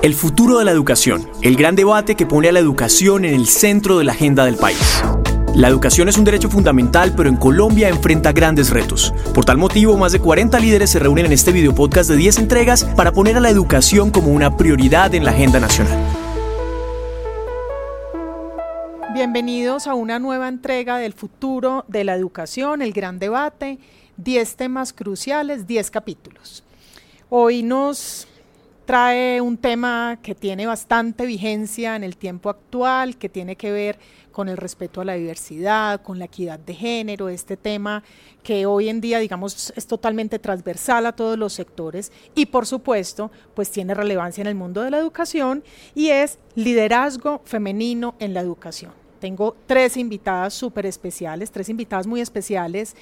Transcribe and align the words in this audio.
El 0.00 0.14
futuro 0.14 0.60
de 0.60 0.64
la 0.64 0.70
educación, 0.70 1.28
el 1.42 1.56
gran 1.56 1.74
debate 1.74 2.14
que 2.14 2.24
pone 2.24 2.48
a 2.48 2.52
la 2.52 2.60
educación 2.60 3.24
en 3.24 3.34
el 3.34 3.48
centro 3.48 3.98
de 3.98 4.04
la 4.04 4.12
agenda 4.12 4.44
del 4.44 4.54
país. 4.54 5.02
La 5.56 5.66
educación 5.66 6.08
es 6.08 6.16
un 6.16 6.22
derecho 6.22 6.48
fundamental, 6.48 7.14
pero 7.16 7.28
en 7.28 7.34
Colombia 7.34 7.88
enfrenta 7.88 8.30
grandes 8.30 8.70
retos. 8.70 9.12
Por 9.34 9.44
tal 9.44 9.58
motivo, 9.58 9.96
más 9.96 10.12
de 10.12 10.20
40 10.20 10.56
líderes 10.60 10.90
se 10.90 11.00
reúnen 11.00 11.26
en 11.26 11.32
este 11.32 11.50
video 11.50 11.74
podcast 11.74 12.08
de 12.08 12.16
10 12.16 12.38
entregas 12.38 12.84
para 12.84 13.10
poner 13.10 13.36
a 13.38 13.40
la 13.40 13.50
educación 13.50 14.12
como 14.12 14.28
una 14.28 14.56
prioridad 14.56 15.16
en 15.16 15.24
la 15.24 15.32
agenda 15.32 15.58
nacional. 15.58 15.98
Bienvenidos 19.14 19.88
a 19.88 19.94
una 19.94 20.20
nueva 20.20 20.46
entrega 20.46 20.98
del 20.98 21.12
futuro 21.12 21.84
de 21.88 22.04
la 22.04 22.14
educación, 22.14 22.82
el 22.82 22.92
gran 22.92 23.18
debate, 23.18 23.80
10 24.16 24.54
temas 24.54 24.92
cruciales, 24.92 25.66
10 25.66 25.90
capítulos. 25.90 26.62
Hoy 27.30 27.64
nos 27.64 28.28
trae 28.88 29.42
un 29.42 29.58
tema 29.58 30.18
que 30.22 30.34
tiene 30.34 30.66
bastante 30.66 31.26
vigencia 31.26 31.94
en 31.94 32.02
el 32.02 32.16
tiempo 32.16 32.48
actual, 32.48 33.18
que 33.18 33.28
tiene 33.28 33.54
que 33.54 33.70
ver 33.70 33.98
con 34.32 34.48
el 34.48 34.56
respeto 34.56 35.02
a 35.02 35.04
la 35.04 35.12
diversidad, 35.12 36.00
con 36.00 36.18
la 36.18 36.24
equidad 36.24 36.58
de 36.58 36.72
género, 36.72 37.28
este 37.28 37.58
tema 37.58 38.02
que 38.42 38.64
hoy 38.64 38.88
en 38.88 39.02
día, 39.02 39.18
digamos, 39.18 39.74
es 39.76 39.86
totalmente 39.86 40.38
transversal 40.38 41.04
a 41.04 41.12
todos 41.12 41.38
los 41.38 41.52
sectores 41.52 42.12
y, 42.34 42.46
por 42.46 42.64
supuesto, 42.64 43.30
pues 43.52 43.70
tiene 43.70 43.92
relevancia 43.92 44.40
en 44.40 44.46
el 44.46 44.54
mundo 44.54 44.80
de 44.80 44.90
la 44.90 44.96
educación 44.96 45.62
y 45.94 46.08
es 46.08 46.38
liderazgo 46.54 47.42
femenino 47.44 48.14
en 48.20 48.32
la 48.32 48.40
educación. 48.40 48.92
Tengo 49.20 49.54
tres 49.66 49.98
invitadas 49.98 50.54
súper 50.54 50.86
especiales, 50.86 51.50
tres 51.50 51.68
invitadas 51.68 52.06
muy 52.06 52.22
especiales 52.22 52.96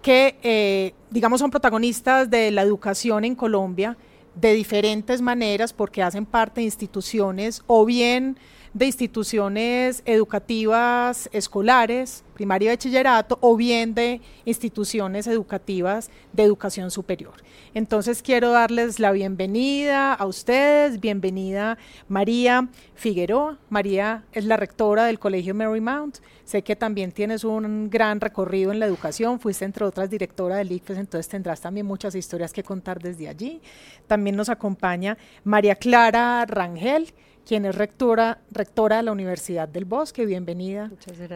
que, 0.00 0.38
eh, 0.42 0.94
digamos, 1.10 1.40
son 1.40 1.50
protagonistas 1.50 2.30
de 2.30 2.50
la 2.50 2.62
educación 2.62 3.26
en 3.26 3.34
Colombia 3.34 3.98
de 4.40 4.52
diferentes 4.52 5.20
maneras 5.20 5.72
porque 5.72 6.02
hacen 6.02 6.26
parte 6.26 6.60
de 6.60 6.66
instituciones 6.66 7.62
o 7.66 7.84
bien 7.84 8.38
de 8.74 8.86
instituciones 8.86 10.02
educativas 10.04 11.28
escolares, 11.32 12.22
primaria 12.34 12.66
y 12.66 12.76
bachillerato, 12.76 13.38
o 13.40 13.56
bien 13.56 13.94
de 13.94 14.20
instituciones 14.44 15.26
educativas 15.26 16.10
de 16.32 16.44
educación 16.44 16.90
superior. 16.90 17.34
Entonces 17.74 18.22
quiero 18.22 18.50
darles 18.50 19.00
la 19.00 19.10
bienvenida 19.12 20.12
a 20.12 20.26
ustedes, 20.26 21.00
bienvenida 21.00 21.78
María 22.08 22.68
Figueroa. 22.94 23.58
María 23.70 24.24
es 24.32 24.44
la 24.44 24.56
rectora 24.56 25.06
del 25.06 25.18
Colegio 25.18 25.54
Marymount. 25.54 26.18
Sé 26.48 26.62
que 26.62 26.76
también 26.76 27.12
tienes 27.12 27.44
un 27.44 27.90
gran 27.90 28.22
recorrido 28.22 28.72
en 28.72 28.78
la 28.80 28.86
educación, 28.86 29.38
fuiste 29.38 29.66
entre 29.66 29.84
otras 29.84 30.08
directora 30.08 30.56
del 30.56 30.72
ICFES, 30.72 30.96
entonces 30.96 31.28
tendrás 31.28 31.60
también 31.60 31.84
muchas 31.84 32.14
historias 32.14 32.54
que 32.54 32.62
contar 32.62 33.02
desde 33.02 33.28
allí. 33.28 33.60
También 34.06 34.34
nos 34.34 34.48
acompaña 34.48 35.18
María 35.44 35.74
Clara 35.74 36.46
Rangel, 36.46 37.12
quien 37.46 37.66
es 37.66 37.74
rectora, 37.74 38.38
rectora 38.50 38.96
de 38.96 39.02
la 39.02 39.12
Universidad 39.12 39.68
del 39.68 39.84
Bosque. 39.84 40.24
Bienvenida, 40.24 40.90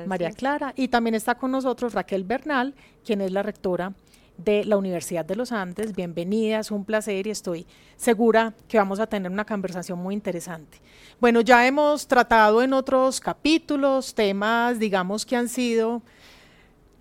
María 0.06 0.30
Clara. 0.30 0.72
Y 0.76 0.88
también 0.88 1.14
está 1.14 1.34
con 1.34 1.50
nosotros 1.50 1.92
Raquel 1.92 2.24
Bernal, 2.24 2.74
quien 3.04 3.20
es 3.20 3.32
la 3.32 3.42
rectora 3.42 3.92
de 4.38 4.64
la 4.64 4.76
Universidad 4.76 5.24
de 5.24 5.36
los 5.36 5.52
Andes. 5.52 5.94
Bienvenida, 5.94 6.60
es 6.60 6.70
un 6.70 6.84
placer 6.84 7.26
y 7.26 7.30
estoy 7.30 7.66
segura 7.96 8.54
que 8.68 8.78
vamos 8.78 9.00
a 9.00 9.06
tener 9.06 9.30
una 9.30 9.44
conversación 9.44 9.98
muy 9.98 10.14
interesante. 10.14 10.78
Bueno, 11.20 11.40
ya 11.40 11.66
hemos 11.66 12.06
tratado 12.06 12.62
en 12.62 12.72
otros 12.72 13.20
capítulos 13.20 14.14
temas, 14.14 14.78
digamos, 14.78 15.24
que 15.24 15.36
han 15.36 15.48
sido 15.48 16.02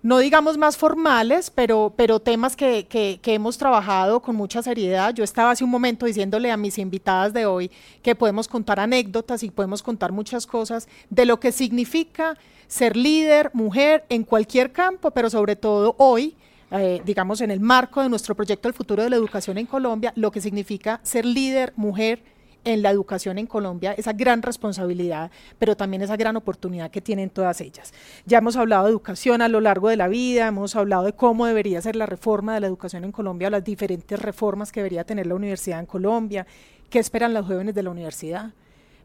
no 0.02 0.18
digamos 0.18 0.58
más 0.58 0.76
formales, 0.76 1.48
pero, 1.50 1.94
pero 1.96 2.18
temas 2.18 2.56
que, 2.56 2.86
que, 2.88 3.20
hemos 3.32 3.56
trabajado 3.56 4.20
con 4.20 4.34
mucha 4.34 4.60
seriedad. 4.60 5.14
Yo 5.14 5.22
estaba 5.22 5.52
hace 5.52 5.62
un 5.62 5.70
momento 5.70 6.06
diciéndole 6.06 6.50
a 6.50 6.56
mis 6.56 6.78
invitadas 6.78 7.32
de 7.32 7.46
hoy 7.46 7.70
que 8.02 8.16
podemos 8.16 8.48
contar 8.48 8.80
anécdotas 8.80 9.44
y 9.44 9.50
podemos 9.50 9.80
contar 9.80 10.10
muchas 10.10 10.44
cosas 10.44 10.88
de 11.08 11.24
lo 11.24 11.38
que 11.38 11.52
significa 11.52 12.36
ser 12.66 12.96
líder, 12.96 13.50
mujer, 13.52 14.04
en 14.08 14.24
cualquier 14.24 14.72
campo, 14.72 15.12
pero 15.12 15.30
sobre 15.30 15.54
todo 15.54 15.94
hoy, 15.98 16.36
eh, 16.72 17.02
digamos, 17.04 17.40
en 17.40 17.50
el 17.50 17.60
marco 17.60 18.02
de 18.02 18.08
nuestro 18.08 18.34
proyecto 18.34 18.68
El 18.68 18.74
futuro 18.74 19.02
de 19.02 19.10
la 19.10 19.16
educación 19.16 19.58
en 19.58 19.66
Colombia, 19.66 20.12
lo 20.16 20.30
que 20.30 20.40
significa 20.40 21.00
ser 21.02 21.24
líder, 21.24 21.72
mujer, 21.76 22.22
en 22.64 22.82
la 22.82 22.90
educación 22.90 23.38
en 23.38 23.46
Colombia, 23.46 23.92
esa 23.92 24.12
gran 24.12 24.42
responsabilidad, 24.42 25.30
pero 25.58 25.76
también 25.76 26.02
esa 26.02 26.16
gran 26.16 26.36
oportunidad 26.36 26.90
que 26.90 27.00
tienen 27.00 27.30
todas 27.30 27.60
ellas. 27.60 27.92
Ya 28.24 28.38
hemos 28.38 28.56
hablado 28.56 28.84
de 28.84 28.90
educación 28.90 29.42
a 29.42 29.48
lo 29.48 29.60
largo 29.60 29.88
de 29.88 29.96
la 29.96 30.08
vida, 30.08 30.48
hemos 30.48 30.76
hablado 30.76 31.04
de 31.04 31.12
cómo 31.12 31.46
debería 31.46 31.80
ser 31.82 31.96
la 31.96 32.06
reforma 32.06 32.54
de 32.54 32.60
la 32.60 32.66
educación 32.68 33.04
en 33.04 33.12
Colombia, 33.12 33.50
las 33.50 33.64
diferentes 33.64 34.18
reformas 34.20 34.70
que 34.70 34.80
debería 34.80 35.04
tener 35.04 35.26
la 35.26 35.34
universidad 35.34 35.80
en 35.80 35.86
Colombia, 35.86 36.46
qué 36.88 36.98
esperan 36.98 37.34
los 37.34 37.46
jóvenes 37.46 37.74
de 37.74 37.82
la 37.82 37.90
universidad. 37.90 38.52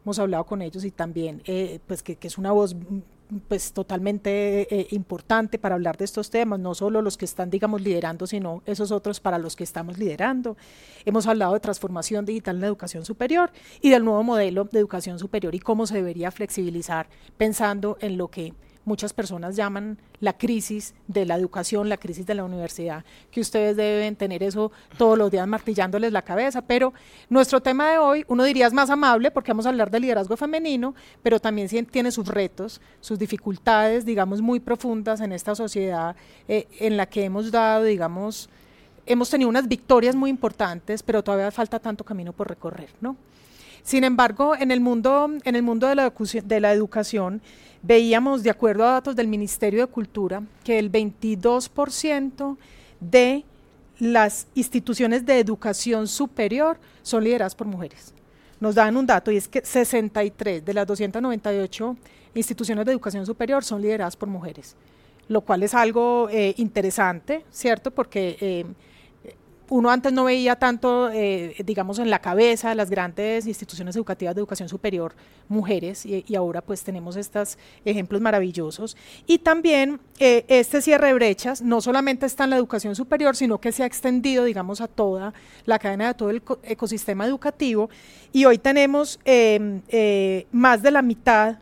Hemos 0.03 0.19
hablado 0.19 0.45
con 0.45 0.61
ellos 0.61 0.85
y 0.85 0.91
también, 0.91 1.41
eh, 1.45 1.79
pues 1.87 2.03
que, 2.03 2.15
que 2.15 2.27
es 2.27 2.37
una 2.37 2.51
voz 2.51 2.75
pues 3.47 3.73
totalmente 3.73 4.73
eh, 4.73 4.87
importante 4.91 5.59
para 5.59 5.75
hablar 5.75 5.97
de 5.97 6.05
estos 6.05 6.29
temas, 6.29 6.59
no 6.59 6.75
solo 6.75 7.01
los 7.01 7.17
que 7.17 7.25
están, 7.25 7.49
digamos, 7.49 7.81
liderando, 7.81 8.25
sino 8.27 8.63
esos 8.65 8.91
otros 8.91 9.19
para 9.19 9.37
los 9.37 9.55
que 9.55 9.63
estamos 9.63 9.97
liderando. 9.97 10.57
Hemos 11.05 11.27
hablado 11.27 11.53
de 11.53 11.59
transformación 11.59 12.25
digital 12.25 12.55
en 12.55 12.61
la 12.61 12.67
educación 12.67 13.05
superior 13.05 13.51
y 13.81 13.89
del 13.89 14.05
nuevo 14.05 14.23
modelo 14.23 14.65
de 14.65 14.79
educación 14.79 15.19
superior 15.19 15.55
y 15.55 15.59
cómo 15.59 15.87
se 15.87 15.95
debería 15.95 16.31
flexibilizar 16.31 17.07
pensando 17.37 17.97
en 18.01 18.17
lo 18.17 18.29
que 18.29 18.53
muchas 18.87 19.13
personas 19.13 19.55
llaman 19.55 19.97
la 20.21 20.37
crisis 20.37 20.95
de 21.07 21.25
la 21.25 21.35
educación, 21.35 21.89
la 21.89 21.97
crisis 21.97 22.25
de 22.25 22.33
la 22.33 22.45
universidad, 22.45 23.03
que 23.29 23.41
ustedes 23.41 23.75
deben 23.75 24.15
tener 24.15 24.41
eso 24.41 24.71
todos 24.97 25.17
los 25.17 25.29
días 25.29 25.45
martillándoles 25.45 26.11
la 26.11 26.21
cabeza, 26.21 26.61
pero 26.61 26.93
nuestro 27.29 27.61
tema 27.61 27.91
de 27.91 27.97
hoy, 27.97 28.25
uno 28.29 28.43
diría 28.45 28.65
es 28.65 28.73
más 28.73 28.89
amable 28.89 29.29
porque 29.29 29.51
vamos 29.51 29.65
a 29.65 29.69
hablar 29.69 29.91
de 29.91 29.99
liderazgo 29.99 30.37
femenino, 30.37 30.95
pero 31.21 31.39
también 31.39 31.67
tiene 31.87 32.11
sus 32.11 32.27
retos, 32.27 32.81
sus 33.01 33.19
dificultades, 33.19 34.05
digamos, 34.05 34.41
muy 34.41 34.61
profundas 34.61 35.19
en 35.19 35.33
esta 35.33 35.53
sociedad 35.53 36.15
eh, 36.47 36.67
en 36.79 36.95
la 36.95 37.07
que 37.07 37.25
hemos 37.25 37.51
dado, 37.51 37.83
digamos, 37.83 38.49
hemos 39.05 39.29
tenido 39.29 39.49
unas 39.49 39.67
victorias 39.67 40.15
muy 40.15 40.29
importantes, 40.29 41.03
pero 41.03 41.21
todavía 41.23 41.51
falta 41.51 41.77
tanto 41.79 42.05
camino 42.05 42.31
por 42.31 42.47
recorrer, 42.47 42.89
¿no? 43.01 43.17
Sin 43.87 44.03
embargo, 44.03 44.53
en 44.53 44.71
el 44.71 44.81
mundo, 44.81 45.31
en 45.45 45.55
el 45.55 45.63
mundo 45.63 45.87
de, 45.87 45.95
la 45.95 46.11
de 46.43 46.59
la 46.59 46.73
educación, 46.73 47.41
veíamos, 47.81 48.43
de 48.43 48.49
acuerdo 48.49 48.83
a 48.83 48.91
datos 48.91 49.15
del 49.15 49.29
Ministerio 49.29 49.79
de 49.79 49.87
Cultura, 49.87 50.43
que 50.65 50.77
el 50.77 50.91
22% 50.91 52.57
de 52.99 53.45
las 53.97 54.47
instituciones 54.55 55.25
de 55.25 55.39
educación 55.39 56.09
superior 56.09 56.77
son 57.01 57.23
lideradas 57.23 57.55
por 57.55 57.65
mujeres. 57.65 58.13
Nos 58.59 58.75
dan 58.75 58.97
un 58.97 59.05
dato 59.05 59.31
y 59.31 59.37
es 59.37 59.47
que 59.47 59.63
63 59.63 60.65
de 60.65 60.73
las 60.73 60.85
298 60.85 61.95
instituciones 62.35 62.85
de 62.85 62.91
educación 62.91 63.25
superior 63.25 63.63
son 63.63 63.81
lideradas 63.81 64.17
por 64.17 64.27
mujeres, 64.27 64.75
lo 65.29 65.39
cual 65.39 65.63
es 65.63 65.73
algo 65.73 66.27
eh, 66.29 66.53
interesante, 66.57 67.45
¿cierto? 67.51 67.91
Porque 67.91 68.35
eh, 68.41 68.65
uno 69.69 69.89
antes 69.89 70.13
no 70.13 70.23
veía 70.23 70.55
tanto, 70.55 71.09
eh, 71.11 71.55
digamos, 71.65 71.99
en 71.99 72.09
la 72.09 72.19
cabeza 72.19 72.69
de 72.69 72.75
las 72.75 72.89
grandes 72.89 73.45
instituciones 73.47 73.95
educativas 73.95 74.33
de 74.35 74.39
educación 74.39 74.69
superior 74.69 75.13
mujeres 75.49 76.05
y, 76.05 76.23
ahora 76.35 76.61
pues 76.61 76.83
tenemos 76.83 77.15
estos 77.15 77.57
ejemplos 77.83 78.21
maravillosos. 78.21 78.95
Y 79.25 79.39
también 79.39 79.99
eh, 80.19 80.45
este 80.47 80.81
cierre 80.81 81.07
de 81.07 81.13
brechas 81.13 81.61
no 81.61 81.81
solamente 81.81 82.25
está 82.25 82.45
en 82.45 82.51
la 82.51 82.57
educación 82.57 82.95
superior, 82.95 83.35
sino 83.35 83.59
que 83.59 83.71
se 83.71 83.83
ha 83.83 83.85
extendido, 83.85 84.45
digamos, 84.45 84.81
a 84.81 84.87
toda 84.87 85.33
la 85.65 85.79
cadena 85.79 86.07
de 86.07 86.13
todo 86.13 86.29
el 86.29 86.41
ecosistema 86.63 87.25
educativo. 87.25 87.89
Y 88.31 88.45
hoy 88.45 88.57
tenemos 88.57 89.19
em, 89.25 89.81
eh, 89.89 90.47
más 90.51 90.81
de 90.81 90.91
la 90.91 91.01
mitad 91.01 91.57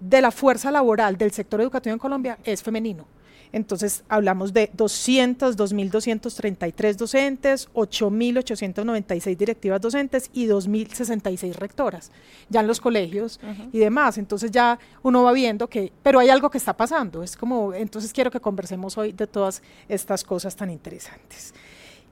de 0.00 0.20
la 0.20 0.30
fuerza 0.30 0.70
laboral 0.70 1.16
del 1.16 1.32
sector 1.32 1.60
educativo 1.60 1.92
en 1.92 1.98
Colombia 1.98 2.38
es 2.44 2.62
femenino. 2.62 3.13
Entonces 3.54 4.02
hablamos 4.08 4.52
de 4.52 4.68
200, 4.72 5.56
2.233 5.56 6.96
docentes, 6.96 7.68
8.896 7.72 9.36
directivas 9.36 9.80
docentes 9.80 10.28
y 10.32 10.48
2.066 10.48 11.54
rectoras, 11.54 12.10
ya 12.48 12.60
en 12.60 12.66
los 12.66 12.80
colegios 12.80 13.38
y 13.72 13.78
demás. 13.78 14.18
Entonces 14.18 14.50
ya 14.50 14.80
uno 15.04 15.22
va 15.22 15.32
viendo 15.32 15.68
que, 15.68 15.92
pero 16.02 16.18
hay 16.18 16.30
algo 16.30 16.50
que 16.50 16.58
está 16.58 16.76
pasando. 16.76 17.22
Es 17.22 17.36
como, 17.36 17.72
entonces 17.72 18.12
quiero 18.12 18.28
que 18.28 18.40
conversemos 18.40 18.98
hoy 18.98 19.12
de 19.12 19.28
todas 19.28 19.62
estas 19.88 20.24
cosas 20.24 20.56
tan 20.56 20.68
interesantes. 20.68 21.54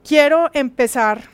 Quiero 0.05 0.49
empezar 0.55 1.25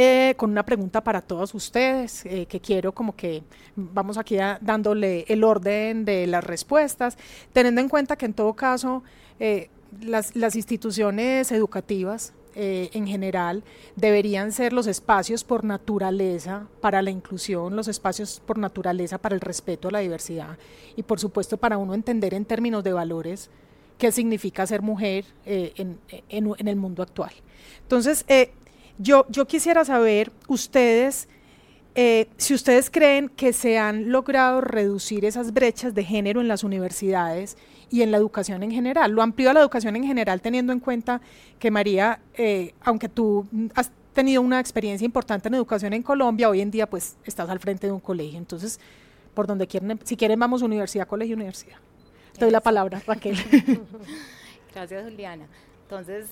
eh, 0.00 0.34
con 0.36 0.52
una 0.52 0.64
pregunta 0.64 1.02
para 1.02 1.20
todos 1.20 1.52
ustedes, 1.54 2.24
eh, 2.24 2.46
que 2.46 2.60
quiero 2.60 2.92
como 2.92 3.16
que 3.16 3.42
vamos 3.74 4.16
aquí 4.16 4.36
dándole 4.60 5.24
el 5.26 5.42
orden 5.42 6.04
de 6.04 6.28
las 6.28 6.44
respuestas, 6.44 7.18
teniendo 7.52 7.80
en 7.80 7.88
cuenta 7.88 8.14
que 8.14 8.26
en 8.26 8.32
todo 8.32 8.54
caso 8.54 9.02
eh, 9.40 9.70
las, 10.00 10.36
instituciones 10.54 11.50
educativas 11.50 12.32
en 12.54 13.06
general 13.06 13.64
deberían 13.94 14.52
ser 14.52 14.72
los 14.72 14.86
espacios 14.86 15.42
por 15.44 15.64
naturaleza 15.64 16.68
para 16.80 17.02
la 17.02 17.10
inclusión, 17.10 17.74
los 17.74 17.88
espacios 17.88 18.40
por 18.44 18.58
naturaleza 18.58 19.18
para 19.18 19.34
el 19.34 19.40
respeto 19.40 19.88
a 19.88 19.90
la 19.92 19.98
diversidad 19.98 20.58
y 20.96 21.02
por 21.04 21.20
supuesto 21.20 21.56
para 21.56 21.76
uno 21.76 21.94
entender 21.94 22.34
en 22.34 22.44
términos 22.44 22.82
de 22.82 22.92
valores 22.92 23.50
qué 23.96 24.10
significa 24.10 24.66
ser 24.66 24.82
mujer 24.82 25.24
en, 25.44 25.98
el 26.28 26.76
mundo 26.76 27.04
actual. 27.04 27.32
Entonces, 27.82 28.24
yo, 28.98 29.26
yo 29.28 29.46
quisiera 29.46 29.84
saber, 29.84 30.32
ustedes, 30.48 31.28
eh, 31.94 32.28
si 32.36 32.54
ustedes 32.54 32.90
creen 32.90 33.28
que 33.28 33.52
se 33.52 33.78
han 33.78 34.10
logrado 34.10 34.60
reducir 34.60 35.24
esas 35.24 35.52
brechas 35.52 35.94
de 35.94 36.04
género 36.04 36.40
en 36.40 36.48
las 36.48 36.64
universidades 36.64 37.56
y 37.90 38.02
en 38.02 38.10
la 38.10 38.18
educación 38.18 38.62
en 38.62 38.70
general. 38.70 39.12
Lo 39.12 39.22
amplío 39.22 39.50
a 39.50 39.54
la 39.54 39.60
educación 39.60 39.96
en 39.96 40.04
general 40.04 40.40
teniendo 40.40 40.72
en 40.72 40.80
cuenta 40.80 41.20
que 41.58 41.70
María, 41.70 42.20
eh, 42.34 42.74
aunque 42.82 43.08
tú 43.08 43.46
has 43.74 43.90
tenido 44.12 44.42
una 44.42 44.60
experiencia 44.60 45.04
importante 45.04 45.48
en 45.48 45.54
educación 45.54 45.92
en 45.92 46.02
Colombia, 46.02 46.48
hoy 46.48 46.60
en 46.60 46.70
día 46.70 46.88
pues 46.88 47.16
estás 47.24 47.48
al 47.48 47.60
frente 47.60 47.86
de 47.86 47.92
un 47.92 48.00
colegio. 48.00 48.38
Entonces, 48.38 48.78
por 49.34 49.46
donde 49.46 49.66
quieren, 49.66 49.98
si 50.04 50.16
quieren 50.16 50.38
vamos 50.38 50.62
universidad, 50.62 51.06
colegio, 51.06 51.36
universidad. 51.36 51.76
Te 52.34 52.44
doy 52.44 52.50
la 52.50 52.60
palabra, 52.60 53.02
Raquel. 53.06 53.36
Gracias, 54.74 55.04
Juliana. 55.04 55.46
Entonces, 55.82 56.26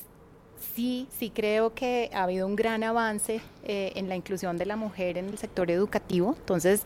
sí, 0.75 1.07
sí 1.19 1.31
creo 1.31 1.75
que 1.75 2.11
ha 2.13 2.25
habido 2.25 2.47
un 2.47 2.57
gran 2.57 2.83
avance 2.83 3.41
eh, 3.65 3.93
en 3.95 4.09
la 4.09 4.17
inclusión 4.17 4.57
de 4.57 4.67
la 4.67 4.77
mujer 4.77 5.19
en 5.19 5.29
el 5.29 5.39
sector 5.39 5.71
educativo. 5.71 6.35
Entonces, 6.39 6.83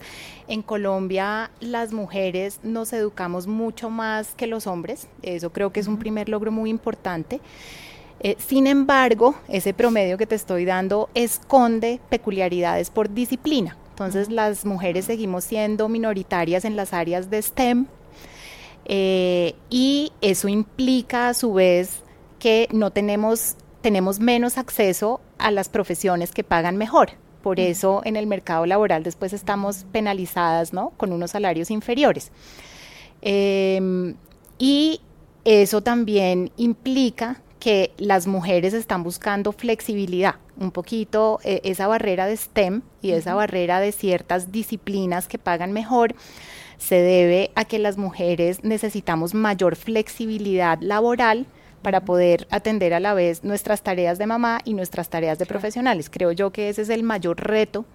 en 0.47 0.61
Colombia 0.61 1.51
las 1.59 1.93
mujeres 1.93 2.59
nos 2.63 2.93
educamos 2.93 3.47
mucho 3.47 3.89
más 3.89 4.33
que 4.35 4.47
los 4.47 4.67
hombres. 4.67 5.07
Eso 5.21 5.51
creo 5.51 5.71
que 5.71 5.79
es 5.79 5.87
un 5.87 5.97
primer 5.97 6.29
logro 6.29 6.51
muy 6.51 6.69
importante. 6.69 7.41
Eh, 8.19 8.35
sin 8.37 8.67
embargo, 8.67 9.35
ese 9.47 9.73
promedio 9.73 10.17
que 10.17 10.27
te 10.27 10.35
estoy 10.35 10.65
dando 10.65 11.09
esconde 11.15 11.99
peculiaridades 12.09 12.91
por 12.91 13.11
disciplina. 13.11 13.77
Entonces, 13.89 14.29
las 14.29 14.65
mujeres 14.65 15.05
seguimos 15.05 15.43
siendo 15.43 15.89
minoritarias 15.89 16.65
en 16.65 16.75
las 16.75 16.93
áreas 16.93 17.29
de 17.29 17.41
STEM 17.41 17.87
eh, 18.85 19.55
y 19.69 20.11
eso 20.21 20.47
implica 20.47 21.29
a 21.29 21.33
su 21.33 21.53
vez 21.53 22.01
que 22.39 22.67
no 22.71 22.91
tenemos 22.91 23.55
tenemos 23.81 24.19
menos 24.19 24.57
acceso 24.57 25.21
a 25.37 25.51
las 25.51 25.69
profesiones 25.69 26.31
que 26.31 26.43
pagan 26.43 26.77
mejor. 26.77 27.11
Por 27.41 27.59
eso 27.59 28.01
en 28.05 28.15
el 28.15 28.27
mercado 28.27 28.65
laboral 28.65 29.03
después 29.03 29.33
estamos 29.33 29.85
penalizadas 29.91 30.73
¿no? 30.73 30.91
con 30.97 31.11
unos 31.11 31.31
salarios 31.31 31.71
inferiores. 31.71 32.31
Em, 33.21 34.15
y 34.59 35.01
eso 35.43 35.81
también 35.81 36.51
implica 36.57 37.41
que 37.59 37.93
las 37.97 38.25
mujeres 38.27 38.73
están 38.73 39.03
buscando 39.03 39.51
flexibilidad, 39.51 40.35
un 40.59 40.71
poquito 40.71 41.39
eh, 41.43 41.61
esa 41.63 41.87
barrera 41.87 42.25
de 42.25 42.37
STEM 42.37 42.81
y 43.01 43.11
esa 43.11 43.35
barrera 43.35 43.79
de 43.79 43.91
ciertas 43.91 44.51
disciplinas 44.51 45.27
que 45.27 45.37
pagan 45.37 45.71
mejor 45.71 46.15
se 46.79 46.95
debe 46.95 47.51
a 47.53 47.65
que 47.65 47.77
las 47.77 47.97
mujeres 47.97 48.63
necesitamos 48.63 49.35
mayor 49.35 49.75
flexibilidad 49.75 50.79
laboral 50.81 51.45
para 51.81 52.01
poder 52.01 52.47
atender 52.49 52.93
a 52.93 52.99
la 52.99 53.13
vez 53.13 53.43
nuestras 53.43 53.81
tareas 53.81 54.17
de 54.17 54.27
mamá 54.27 54.59
y 54.63 54.73
nuestras 54.73 55.09
tareas 55.09 55.39
de 55.39 55.45
profesionales. 55.45 56.09
Creo 56.09 56.31
yo 56.31 56.51
que 56.51 56.69
ese 56.69 56.83
es 56.83 56.89
el 56.89 57.03
mayor 57.03 57.41
reto, 57.41 57.85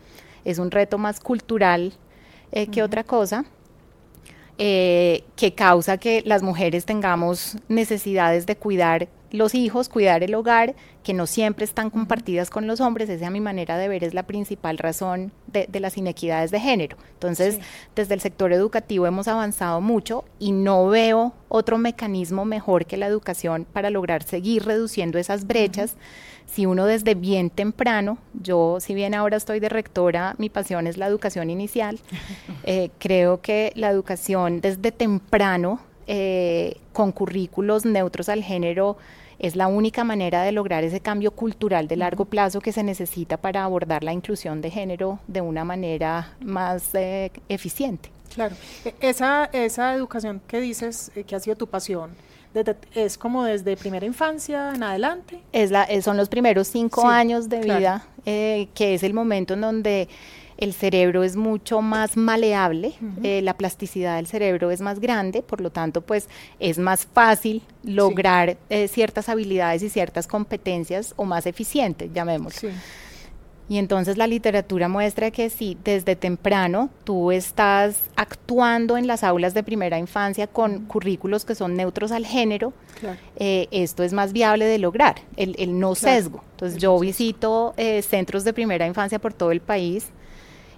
es 0.44 0.58
un 0.58 0.70
reto 0.70 0.98
más 0.98 1.20
cultural 1.20 1.92
eh, 2.52 2.68
que 2.68 2.82
otra 2.82 3.04
cosa. 3.04 3.44
Eh, 4.58 5.24
que 5.36 5.52
causa 5.54 5.98
que 5.98 6.22
las 6.24 6.42
mujeres 6.42 6.86
tengamos 6.86 7.58
necesidades 7.68 8.46
de 8.46 8.56
cuidar 8.56 9.06
los 9.36 9.54
hijos, 9.54 9.88
cuidar 9.88 10.22
el 10.22 10.34
hogar, 10.34 10.74
que 11.02 11.14
no 11.14 11.26
siempre 11.26 11.64
están 11.64 11.90
compartidas 11.90 12.50
con 12.50 12.66
los 12.66 12.80
hombres, 12.80 13.08
esa 13.08 13.28
a 13.28 13.30
mi 13.30 13.40
manera 13.40 13.78
de 13.78 13.88
ver 13.88 14.02
es 14.02 14.14
la 14.14 14.24
principal 14.24 14.78
razón 14.78 15.32
de, 15.46 15.68
las 15.80 15.96
inequidades 15.96 16.50
de 16.50 16.60
género. 16.60 16.96
Entonces, 17.12 17.58
desde 17.94 18.14
el 18.14 18.20
sector 18.20 18.52
educativo 18.52 19.06
hemos 19.06 19.28
avanzado 19.28 19.80
mucho 19.80 20.24
y 20.38 20.52
no 20.52 20.86
veo 20.88 21.32
otro 21.48 21.78
mecanismo 21.78 22.44
mejor 22.44 22.86
que 22.86 22.96
la 22.96 23.06
educación 23.06 23.66
para 23.72 23.90
lograr 23.90 24.22
seguir 24.22 24.64
reduciendo 24.64 25.18
esas 25.18 25.46
brechas. 25.46 25.94
Si 26.46 26.64
uno 26.64 26.86
desde 26.86 27.14
bien 27.14 27.50
temprano, 27.50 28.18
yo 28.42 28.78
si 28.80 28.94
bien 28.94 29.14
ahora 29.14 29.36
estoy 29.36 29.60
de 29.60 29.68
rectora, 29.68 30.34
mi 30.38 30.48
pasión 30.48 30.86
es 30.86 30.96
la 30.96 31.06
educación 31.06 31.50
inicial, 31.50 31.98
eh, 32.64 32.90
creo 32.98 33.40
que 33.40 33.72
la 33.74 33.90
educación 33.90 34.60
desde 34.60 34.92
temprano 34.92 35.80
eh, 36.08 36.76
con 36.92 37.10
currículos 37.10 37.84
neutros 37.84 38.28
al 38.28 38.44
género 38.44 38.96
es 39.38 39.56
la 39.56 39.66
única 39.66 40.04
manera 40.04 40.42
de 40.42 40.52
lograr 40.52 40.84
ese 40.84 41.00
cambio 41.00 41.30
cultural 41.30 41.88
de 41.88 41.96
largo 41.96 42.24
plazo 42.24 42.60
que 42.60 42.72
se 42.72 42.82
necesita 42.82 43.36
para 43.36 43.64
abordar 43.64 44.04
la 44.04 44.12
inclusión 44.12 44.60
de 44.60 44.70
género 44.70 45.18
de 45.26 45.40
una 45.40 45.64
manera 45.64 46.34
más 46.40 46.94
eh, 46.94 47.30
eficiente. 47.48 48.10
Claro, 48.34 48.54
e, 48.84 48.94
esa, 49.00 49.46
esa 49.52 49.94
educación 49.94 50.40
que 50.46 50.60
dices 50.60 51.10
eh, 51.14 51.24
que 51.24 51.36
ha 51.36 51.40
sido 51.40 51.56
tu 51.56 51.66
pasión, 51.66 52.10
es 52.94 53.18
como 53.18 53.44
desde 53.44 53.76
primera 53.76 54.06
infancia 54.06 54.72
en 54.74 54.82
adelante. 54.82 55.40
Es 55.52 55.70
la, 55.70 55.86
son 56.00 56.16
los 56.16 56.30
primeros 56.30 56.68
cinco 56.68 57.06
años 57.06 57.50
de 57.50 57.60
vida, 57.60 58.06
que 58.24 58.94
es 58.94 59.02
el 59.02 59.12
momento 59.12 59.52
en 59.54 59.60
donde 59.60 60.08
el 60.58 60.72
cerebro 60.72 61.22
es 61.22 61.36
mucho 61.36 61.82
más 61.82 62.16
maleable, 62.16 62.94
eh, 63.22 63.42
la 63.42 63.54
plasticidad 63.54 64.16
del 64.16 64.26
cerebro 64.26 64.70
es 64.70 64.80
más 64.80 65.00
grande, 65.00 65.42
por 65.42 65.60
lo 65.60 65.70
tanto, 65.70 66.00
pues 66.00 66.28
es 66.58 66.78
más 66.78 67.06
fácil 67.06 67.62
lograr 67.84 68.56
eh, 68.70 68.88
ciertas 68.88 69.28
habilidades 69.28 69.82
y 69.82 69.90
ciertas 69.90 70.26
competencias 70.26 71.12
o 71.16 71.24
más 71.24 71.46
eficientes, 71.46 72.10
llamémoslo. 72.12 72.70
Y 73.68 73.78
entonces 73.78 74.16
la 74.16 74.28
literatura 74.28 74.88
muestra 74.88 75.32
que 75.32 75.50
si 75.50 75.76
desde 75.82 76.14
temprano 76.14 76.88
tú 77.02 77.32
estás 77.32 77.96
actuando 78.14 78.96
en 78.96 79.08
las 79.08 79.24
aulas 79.24 79.54
de 79.54 79.64
primera 79.64 79.98
infancia 79.98 80.46
con 80.46 80.86
currículos 80.86 81.44
que 81.44 81.56
son 81.56 81.74
neutros 81.74 82.12
al 82.12 82.24
género, 82.24 82.72
eh, 83.34 83.66
esto 83.72 84.04
es 84.04 84.12
más 84.12 84.32
viable 84.32 84.66
de 84.66 84.78
lograr, 84.78 85.16
el, 85.36 85.80
no 85.80 85.96
sesgo. 85.96 86.44
Entonces 86.52 86.80
yo 86.80 86.96
visito 86.98 87.74
centros 88.02 88.44
de 88.44 88.52
primera 88.52 88.86
infancia 88.86 89.18
por 89.18 89.34
todo 89.34 89.50
el 89.50 89.60
país 89.60 90.12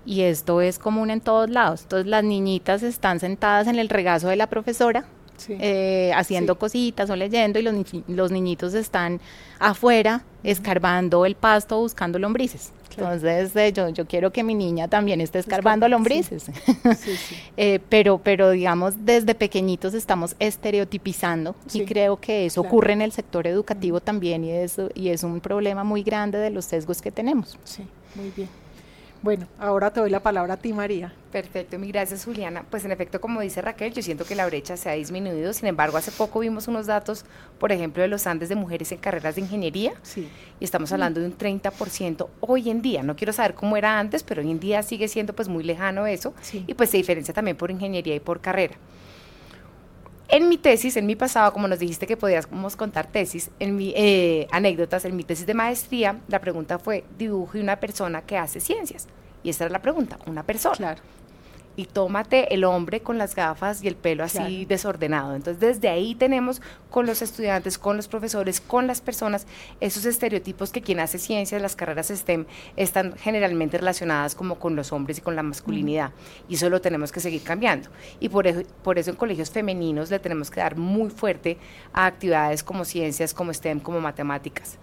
y 0.09 0.23
esto 0.23 0.63
es 0.63 0.79
común 0.79 1.11
en 1.11 1.21
todos 1.21 1.51
lados. 1.51 1.83
Entonces 1.83 2.07
las 2.07 2.25
niñitas 2.25 2.83
están 2.83 3.21
sentadas 3.21 3.67
en 3.67 3.79
el 3.79 3.91
regazo 3.91 4.29
de 4.29 4.37
la 4.37 4.47
profesora 4.47 5.05
eh, 5.51 6.13
haciendo 6.17 6.59
cositas 6.59 7.11
o 7.11 7.15
leyendo 7.15 7.59
y 7.59 7.63
los, 7.63 7.75
los 8.09 8.33
niñitos 8.33 8.73
están 8.73 9.21
afuera 9.59 10.25
escarbando 10.43 11.27
el 11.27 11.35
pasto 11.35 11.79
buscando 11.79 12.19
lombrices. 12.19 12.73
Entonces 12.91 13.55
eh, 13.55 13.71
yo, 13.71 13.91
yo 13.91 14.07
quiero 14.07 14.33
que 14.33 14.43
mi 14.43 14.55
niña 14.55 14.89
también 14.89 15.21
esté 15.21 15.41
escarbando 15.41 15.87
lombrices. 15.89 16.47
Eh, 17.57 17.81
pero, 17.89 18.19
pero 18.19 18.51
digamos, 18.51 19.05
desde 19.05 19.35
pequeñitos 19.35 19.93
estamos 19.93 20.37
estereotipizando 20.39 21.55
y 21.73 21.85
creo 21.85 22.19
que 22.19 22.47
eso 22.47 22.61
ocurre 22.61 22.93
en 22.93 23.03
el 23.03 23.13
sector 23.13 23.47
educativo 23.47 24.01
también 24.01 24.45
y, 24.45 24.53
eso, 24.53 24.89
y 24.95 25.09
es 25.09 25.23
un 25.23 25.41
problema 25.41 25.85
muy 25.85 26.03
grande 26.03 26.39
de 26.39 26.51
los 26.51 26.65
sesgos 26.65 27.03
que 27.03 27.11
tenemos. 27.11 27.59
Sí, 27.65 27.85
muy 28.15 28.31
bien. 28.35 28.49
Bueno, 29.21 29.49
ahora 29.59 29.91
te 29.93 29.99
doy 30.01 30.11
la 30.11 30.21
palabra 30.21 30.55
a 30.55 30.57
ti, 30.57 30.73
María. 30.73 31.13
Perfecto, 31.33 31.79
mi 31.79 31.89
gracias, 31.89 32.25
Juliana. 32.25 32.65
Pues 32.71 32.85
en 32.85 32.93
efecto, 32.93 33.21
como 33.21 33.41
dice 33.41 33.61
Raquel, 33.61 33.93
yo 33.93 34.01
siento 34.01 34.25
que 34.25 34.37
la 34.37 34.47
brecha 34.47 34.77
se 34.77 34.89
ha 34.89 34.93
disminuido. 34.93 35.53
Sin 35.53 35.67
embargo, 35.67 35.97
hace 35.97 36.13
poco 36.13 36.39
vimos 36.41 36.69
unos 36.69 36.87
datos, 36.87 37.25
por 37.59 37.73
ejemplo, 37.73 38.03
de 38.03 38.09
los 38.09 38.27
Andes 38.29 38.49
de 38.49 38.55
mujeres 38.55 38.93
en 38.93 38.99
carreras 38.99 39.35
de 39.35 39.41
ingeniería. 39.41 39.93
Sí. 40.03 40.29
Y 40.61 40.65
estamos 40.65 40.93
hablando 40.93 41.21
de 41.21 41.27
un 41.27 41.37
30% 41.37 42.29
hoy 42.41 42.71
en 42.71 42.81
día. 42.81 43.03
No 43.03 43.17
quiero 43.17 43.33
saber 43.33 43.55
cómo 43.55 43.77
era 43.77 43.99
antes, 43.99 44.23
pero 44.23 44.41
hoy 44.41 44.51
en 44.51 44.61
día 44.61 44.83
sigue 44.85 45.09
siendo 45.09 45.33
pues 45.33 45.49
muy 45.49 45.65
lejano 45.65 46.07
eso. 46.07 46.33
Sí. 46.41 46.65
Y 46.67 46.75
pues 46.75 46.91
se 46.91 46.97
diferencia 46.97 47.35
también 47.35 47.57
por 47.57 47.71
ingeniería 47.73 48.15
y 48.15 48.21
por 48.21 48.41
carrera. 48.41 48.77
En 50.31 50.49
mi 50.49 50.59
tesis, 50.59 50.97
en 50.99 51.07
mi 51.07 51.17
pasado, 51.17 51.53
como 51.55 51.69
nos 51.69 51.79
dijiste 51.79 52.07
que 52.07 52.17
podíamos 52.17 52.77
contar 52.77 53.07
tesis, 53.07 53.51
en 53.59 53.77
mi 53.77 53.95
eh, 53.97 54.47
anécdotas, 54.51 55.07
en 55.07 55.17
mi 55.17 55.25
tesis 55.25 55.47
de 55.47 55.55
maestría, 55.55 56.21
la 56.29 56.41
pregunta 56.41 56.79
fue, 56.79 57.05
dibuje 57.17 57.61
una 57.61 57.81
persona 57.81 58.21
que 58.23 58.37
hace 58.37 58.61
ciencias. 58.61 59.09
Y 59.43 59.51
esa 59.51 59.65
era 59.65 59.73
la 59.73 59.81
pregunta, 59.81 60.19
una 60.27 60.43
persona. 60.43 60.77
Claro 60.77 61.03
y 61.79 61.85
tómate 61.85 62.53
el 62.53 62.65
hombre 62.65 63.03
con 63.03 63.19
las 63.19 63.37
gafas 63.37 63.85
y 63.85 63.87
el 63.87 63.95
pelo 63.95 64.25
así 64.25 64.65
desordenado. 64.65 65.37
Entonces, 65.37 65.61
desde 65.61 65.89
ahí 65.89 66.17
tenemos 66.17 66.61
con 66.91 67.07
los 67.07 67.23
estudiantes, 67.23 67.79
con 67.79 67.97
los 67.97 68.09
profesores, 68.09 68.61
con 68.61 68.89
las 68.89 69.01
personas, 69.01 69.47
esos 69.81 70.05
estereotipos 70.05 70.73
que 70.73 70.83
quien 70.83 70.99
hace 70.99 71.19
ciencias, 71.19 71.63
las 71.63 71.77
carreras 71.77 72.09
STEM, 72.09 72.47
están 72.75 73.17
generalmente 73.17 73.79
relacionadas 73.79 74.35
como 74.35 74.59
con 74.59 74.75
los 74.75 74.93
hombres 74.93 75.19
y 75.19 75.21
con 75.21 75.37
la 75.37 75.45
masculinidad. 75.45 76.11
Y 76.49 76.57
eso 76.57 76.69
lo 76.69 76.81
tenemos 76.81 77.13
que 77.13 77.21
seguir 77.21 77.43
cambiando. 77.43 77.91
Y 78.19 78.29
por 78.29 78.49
eso, 78.49 78.63
por 78.83 78.99
eso 78.99 79.11
en 79.11 79.17
colegios 79.17 79.51
femeninos 79.51 80.11
le 80.11 80.19
tenemos 80.19 80.51
que 80.51 80.59
dar 80.59 80.77
muy 80.77 81.11
fuerte 81.11 81.59
a 81.93 82.07
actividades 82.07 82.65
como 82.65 82.85
ciencias, 82.85 83.33
como 83.33 83.55
STEM, 83.55 83.79
como 83.79 84.01
matemáticas. 84.01 84.79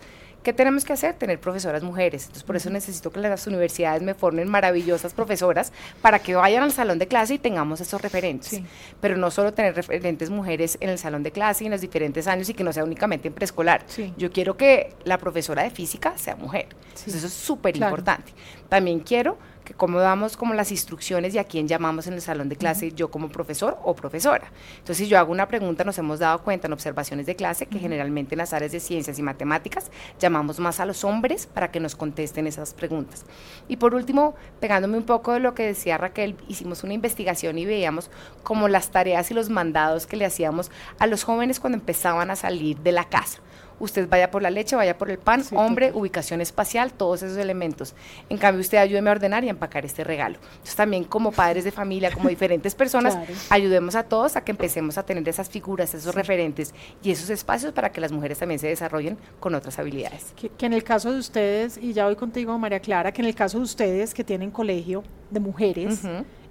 ¿Qué 0.46 0.54
tenemos 0.54 0.86
que 0.86 0.94
hacer? 0.94 1.16
Tener 1.16 1.40
profesoras 1.40 1.82
mujeres. 1.82 2.26
Entonces, 2.26 2.44
por 2.44 2.56
eso 2.56 2.70
necesito 2.70 3.10
que 3.10 3.20
las 3.20 3.48
universidades 3.48 4.04
me 4.04 4.14
formen 4.14 4.48
maravillosas 4.48 5.12
profesoras 5.12 5.74
para 6.04 6.20
que 6.20 6.36
vayan 6.36 6.62
al 6.62 6.72
salón 6.72 7.00
de 7.00 7.08
clase 7.08 7.34
y 7.34 7.40
tengamos 7.40 7.82
esos 7.82 8.00
referentes. 8.00 8.62
Pero 9.02 9.18
no 9.18 9.32
solo 9.32 9.56
tener 9.56 9.74
referentes 9.74 10.30
mujeres 10.30 10.78
en 10.82 10.92
el 10.92 11.00
salón 11.00 11.24
de 11.24 11.32
clase 11.32 11.64
y 11.64 11.66
en 11.66 11.72
los 11.72 11.82
diferentes 11.82 12.28
años 12.28 12.48
y 12.48 12.54
que 12.54 12.64
no 12.64 12.72
sea 12.72 12.84
únicamente 12.84 13.28
en 13.30 13.34
preescolar. 13.34 13.88
Yo 14.18 14.32
quiero 14.32 14.56
que 14.56 14.94
la 15.04 15.18
profesora 15.18 15.64
de 15.64 15.72
física 15.72 16.16
sea 16.16 16.36
mujer. 16.36 16.68
eso 16.94 17.26
es 17.26 17.34
súper 17.34 17.76
importante. 17.76 18.32
También 18.70 19.00
quiero 19.00 19.40
que 19.66 19.74
cómo 19.74 20.00
damos 20.00 20.38
como 20.38 20.54
las 20.54 20.72
instrucciones 20.72 21.36
y 21.36 21.40
a 21.40 21.44
quién 21.44 21.68
llamamos 21.68 22.08
en 22.08 22.14
el 22.14 22.22
salón 22.22 22.48
de 22.48 22.56
clase, 22.56 22.94
yo 22.94 23.12
como 23.12 23.28
profesor 23.28 23.78
o 23.84 23.96
profesora. 23.96 24.52
Entonces, 24.78 24.98
si 24.98 25.08
yo 25.08 25.20
hago 25.20 25.32
una 25.32 25.48
pregunta, 25.48 25.84
nos 25.84 25.98
hemos 25.98 26.20
dado 26.20 26.42
cuenta 26.44 26.68
en 26.68 26.74
observaciones 26.74 27.26
de 27.26 27.36
clase 27.36 27.66
que 27.66 27.80
generalmente 27.80 28.36
en 28.36 28.38
las 28.38 28.54
áreas 28.54 28.72
de 28.72 28.80
ciencias 28.80 29.20
y 29.20 29.24
matemáticas 29.24 29.92
llamamos 30.20 30.60
más 30.60 30.80
a 30.80 30.86
los 30.86 31.04
hombres 31.04 31.48
para 31.48 31.72
que 31.72 31.80
nos 31.80 31.96
contesten 31.96 32.48
esas 32.48 32.74
preguntas. 32.74 33.26
Y 33.68 33.78
por 33.78 33.96
último, 33.96 34.36
pegándome 34.62 34.98
un 34.98 35.06
poco 35.06 35.34
de 35.34 35.40
lo 35.40 35.56
que 35.56 35.64
decía 35.64 35.98
Raquel, 35.98 36.36
hicimos 36.48 36.84
una 36.84 36.94
investigación 36.94 37.58
y 37.58 37.66
veíamos 37.66 38.10
como 38.44 38.68
las 38.68 38.92
tareas 38.92 39.32
y 39.32 39.34
los 39.34 39.50
mandados 39.50 40.06
que 40.06 40.16
le 40.16 40.26
hacíamos 40.26 40.72
a 41.00 41.08
los 41.08 41.24
jóvenes 41.24 41.60
cuando 41.60 41.78
empezaban 41.78 42.30
a 42.30 42.36
salir 42.36 42.78
de 42.80 42.92
la 42.92 43.06
casa 43.06 43.42
usted 43.80 44.08
vaya 44.10 44.32
por 44.32 44.42
la 44.42 44.50
leche, 44.50 44.76
vaya 44.76 44.98
por 44.98 45.10
el 45.10 45.18
pan, 45.18 45.44
hombre, 45.54 45.92
ubicación 45.94 46.42
espacial, 46.42 46.94
todos 46.94 47.24
esos 47.24 47.38
elementos. 47.38 47.96
En 48.30 48.38
cambio, 48.38 48.62
usted 48.62 48.78
ayúdeme 48.78 49.10
a 49.10 49.14
ordenar 49.14 49.44
y 49.44 49.48
a 49.48 49.52
empacar 49.52 49.86
este 49.86 50.04
regalo. 50.04 50.38
Entonces, 50.52 50.76
también 50.76 51.04
como 51.04 51.32
padres 51.32 51.64
de 51.64 51.72
familia, 51.72 52.12
como 52.12 52.30
diferentes 52.30 52.76
personas, 52.76 53.18
ayudemos 53.50 53.96
a 53.96 54.04
todos 54.04 54.36
a 54.36 54.44
que 54.44 54.52
empecemos 54.52 54.98
a 54.98 55.04
tener 55.04 55.28
esas 55.28 55.50
figuras, 55.50 55.94
esos 55.94 56.16
referentes 56.16 56.74
y 57.04 57.12
esos 57.12 57.30
espacios 57.30 57.74
para 57.74 57.92
que 57.92 58.02
las 58.02 58.12
mujeres 58.12 58.40
también 58.40 58.60
se 58.60 58.68
desarrollen 58.68 59.18
con 59.40 59.56
otras 59.56 59.78
habilidades. 59.80 60.34
Que, 60.36 60.66
en 60.66 60.74
el 60.74 60.84
caso 60.84 61.12
de 61.12 61.20
ustedes, 61.20 61.78
y 61.78 61.94
ya 61.94 62.06
voy 62.06 62.16
contigo, 62.16 62.58
María 62.58 62.80
Clara, 62.80 63.12
que 63.12 63.22
en 63.22 63.28
el 63.28 63.36
caso 63.36 63.58
de 63.58 63.64
ustedes 63.64 64.14
que 64.14 64.24
tienen 64.24 64.52
colegio 64.52 65.04
de 65.30 65.40
mujeres, 65.40 66.02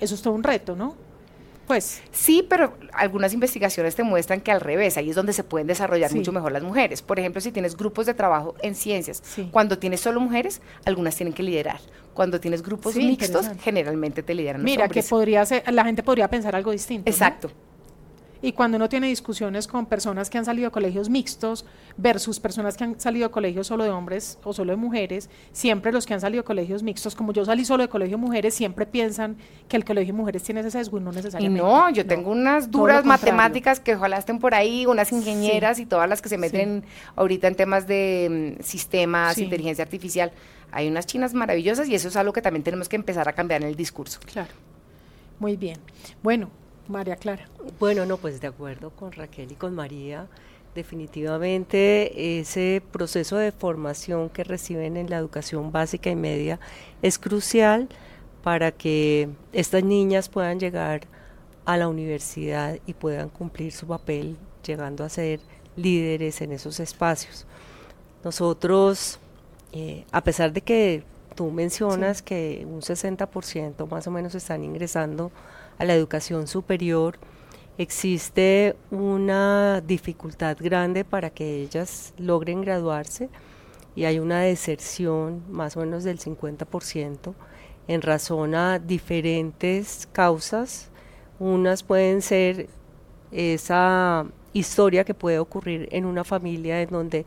eso 0.00 0.14
es 0.14 0.22
todo 0.22 0.34
un 0.34 0.42
reto, 0.42 0.76
¿no? 0.76 0.96
Pues 1.66 2.02
sí, 2.12 2.46
pero 2.48 2.74
algunas 2.92 3.32
investigaciones 3.32 3.94
te 3.94 4.02
muestran 4.02 4.40
que 4.40 4.50
al 4.50 4.60
revés, 4.60 4.96
ahí 4.96 5.10
es 5.10 5.16
donde 5.16 5.32
se 5.32 5.44
pueden 5.44 5.66
desarrollar 5.66 6.14
mucho 6.14 6.32
mejor 6.32 6.52
las 6.52 6.62
mujeres. 6.62 7.02
Por 7.02 7.18
ejemplo, 7.18 7.40
si 7.40 7.52
tienes 7.52 7.76
grupos 7.76 8.06
de 8.06 8.14
trabajo 8.14 8.54
en 8.62 8.74
ciencias, 8.74 9.22
cuando 9.50 9.78
tienes 9.78 10.00
solo 10.00 10.20
mujeres, 10.20 10.60
algunas 10.84 11.16
tienen 11.16 11.32
que 11.32 11.42
liderar. 11.42 11.80
Cuando 12.12 12.38
tienes 12.38 12.62
grupos 12.62 12.94
mixtos, 12.96 13.46
generalmente 13.60 14.22
te 14.22 14.34
lideran 14.34 14.62
los 14.62 14.70
Mira, 14.70 14.88
que 14.88 15.02
podría 15.02 15.44
ser, 15.46 15.64
la 15.72 15.84
gente 15.84 16.02
podría 16.02 16.28
pensar 16.28 16.54
algo 16.54 16.70
distinto. 16.70 17.10
Exacto. 17.10 17.50
Y 18.44 18.52
cuando 18.52 18.76
uno 18.76 18.90
tiene 18.90 19.06
discusiones 19.06 19.66
con 19.66 19.86
personas 19.86 20.28
que 20.28 20.36
han 20.36 20.44
salido 20.44 20.68
de 20.68 20.70
colegios 20.70 21.08
mixtos 21.08 21.64
versus 21.96 22.40
personas 22.40 22.76
que 22.76 22.84
han 22.84 22.98
salido 22.98 23.28
de 23.28 23.32
colegios 23.32 23.66
solo 23.66 23.84
de 23.84 23.90
hombres 23.90 24.38
o 24.42 24.52
solo 24.52 24.72
de 24.72 24.76
mujeres, 24.76 25.30
siempre 25.52 25.92
los 25.92 26.06
que 26.06 26.14
han 26.14 26.20
salido 26.20 26.42
de 26.42 26.46
colegios 26.46 26.82
mixtos, 26.82 27.14
como 27.14 27.32
yo 27.32 27.44
salí 27.44 27.64
solo 27.64 27.82
de 27.82 27.88
colegio 27.88 28.16
de 28.16 28.22
mujeres, 28.22 28.54
siempre 28.54 28.86
piensan 28.86 29.36
que 29.68 29.76
el 29.76 29.84
colegio 29.84 30.12
de 30.12 30.18
mujeres 30.18 30.42
tiene 30.42 30.60
ese 30.60 30.72
sesgo 30.72 30.98
y 30.98 31.00
no 31.00 31.12
necesariamente. 31.12 31.60
Y 31.60 31.64
no, 31.64 31.90
yo 31.90 32.06
tengo 32.06 32.30
unas 32.30 32.70
duras 32.70 33.04
matemáticas 33.04 33.80
que 33.80 33.94
ojalá 33.94 34.18
estén 34.18 34.38
por 34.38 34.54
ahí, 34.54 34.86
unas 34.86 35.12
ingenieras 35.12 35.78
y 35.78 35.86
todas 35.86 36.08
las 36.08 36.20
que 36.20 36.28
se 36.28 36.38
meten 36.38 36.84
ahorita 37.16 37.48
en 37.48 37.54
temas 37.54 37.86
de 37.86 38.56
mm, 38.58 38.62
sistemas, 38.62 39.38
inteligencia 39.38 39.84
artificial. 39.84 40.32
Hay 40.72 40.88
unas 40.88 41.06
chinas 41.06 41.34
maravillosas 41.34 41.88
y 41.88 41.94
eso 41.94 42.08
es 42.08 42.16
algo 42.16 42.32
que 42.32 42.42
también 42.42 42.64
tenemos 42.64 42.88
que 42.88 42.96
empezar 42.96 43.28
a 43.28 43.32
cambiar 43.32 43.62
en 43.62 43.68
el 43.68 43.76
discurso. 43.76 44.18
Claro. 44.26 44.50
Muy 45.38 45.56
bien. 45.56 45.78
Bueno, 46.22 46.50
María 46.88 47.16
Clara. 47.16 47.48
Bueno, 47.78 48.04
no, 48.06 48.16
pues 48.16 48.40
de 48.40 48.48
acuerdo 48.48 48.90
con 48.90 49.12
Raquel 49.12 49.52
y 49.52 49.54
con 49.54 49.74
María, 49.74 50.26
definitivamente 50.74 52.40
ese 52.40 52.82
proceso 52.92 53.36
de 53.36 53.52
formación 53.52 54.28
que 54.28 54.44
reciben 54.44 54.96
en 54.96 55.08
la 55.08 55.18
educación 55.18 55.72
básica 55.72 56.10
y 56.10 56.16
media 56.16 56.58
es 57.02 57.18
crucial 57.18 57.88
para 58.42 58.72
que 58.72 59.28
estas 59.52 59.84
niñas 59.84 60.28
puedan 60.28 60.60
llegar 60.60 61.02
a 61.64 61.76
la 61.76 61.88
universidad 61.88 62.78
y 62.86 62.92
puedan 62.92 63.30
cumplir 63.30 63.72
su 63.72 63.86
papel 63.86 64.36
llegando 64.64 65.04
a 65.04 65.08
ser 65.08 65.40
líderes 65.76 66.40
en 66.40 66.52
esos 66.52 66.80
espacios. 66.80 67.46
Nosotros, 68.22 69.18
eh, 69.72 70.04
a 70.12 70.22
pesar 70.22 70.52
de 70.52 70.60
que 70.60 71.04
tú 71.34 71.50
mencionas 71.50 72.22
que 72.22 72.66
un 72.68 72.82
60% 72.82 73.86
más 73.86 74.06
o 74.06 74.10
menos 74.10 74.34
están 74.34 74.62
ingresando 74.62 75.32
a 75.78 75.84
la 75.84 75.94
educación 75.94 76.46
superior, 76.46 77.18
existe 77.78 78.76
una 78.90 79.80
dificultad 79.80 80.56
grande 80.60 81.04
para 81.04 81.30
que 81.30 81.62
ellas 81.62 82.14
logren 82.18 82.60
graduarse 82.62 83.28
y 83.96 84.04
hay 84.04 84.18
una 84.18 84.40
deserción 84.40 85.42
más 85.50 85.76
o 85.76 85.80
menos 85.80 86.04
del 86.04 86.18
50% 86.18 87.34
en 87.86 88.02
razón 88.02 88.54
a 88.54 88.78
diferentes 88.78 90.08
causas. 90.12 90.90
Unas 91.38 91.82
pueden 91.82 92.22
ser 92.22 92.68
esa 93.30 94.26
historia 94.52 95.04
que 95.04 95.14
puede 95.14 95.38
ocurrir 95.38 95.88
en 95.90 96.04
una 96.04 96.24
familia 96.24 96.80
en 96.80 96.90
donde 96.90 97.26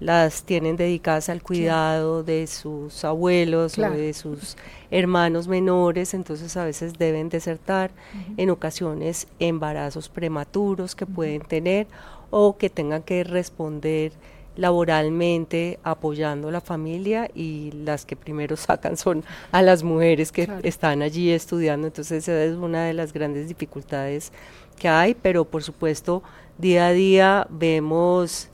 las 0.00 0.44
tienen 0.44 0.76
dedicadas 0.76 1.28
al 1.28 1.42
cuidado 1.42 2.22
de 2.22 2.46
sus 2.46 3.04
abuelos 3.04 3.78
o 3.78 3.90
de 3.90 4.14
sus 4.14 4.56
hermanos 4.90 5.48
menores, 5.48 6.14
entonces 6.14 6.56
a 6.56 6.64
veces 6.64 6.94
deben 6.98 7.28
desertar, 7.28 7.90
en 8.36 8.50
ocasiones 8.50 9.26
embarazos 9.38 10.08
prematuros 10.08 10.94
que 10.94 11.06
pueden 11.06 11.42
tener 11.42 11.86
o 12.30 12.56
que 12.56 12.70
tengan 12.70 13.02
que 13.02 13.24
responder 13.24 14.12
laboralmente 14.56 15.78
apoyando 15.84 16.48
a 16.48 16.52
la 16.52 16.60
familia 16.60 17.30
y 17.32 17.70
las 17.72 18.04
que 18.04 18.16
primero 18.16 18.56
sacan 18.56 18.96
son 18.96 19.24
a 19.52 19.62
las 19.62 19.82
mujeres 19.82 20.32
que 20.32 20.48
están 20.64 21.02
allí 21.02 21.30
estudiando, 21.30 21.86
entonces 21.86 22.28
esa 22.28 22.44
es 22.44 22.56
una 22.56 22.84
de 22.84 22.92
las 22.92 23.12
grandes 23.12 23.48
dificultades 23.48 24.32
que 24.78 24.88
hay, 24.88 25.14
pero 25.14 25.44
por 25.44 25.62
supuesto 25.62 26.22
día 26.58 26.88
a 26.88 26.92
día 26.92 27.46
vemos 27.50 28.50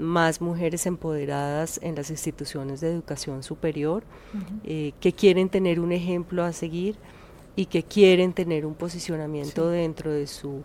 más 0.00 0.40
mujeres 0.40 0.86
empoderadas 0.86 1.78
en 1.82 1.94
las 1.94 2.10
instituciones 2.10 2.80
de 2.80 2.90
educación 2.90 3.42
superior, 3.42 4.02
eh, 4.64 4.92
que 5.00 5.12
quieren 5.12 5.48
tener 5.48 5.80
un 5.80 5.92
ejemplo 5.92 6.44
a 6.44 6.52
seguir 6.52 6.96
y 7.56 7.66
que 7.66 7.82
quieren 7.82 8.32
tener 8.32 8.66
un 8.66 8.74
posicionamiento 8.74 9.68
dentro 9.68 10.10
de 10.10 10.26
su 10.26 10.62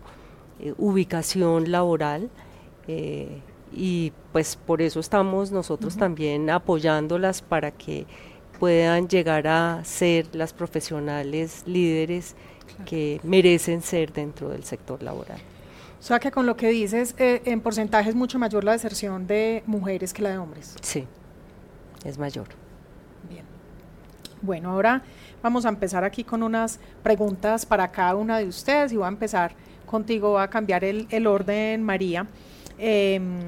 eh, 0.60 0.74
ubicación 0.78 1.70
laboral. 1.70 2.30
Eh, 2.88 3.40
y 3.72 4.12
pues 4.32 4.56
por 4.56 4.80
eso 4.80 5.00
estamos 5.00 5.50
nosotros 5.50 5.96
también 5.96 6.48
apoyándolas 6.50 7.42
para 7.42 7.72
que 7.72 8.06
puedan 8.58 9.08
llegar 9.08 9.46
a 9.48 9.84
ser 9.84 10.34
las 10.34 10.52
profesionales 10.52 11.64
líderes 11.66 12.36
que 12.84 13.20
merecen 13.22 13.82
ser 13.82 14.12
dentro 14.12 14.48
del 14.48 14.64
sector 14.64 15.02
laboral. 15.02 15.40
O 16.06 16.08
sea 16.08 16.20
que 16.20 16.30
con 16.30 16.46
lo 16.46 16.56
que 16.56 16.68
dices, 16.68 17.16
eh, 17.18 17.42
en 17.46 17.60
porcentaje 17.60 18.08
es 18.08 18.14
mucho 18.14 18.38
mayor 18.38 18.62
la 18.62 18.70
deserción 18.70 19.26
de 19.26 19.64
mujeres 19.66 20.14
que 20.14 20.22
la 20.22 20.30
de 20.30 20.38
hombres. 20.38 20.76
Sí, 20.80 21.04
es 22.04 22.16
mayor. 22.16 22.46
Bien. 23.28 23.44
Bueno, 24.40 24.70
ahora 24.70 25.02
vamos 25.42 25.66
a 25.66 25.68
empezar 25.68 26.04
aquí 26.04 26.22
con 26.22 26.44
unas 26.44 26.78
preguntas 27.02 27.66
para 27.66 27.90
cada 27.90 28.14
una 28.14 28.38
de 28.38 28.46
ustedes 28.46 28.92
y 28.92 28.96
voy 28.96 29.06
a 29.06 29.08
empezar 29.08 29.50
contigo, 29.84 30.30
voy 30.30 30.42
a 30.42 30.48
cambiar 30.48 30.84
el, 30.84 31.26
orden, 31.26 31.82
María. 31.82 32.28
Em, 32.78 33.40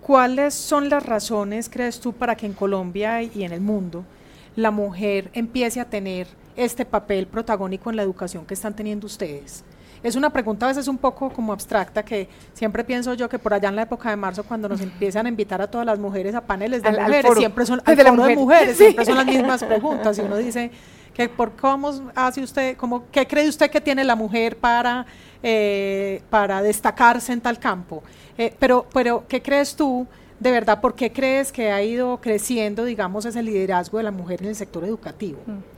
¿Cuáles 0.00 0.54
son 0.54 0.88
las 0.88 1.04
razones, 1.04 1.68
crees 1.68 2.00
tú, 2.00 2.14
para 2.14 2.34
que 2.34 2.46
en 2.46 2.54
Colombia 2.54 3.22
y 3.22 3.44
en 3.44 3.52
el 3.52 3.60
mundo 3.60 4.06
la 4.54 4.70
mujer 4.70 5.30
empiece 5.34 5.80
a 5.80 5.84
tener 5.84 6.28
este 6.56 6.86
papel 6.86 7.26
protagónico 7.26 7.90
en 7.90 7.96
la 7.96 8.04
educación 8.04 8.46
que 8.46 8.54
están 8.54 8.74
teniendo 8.74 9.04
ustedes? 9.04 9.66
Es 10.02 10.16
una 10.16 10.30
pregunta 10.30 10.66
a 10.66 10.68
veces 10.68 10.88
un 10.88 10.98
poco 10.98 11.30
como 11.30 11.52
abstracta 11.52 12.04
que 12.04 12.28
siempre 12.52 12.84
pienso 12.84 13.14
yo 13.14 13.28
que 13.28 13.38
por 13.38 13.54
allá 13.54 13.68
en 13.68 13.76
la 13.76 13.82
época 13.82 14.10
de 14.10 14.16
marzo 14.16 14.44
cuando 14.44 14.68
nos 14.68 14.80
empiezan 14.80 15.26
a 15.26 15.28
invitar 15.28 15.60
a 15.60 15.66
todas 15.66 15.86
las 15.86 15.98
mujeres 15.98 16.34
a 16.34 16.40
paneles 16.40 16.82
de 16.82 16.90
mujeres, 16.92 17.34
siempre 17.36 17.66
son 17.66 17.80
de, 17.84 18.36
mujeres, 18.36 18.76
siempre 18.78 19.04
son 19.04 19.16
las 19.16 19.26
mismas 19.26 19.64
preguntas 19.64 20.18
y 20.18 20.20
uno 20.20 20.36
dice 20.36 20.70
que 21.16 21.30
por 21.30 21.52
cómo 21.56 21.90
hace 22.14 22.42
usted, 22.42 22.76
como, 22.76 23.10
qué 23.10 23.26
cree 23.26 23.48
usted 23.48 23.70
que 23.70 23.80
tiene 23.80 24.04
la 24.04 24.14
mujer 24.14 24.58
para, 24.58 25.06
eh, 25.42 26.20
para 26.28 26.60
destacarse 26.60 27.32
en 27.32 27.40
tal 27.40 27.58
campo. 27.58 28.02
Eh, 28.36 28.54
pero, 28.58 28.86
pero, 28.92 29.24
¿qué 29.26 29.40
crees 29.40 29.74
tú? 29.74 30.06
De 30.38 30.50
verdad, 30.50 30.78
¿por 30.78 30.94
qué 30.94 31.10
crees 31.10 31.50
que 31.50 31.72
ha 31.72 31.82
ido 31.82 32.20
creciendo, 32.20 32.84
digamos, 32.84 33.24
ese 33.24 33.42
liderazgo 33.42 33.96
de 33.96 34.04
la 34.04 34.10
mujer 34.10 34.42
en 34.42 34.48
el 34.48 34.56
sector 34.56 34.84
educativo? 34.84 35.38
Mm. 35.46 35.75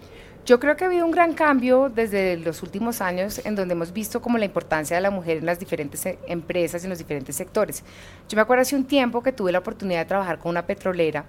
Yo 0.48 0.58
creo 0.58 0.78
que 0.78 0.84
ha 0.84 0.86
habido 0.86 1.04
un 1.04 1.10
gran 1.10 1.34
cambio 1.34 1.90
desde 1.94 2.38
los 2.38 2.62
últimos 2.62 3.02
años 3.02 3.38
en 3.44 3.54
donde 3.54 3.74
hemos 3.74 3.92
visto 3.92 4.22
como 4.22 4.38
la 4.38 4.46
importancia 4.46 4.96
de 4.96 5.02
la 5.02 5.10
mujer 5.10 5.36
en 5.36 5.44
las 5.44 5.58
diferentes 5.58 6.06
eh, 6.06 6.18
empresas, 6.26 6.82
en 6.84 6.88
los 6.88 6.98
diferentes 6.98 7.36
sectores. 7.36 7.84
Yo 8.30 8.36
me 8.36 8.40
acuerdo 8.40 8.62
hace 8.62 8.74
un 8.74 8.86
tiempo 8.86 9.22
que 9.22 9.30
tuve 9.30 9.52
la 9.52 9.58
oportunidad 9.58 9.98
de 9.98 10.04
trabajar 10.06 10.38
con 10.38 10.48
una 10.48 10.64
petrolera 10.64 11.26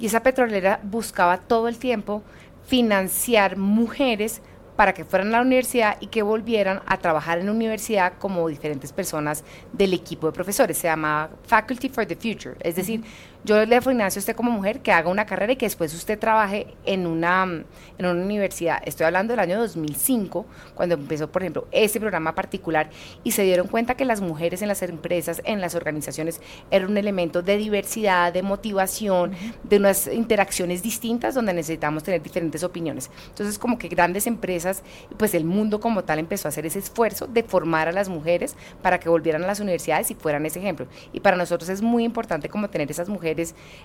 y 0.00 0.06
esa 0.06 0.20
petrolera 0.20 0.80
buscaba 0.82 1.36
todo 1.38 1.68
el 1.68 1.78
tiempo 1.78 2.24
financiar 2.66 3.56
mujeres 3.56 4.42
para 4.74 4.92
que 4.92 5.04
fueran 5.04 5.28
a 5.28 5.38
la 5.38 5.42
universidad 5.42 5.96
y 6.00 6.08
que 6.08 6.22
volvieran 6.22 6.82
a 6.86 6.98
trabajar 6.98 7.38
en 7.38 7.46
la 7.46 7.52
universidad 7.52 8.14
como 8.18 8.48
diferentes 8.48 8.92
personas 8.92 9.44
del 9.72 9.94
equipo 9.94 10.26
de 10.26 10.32
profesores. 10.32 10.76
Se 10.76 10.88
llama 10.88 11.30
Faculty 11.46 11.88
for 11.88 12.04
the 12.04 12.16
Future. 12.16 12.56
Es 12.60 12.74
decir, 12.74 13.02
Yo 13.46 13.64
le 13.64 13.80
financia 13.80 14.18
a 14.18 14.22
usted 14.22 14.34
como 14.34 14.50
mujer 14.50 14.80
que 14.80 14.90
haga 14.90 15.08
una 15.08 15.24
carrera 15.24 15.52
y 15.52 15.56
que 15.56 15.66
después 15.66 15.94
usted 15.94 16.18
trabaje 16.18 16.66
en 16.84 17.06
una, 17.06 17.44
en 17.44 18.06
una 18.06 18.24
universidad. 18.24 18.82
Estoy 18.84 19.06
hablando 19.06 19.34
del 19.34 19.38
año 19.38 19.56
2005, 19.60 20.44
cuando 20.74 20.96
empezó, 20.96 21.30
por 21.30 21.42
ejemplo, 21.42 21.68
ese 21.70 22.00
programa 22.00 22.34
particular 22.34 22.90
y 23.22 23.30
se 23.30 23.44
dieron 23.44 23.68
cuenta 23.68 23.94
que 23.94 24.04
las 24.04 24.20
mujeres 24.20 24.62
en 24.62 24.68
las 24.68 24.82
empresas, 24.82 25.42
en 25.44 25.60
las 25.60 25.76
organizaciones, 25.76 26.40
eran 26.72 26.90
un 26.90 26.96
elemento 26.96 27.40
de 27.40 27.56
diversidad, 27.56 28.32
de 28.32 28.42
motivación, 28.42 29.30
de 29.62 29.76
unas 29.76 30.08
interacciones 30.08 30.82
distintas 30.82 31.36
donde 31.36 31.54
necesitamos 31.54 32.02
tener 32.02 32.20
diferentes 32.20 32.64
opiniones. 32.64 33.12
Entonces, 33.28 33.60
como 33.60 33.78
que 33.78 33.86
grandes 33.86 34.26
empresas, 34.26 34.82
pues 35.18 35.34
el 35.34 35.44
mundo 35.44 35.78
como 35.78 36.02
tal 36.02 36.18
empezó 36.18 36.48
a 36.48 36.50
hacer 36.50 36.66
ese 36.66 36.80
esfuerzo 36.80 37.28
de 37.28 37.44
formar 37.44 37.86
a 37.86 37.92
las 37.92 38.08
mujeres 38.08 38.56
para 38.82 38.98
que 38.98 39.08
volvieran 39.08 39.44
a 39.44 39.46
las 39.46 39.60
universidades 39.60 40.10
y 40.10 40.16
fueran 40.16 40.46
ese 40.46 40.58
ejemplo. 40.58 40.88
Y 41.12 41.20
para 41.20 41.36
nosotros 41.36 41.70
es 41.70 41.80
muy 41.80 42.02
importante 42.02 42.48
como 42.48 42.68
tener 42.68 42.90
esas 42.90 43.08
mujeres 43.08 43.35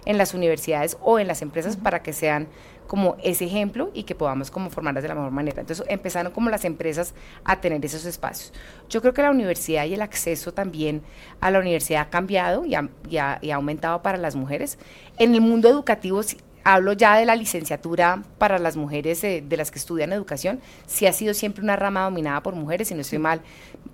en 0.06 0.18
las 0.18 0.34
universidades 0.34 0.98
o 1.02 1.20
en 1.20 1.28
las 1.28 1.42
empresas 1.42 1.78
para 1.78 2.02
que 2.04 2.14
sean 2.14 2.48
como 2.88 3.16
ese 3.24 3.46
ejemplo 3.46 3.90
y 3.94 4.04
que 4.04 4.16
podamos 4.16 4.52
como 4.52 4.70
formarlas 4.70 5.04
de 5.04 5.08
la 5.08 5.16
mejor 5.16 5.32
manera. 5.32 5.62
Entonces 5.62 5.86
empezaron 5.88 6.34
como 6.34 6.50
las 6.50 6.66
empresas 6.66 7.14
a 7.46 7.62
tener 7.62 7.86
esos 7.86 8.04
espacios. 8.04 8.52
Yo 8.90 9.02
creo 9.02 9.14
que 9.14 9.22
la 9.22 9.32
universidad 9.32 9.86
y 9.86 9.94
el 9.94 10.02
acceso 10.02 10.54
también 10.54 11.02
a 11.40 11.52
la 11.52 11.60
universidad 11.60 12.02
ha 12.02 12.10
cambiado 12.10 12.66
y 12.66 12.76
ha, 12.76 12.90
y 13.10 13.18
ha 13.18 13.56
aumentado 13.56 14.02
para 14.02 14.18
las 14.18 14.36
mujeres. 14.36 14.78
En 15.18 15.34
el 15.34 15.40
mundo 15.40 15.70
educativo 15.70 16.22
hablo 16.64 16.94
ya 16.94 17.18
de 17.18 17.26
la 17.26 17.36
licenciatura 17.36 18.24
para 18.38 18.60
las 18.60 18.76
mujeres 18.78 19.22
de 19.22 19.58
las 19.58 19.72
que 19.72 19.80
estudian 19.80 20.14
educación, 20.14 20.62
sí 20.86 21.06
ha 21.06 21.14
sido 21.14 21.34
siempre 21.34 21.64
una 21.64 21.76
rama 21.76 22.04
dominada 22.04 22.44
por 22.44 22.56
mujeres, 22.56 22.88
si 22.90 22.94
no 22.94 23.02
estoy 23.02 23.20
mal, 23.20 23.42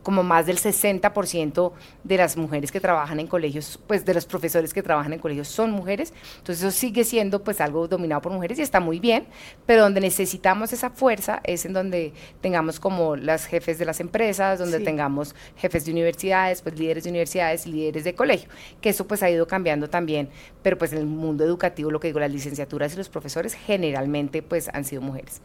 como 0.04 0.24
más 0.24 0.46
del 0.46 0.58
60% 0.58 1.72
de 2.04 2.18
las 2.18 2.38
mujeres 2.38 2.72
que 2.72 2.80
trabajan 2.80 3.20
en 3.20 3.28
colegios, 3.28 3.80
pues 3.88 4.06
de 4.06 4.14
los 4.14 4.26
profesores 4.26 4.74
que 4.74 4.82
trabajan 4.82 5.14
en 5.14 5.20
colegios 5.20 5.48
son 5.48 5.72
mujeres, 5.72 6.14
entonces 6.38 6.64
eso 6.64 6.72
sigue 6.72 7.04
siendo 7.04 7.44
pues 7.44 7.62
algo 7.62 7.88
dominado 7.88 8.22
por 8.22 8.32
mujeres 8.32 8.60
y 8.60 8.62
está 8.62 8.80
muy 8.80 9.00
bien, 9.00 9.28
pero 9.66 9.84
donde 9.84 10.02
necesitamos 10.02 10.74
esa 10.74 10.90
fuerza 10.90 11.42
es 11.44 11.66
en 11.66 11.74
donde 11.74 12.14
tengamos 12.42 12.80
como 12.80 13.16
las 13.16 13.46
jefes 13.46 13.80
de 13.80 13.86
las 13.86 14.00
empresas, 14.00 14.60
donde 14.60 14.80
tengamos 14.80 15.36
jefes 15.58 15.86
de 15.86 15.92
universidades, 15.92 16.62
pues 16.62 16.78
líderes 16.78 17.04
de 17.04 17.10
universidades 17.10 17.66
y 17.68 17.72
líderes 17.72 18.04
de 18.04 18.16
colegio, 18.16 18.50
que 18.82 18.90
eso 18.90 19.08
pues 19.08 19.24
ha 19.24 19.30
ido 19.30 19.48
cambiando 19.48 19.90
también, 19.90 20.30
pero 20.64 20.78
pues 20.78 20.94
en 20.94 21.00
el 21.00 21.06
mundo 21.06 21.44
educativo, 21.44 21.92
lo 21.92 22.00
que 22.00 22.08
digo, 22.08 22.20
las 22.20 22.32
licenciaturas 22.32 22.57
y 22.60 22.98
los 22.98 23.10
profesores 23.10 23.54
generalmente 23.54 24.42
pues 24.42 24.70
han 24.74 24.86
sido 24.86 25.02
mujeres. 25.02 25.42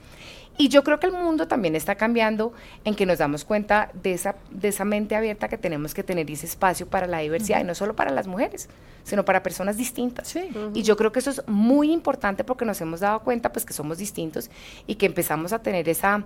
Y 0.58 0.68
yo 0.68 0.84
creo 0.84 1.00
que 1.00 1.06
el 1.06 1.12
mundo 1.12 1.48
también 1.48 1.74
está 1.74 1.94
cambiando 1.94 2.52
en 2.84 2.94
que 2.94 3.06
nos 3.06 3.18
damos 3.18 3.44
cuenta 3.44 3.90
de 4.02 4.12
esa, 4.12 4.36
de 4.50 4.68
esa 4.68 4.84
mente 4.84 5.16
abierta 5.16 5.48
que 5.48 5.56
tenemos 5.56 5.94
que 5.94 6.02
tener 6.02 6.28
y 6.28 6.34
ese 6.34 6.46
espacio 6.46 6.86
para 6.86 7.06
la 7.06 7.18
diversidad, 7.18 7.60
y 7.60 7.64
no 7.64 7.74
solo 7.74 7.96
para 7.96 8.10
las 8.10 8.26
mujeres, 8.26 8.68
sino 9.02 9.24
para 9.24 9.42
personas 9.42 9.76
distintas. 9.76 10.34
Y 10.74 10.82
yo 10.82 10.96
creo 10.96 11.10
que 11.10 11.20
eso 11.20 11.30
es 11.30 11.42
muy 11.48 11.90
importante 11.90 12.44
porque 12.44 12.64
nos 12.64 12.80
hemos 12.80 13.00
dado 13.00 13.20
cuenta 13.20 13.50
pues 13.50 13.64
que 13.64 13.72
somos 13.72 13.98
distintos 13.98 14.50
y 14.86 14.96
que 14.96 15.06
empezamos 15.06 15.52
a 15.52 15.60
tener 15.60 15.88
esa 15.88 16.24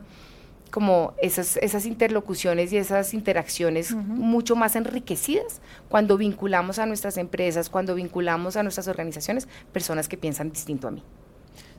como 0.70 1.14
esas, 1.23 1.56
esas 1.58 1.87
interlocuciones 1.87 2.73
y 2.73 2.76
esas 2.76 3.14
interacciones 3.14 3.94
mucho 3.94 4.56
más 4.56 4.76
enriquecidas 4.76 5.61
cuando 5.88 6.16
vinculamos 6.16 6.78
a 6.78 6.87
nuestras 6.87 7.16
empresas, 7.16 7.70
cuando 7.70 7.94
vinculamos 7.94 8.56
a 8.56 8.62
nuestras 8.62 8.88
organizaciones 8.88 9.49
personas 9.73 10.08
que 10.08 10.16
piensan 10.16 10.50
distinto 10.50 10.88
a 10.88 10.90
mí. 10.90 11.02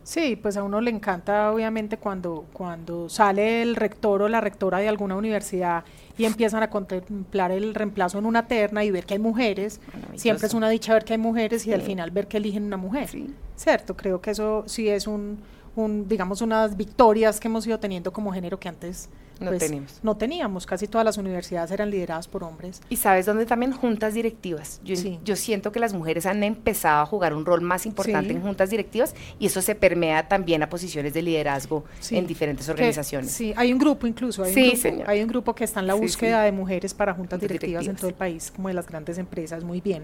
Sí, 0.08 0.38
pues 0.38 0.56
a 0.56 0.63
uno 0.63 0.79
le 0.79 0.89
encanta 0.89 1.51
obviamente 1.51 1.98
cuando, 1.98 2.46
cuando 2.53 3.10
sale 3.10 3.62
el 3.62 3.75
rector 3.75 4.22
o 4.22 4.29
la 4.29 4.39
rectora 4.39 4.77
de 4.77 4.88
alguna 4.88 5.17
universidad 5.17 5.84
y 6.17 6.24
empiezan 6.24 6.63
a 6.63 6.70
contemplar 6.70 7.51
el 7.51 7.75
reemplazo 7.75 8.17
en 8.17 8.25
una 8.25 8.48
terna 8.48 8.86
y 8.86 8.89
ver 8.89 9.06
que 9.06 9.15
hay 9.15 9.20
mujeres. 9.20 9.82
Siempre 10.15 10.48
es 10.48 10.53
una 10.53 10.70
dicha 10.70 10.94
ver 10.94 11.03
que 11.03 11.12
hay 11.12 11.20
mujeres 11.20 11.67
y 11.67 11.74
al 11.74 11.82
final 11.82 12.12
ver 12.12 12.27
que 12.27 12.38
eligen 12.38 12.63
una 12.63 12.77
mujer. 12.77 13.10
Cierto, 13.58 13.98
creo 13.98 14.22
que 14.22 14.32
eso 14.32 14.63
sí 14.65 14.88
es 14.88 15.08
un, 15.08 15.39
un, 15.77 16.07
digamos, 16.07 16.41
unas 16.41 16.75
victorias 16.75 17.39
que 17.39 17.48
hemos 17.48 17.65
ido 17.65 17.79
teniendo 17.79 18.12
como 18.12 18.31
género 18.31 18.60
que 18.60 18.69
antes 18.69 19.10
no 19.39 19.51
pues, 19.51 19.60
teníamos. 19.60 20.00
No 20.03 20.17
teníamos, 20.17 20.65
casi 20.65 20.88
todas 20.88 21.06
las 21.06 21.17
universidades 21.17 21.72
eran 21.72 21.89
lideradas 21.89 22.27
por 22.27 22.44
hombres. 22.44 22.82
Y 22.89 22.98
sabes 22.98 23.25
dónde 23.25 23.46
también 23.46 23.72
juntas 23.72 24.13
directivas. 24.13 24.82
Yo, 24.84 24.96
yo 25.24 25.36
siento 25.36 25.72
que 25.72 25.79
las 25.79 25.94
mujeres 25.94 26.25
han 26.25 26.44
empezado 26.44 27.01
a 27.01 27.06
jugar 27.06 27.34
un 27.34 27.46
rol 27.46 27.62
más 27.62 27.86
importante 27.86 28.32
en 28.32 28.41
juntas 28.41 28.70
directivas 28.70 29.15
y 29.39 29.48
eso 29.48 29.62
se 29.62 29.75
permea 29.75 30.27
también 30.27 30.63
a 30.63 30.70
posiciones 30.70 31.13
de 31.13 31.22
liderazgo 31.22 31.86
en 32.12 32.27
diferentes 32.27 32.67
organizaciones. 32.70 33.32
sí, 33.32 33.53
hay 33.56 33.72
un 33.72 33.79
grupo 33.79 34.08
incluso, 34.08 34.44
hay, 34.44 34.53
un 34.53 34.79
grupo, 34.82 35.03
hay 35.08 35.22
un 35.22 35.27
grupo 35.27 35.56
que 35.56 35.63
está 35.63 35.79
en 35.79 35.88
la 35.88 35.94
búsqueda 35.94 36.44
de 36.44 36.51
mujeres 36.51 36.94
para 36.94 37.13
juntas 37.13 37.39
directivas, 37.39 37.84
directivas 37.84 37.88
en 37.88 37.96
todo 37.96 38.10
el 38.10 38.15
país, 38.15 38.51
como 38.56 38.67
de 38.67 38.74
las 38.74 38.88
grandes 38.88 39.17
empresas, 39.17 39.63
muy 39.63 39.82
bien. 39.82 40.03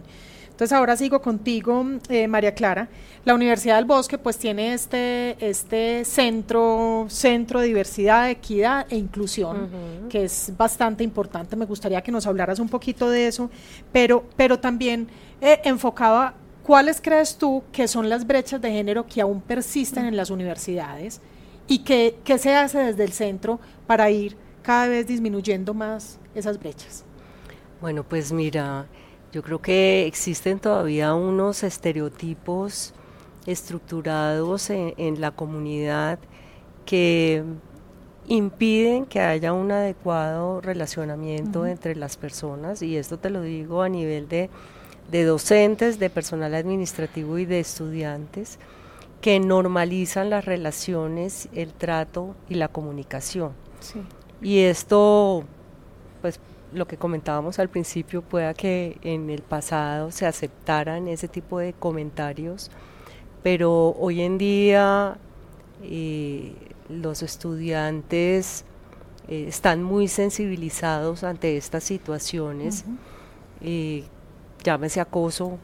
Entonces 0.53 0.77
ahora 0.77 0.95
sigo 0.95 1.19
contigo, 1.19 1.83
eh, 2.09 2.27
María 2.27 2.53
Clara. 2.53 2.87
La 3.25 3.33
Universidad 3.33 3.77
del 3.77 3.85
Bosque 3.85 4.19
pues 4.19 4.37
tiene 4.37 4.73
este, 4.73 5.35
este 5.39 6.05
centro, 6.05 7.07
centro 7.09 7.59
de 7.59 7.67
diversidad, 7.67 8.29
equidad 8.29 8.85
e 8.91 8.97
inclusión, 8.97 9.22
que 10.09 10.25
es 10.25 10.51
bastante 10.57 11.03
importante. 11.03 11.55
Me 11.55 11.65
gustaría 11.65 12.01
que 12.01 12.11
nos 12.11 12.27
hablaras 12.27 12.59
un 12.59 12.69
poquito 12.69 13.09
de 13.09 13.27
eso, 13.27 13.49
pero, 13.91 14.25
pero 14.35 14.59
también 14.59 15.07
eh, 15.41 15.59
enfocaba, 15.63 16.33
¿cuáles 16.63 17.01
crees 17.01 17.37
tú 17.37 17.63
que 17.71 17.87
son 17.87 18.09
las 18.09 18.25
brechas 18.25 18.61
de 18.61 18.71
género 18.71 19.05
que 19.05 19.21
aún 19.21 19.41
persisten 19.41 20.05
en 20.05 20.17
las 20.17 20.29
universidades 20.29 21.21
y 21.67 21.79
qué, 21.79 22.17
qué 22.23 22.37
se 22.37 22.55
hace 22.55 22.79
desde 22.79 23.03
el 23.03 23.11
centro 23.11 23.59
para 23.87 24.09
ir 24.09 24.37
cada 24.61 24.87
vez 24.87 25.07
disminuyendo 25.07 25.73
más 25.73 26.19
esas 26.35 26.59
brechas? 26.59 27.03
Bueno, 27.81 28.03
pues 28.03 28.31
mira, 28.31 28.87
yo 29.33 29.41
creo 29.41 29.61
que 29.61 30.05
existen 30.05 30.59
todavía 30.59 31.13
unos 31.15 31.63
estereotipos 31.63 32.93
estructurados 33.45 34.69
en, 34.69 35.19
la 35.19 35.31
comunidad 35.31 36.19
que 36.85 37.43
impiden 38.27 39.05
que 39.05 39.19
haya 39.19 39.53
un 39.53 39.71
adecuado 39.71 40.61
relacionamiento 40.61 41.65
entre 41.65 41.95
las 41.95 42.17
personas 42.17 42.81
y 42.81 42.97
esto 42.97 43.17
te 43.17 43.29
lo 43.29 43.41
digo 43.41 43.81
a 43.81 43.89
nivel 43.89 44.27
de, 44.29 44.49
docentes, 45.11 45.99
de 45.99 46.09
personal 46.09 46.55
administrativo 46.55 47.37
y 47.37 47.45
de 47.45 47.59
estudiantes 47.59 48.59
que 49.21 49.39
normalizan 49.39 50.29
las 50.29 50.45
relaciones, 50.45 51.47
el 51.53 51.73
trato 51.73 52.35
y 52.49 52.55
la 52.55 52.67
comunicación. 52.67 53.51
Y 54.41 54.59
esto 54.59 55.43
pues 56.21 56.39
lo 56.73 56.87
que 56.87 56.97
comentábamos 56.97 57.59
al 57.59 57.69
principio, 57.69 58.21
pueda 58.21 58.53
que 58.53 58.97
en 59.03 59.29
el 59.29 59.41
pasado 59.41 60.11
se 60.11 60.25
aceptaran 60.25 61.07
ese 61.07 61.27
tipo 61.27 61.59
de 61.59 61.73
comentarios, 61.73 62.71
pero 63.43 63.89
hoy 63.99 64.21
en 64.21 64.37
día 64.37 65.17
eh, 65.83 66.53
los 67.01 67.23
estudiantes 67.23 68.65
eh, 69.27 69.45
están 69.47 69.83
muy 69.83 70.07
sensibilizados 70.07 71.23
ante 71.23 71.57
estas 71.57 71.83
situaciones, 71.83 72.85
eh, 73.61 74.03
llámese 74.63 75.01
acoso, 75.01 75.57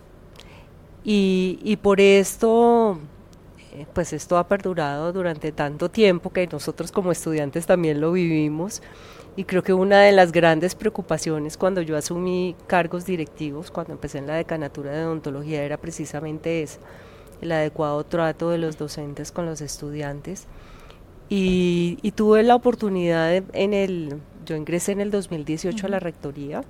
y, 1.03 1.59
y 1.63 1.77
por 1.77 2.01
esto 2.01 2.99
pues 3.93 4.13
esto 4.13 4.37
ha 4.37 4.47
perdurado 4.47 5.13
durante 5.13 5.51
tanto 5.51 5.89
tiempo 5.89 6.31
que 6.31 6.47
nosotros 6.47 6.91
como 6.91 7.11
estudiantes 7.11 7.65
también 7.65 8.01
lo 8.01 8.11
vivimos. 8.11 8.81
Y 9.35 9.45
creo 9.45 9.63
que 9.63 9.73
una 9.73 10.01
de 10.01 10.11
las 10.11 10.31
grandes 10.31 10.75
preocupaciones 10.75 11.55
cuando 11.55 11.81
yo 11.81 11.95
asumí 11.95 12.55
cargos 12.67 13.05
directivos, 13.05 13.71
cuando 13.71 13.93
empecé 13.93 14.17
en 14.17 14.27
la 14.27 14.35
decanatura 14.35 14.91
de 14.91 15.05
odontología, 15.05 15.63
era 15.63 15.77
precisamente 15.77 16.63
esa, 16.63 16.79
el 17.41 17.51
adecuado 17.51 18.03
trato 18.03 18.49
de 18.49 18.57
los 18.57 18.77
docentes 18.77 19.31
con 19.31 19.45
los 19.45 19.61
estudiantes. 19.61 20.45
Y, 21.29 22.11
tuve 22.15 22.43
la 22.43 22.55
oportunidad 22.55 23.43
en 23.53 23.73
el, 23.73 24.15
yo 24.45 24.55
ingresé 24.55 24.93
en 24.93 25.01
el 25.01 25.11
2018 25.11 25.85
a 25.85 25.89
la 25.89 25.99
rectoría, 25.99 26.63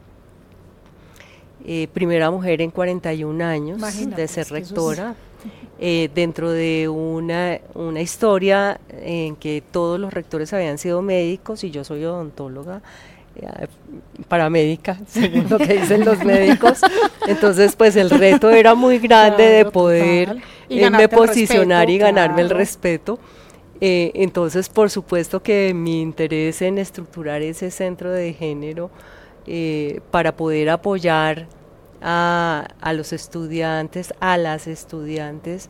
eh, 1.65 1.87
primera 1.93 2.29
mujer 2.29 2.61
en 2.61 2.71
41 2.71 3.43
años 3.43 3.81
de 4.15 4.27
ser 4.27 4.47
rectora. 4.49 5.15
Eh, 5.81 6.09
dentro 6.13 6.51
de 6.51 6.89
una, 6.89 7.59
una 7.73 8.01
historia 8.01 8.81
en 8.89 9.37
que 9.37 9.63
todos 9.71 9.97
los 9.97 10.13
rectores 10.13 10.51
habían 10.51 10.77
sido 10.77 11.01
médicos 11.01 11.63
y 11.63 11.71
yo 11.71 11.85
soy 11.85 12.03
odontóloga, 12.03 12.81
eh, 13.37 13.67
paramédica, 14.27 14.99
según 15.07 15.47
lo 15.49 15.57
que 15.57 15.79
dicen 15.79 16.03
los 16.03 16.21
médicos. 16.25 16.81
Entonces, 17.27 17.77
pues 17.77 17.95
el 17.95 18.09
reto 18.09 18.49
era 18.49 18.75
muy 18.75 18.99
grande 18.99 19.45
de 19.45 19.65
poder 19.65 20.35
me 20.69 21.07
posicionar 21.07 21.89
y 21.89 21.97
ganarme 21.97 22.41
el 22.41 22.49
respeto. 22.49 23.17
Eh, 23.81 24.11
entonces, 24.13 24.69
por 24.69 24.89
supuesto 24.89 25.41
que 25.41 25.73
mi 25.73 26.01
interés 26.01 26.61
en 26.61 26.77
estructurar 26.77 27.41
ese 27.41 27.71
centro 27.71 28.11
de 28.11 28.33
género 28.33 28.91
para 30.11 30.35
poder 30.35 30.69
apoyar 30.69 31.47
a, 32.01 32.93
los 32.93 33.13
estudiantes, 33.13 34.13
a 34.19 34.37
las 34.37 34.67
estudiantes, 34.67 35.69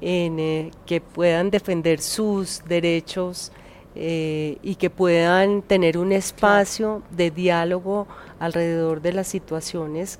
eh, 0.00 0.70
que 0.84 1.00
puedan 1.00 1.50
defender 1.50 2.00
sus 2.00 2.62
derechos 2.66 3.52
eh, 3.94 4.58
y 4.62 4.74
que 4.74 4.90
puedan 4.90 5.62
tener 5.62 5.96
un 5.96 6.12
espacio 6.12 7.02
de 7.10 7.30
diálogo 7.30 8.06
alrededor 8.38 9.00
de 9.00 9.14
las 9.14 9.26
situaciones 9.26 10.18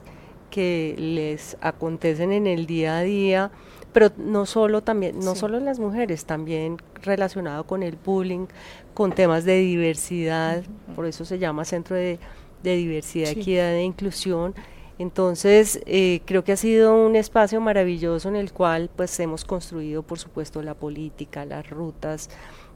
que 0.51 0.94
les 0.99 1.59
acontecen 1.61 2.33
en 2.33 2.46
el 2.46 2.66
día 2.66 2.99
a 2.99 3.03
día, 3.03 3.51
pero 3.92 4.11
no 4.16 4.46
solo 4.46 4.83
también, 4.83 5.18
no 5.20 5.35
solo 5.35 5.59
las 5.61 5.79
mujeres, 5.79 6.25
también 6.25 6.77
relacionado 7.03 7.64
con 7.64 7.83
el 7.83 7.96
bullying, 7.96 8.46
con 8.94 9.12
temas 9.12 9.44
de 9.44 9.59
diversidad, 9.59 10.62
por 10.94 11.07
eso 11.07 11.25
se 11.25 11.38
llama 11.38 11.64
Centro 11.64 11.96
de, 11.96 12.18
Diversidad, 12.62 13.31
Equidad 13.31 13.75
e 13.75 13.83
Inclusión. 13.83 14.55
Entonces, 14.99 15.81
eh, 15.87 16.20
creo 16.25 16.42
que 16.42 16.53
ha 16.53 16.57
sido 16.57 16.94
un 17.07 17.16
espacio 17.16 17.61
maravilloso 17.61 18.29
en 18.29 18.37
el 18.37 18.53
cual 18.53 18.90
pues 18.94 19.18
hemos 19.20 19.44
construido, 19.44 20.03
por 20.03 20.18
supuesto, 20.18 20.62
la 20.62 20.75
política, 20.75 21.44
las 21.44 21.68
rutas, 21.68 22.31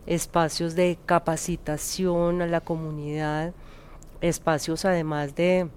espacios 0.07 0.75
de 0.75 0.99
capacitación 1.07 2.43
a 2.43 2.47
la 2.47 2.61
comunidad, 2.61 3.53
espacios 4.21 4.85
además 4.85 5.35
de, 5.35 5.69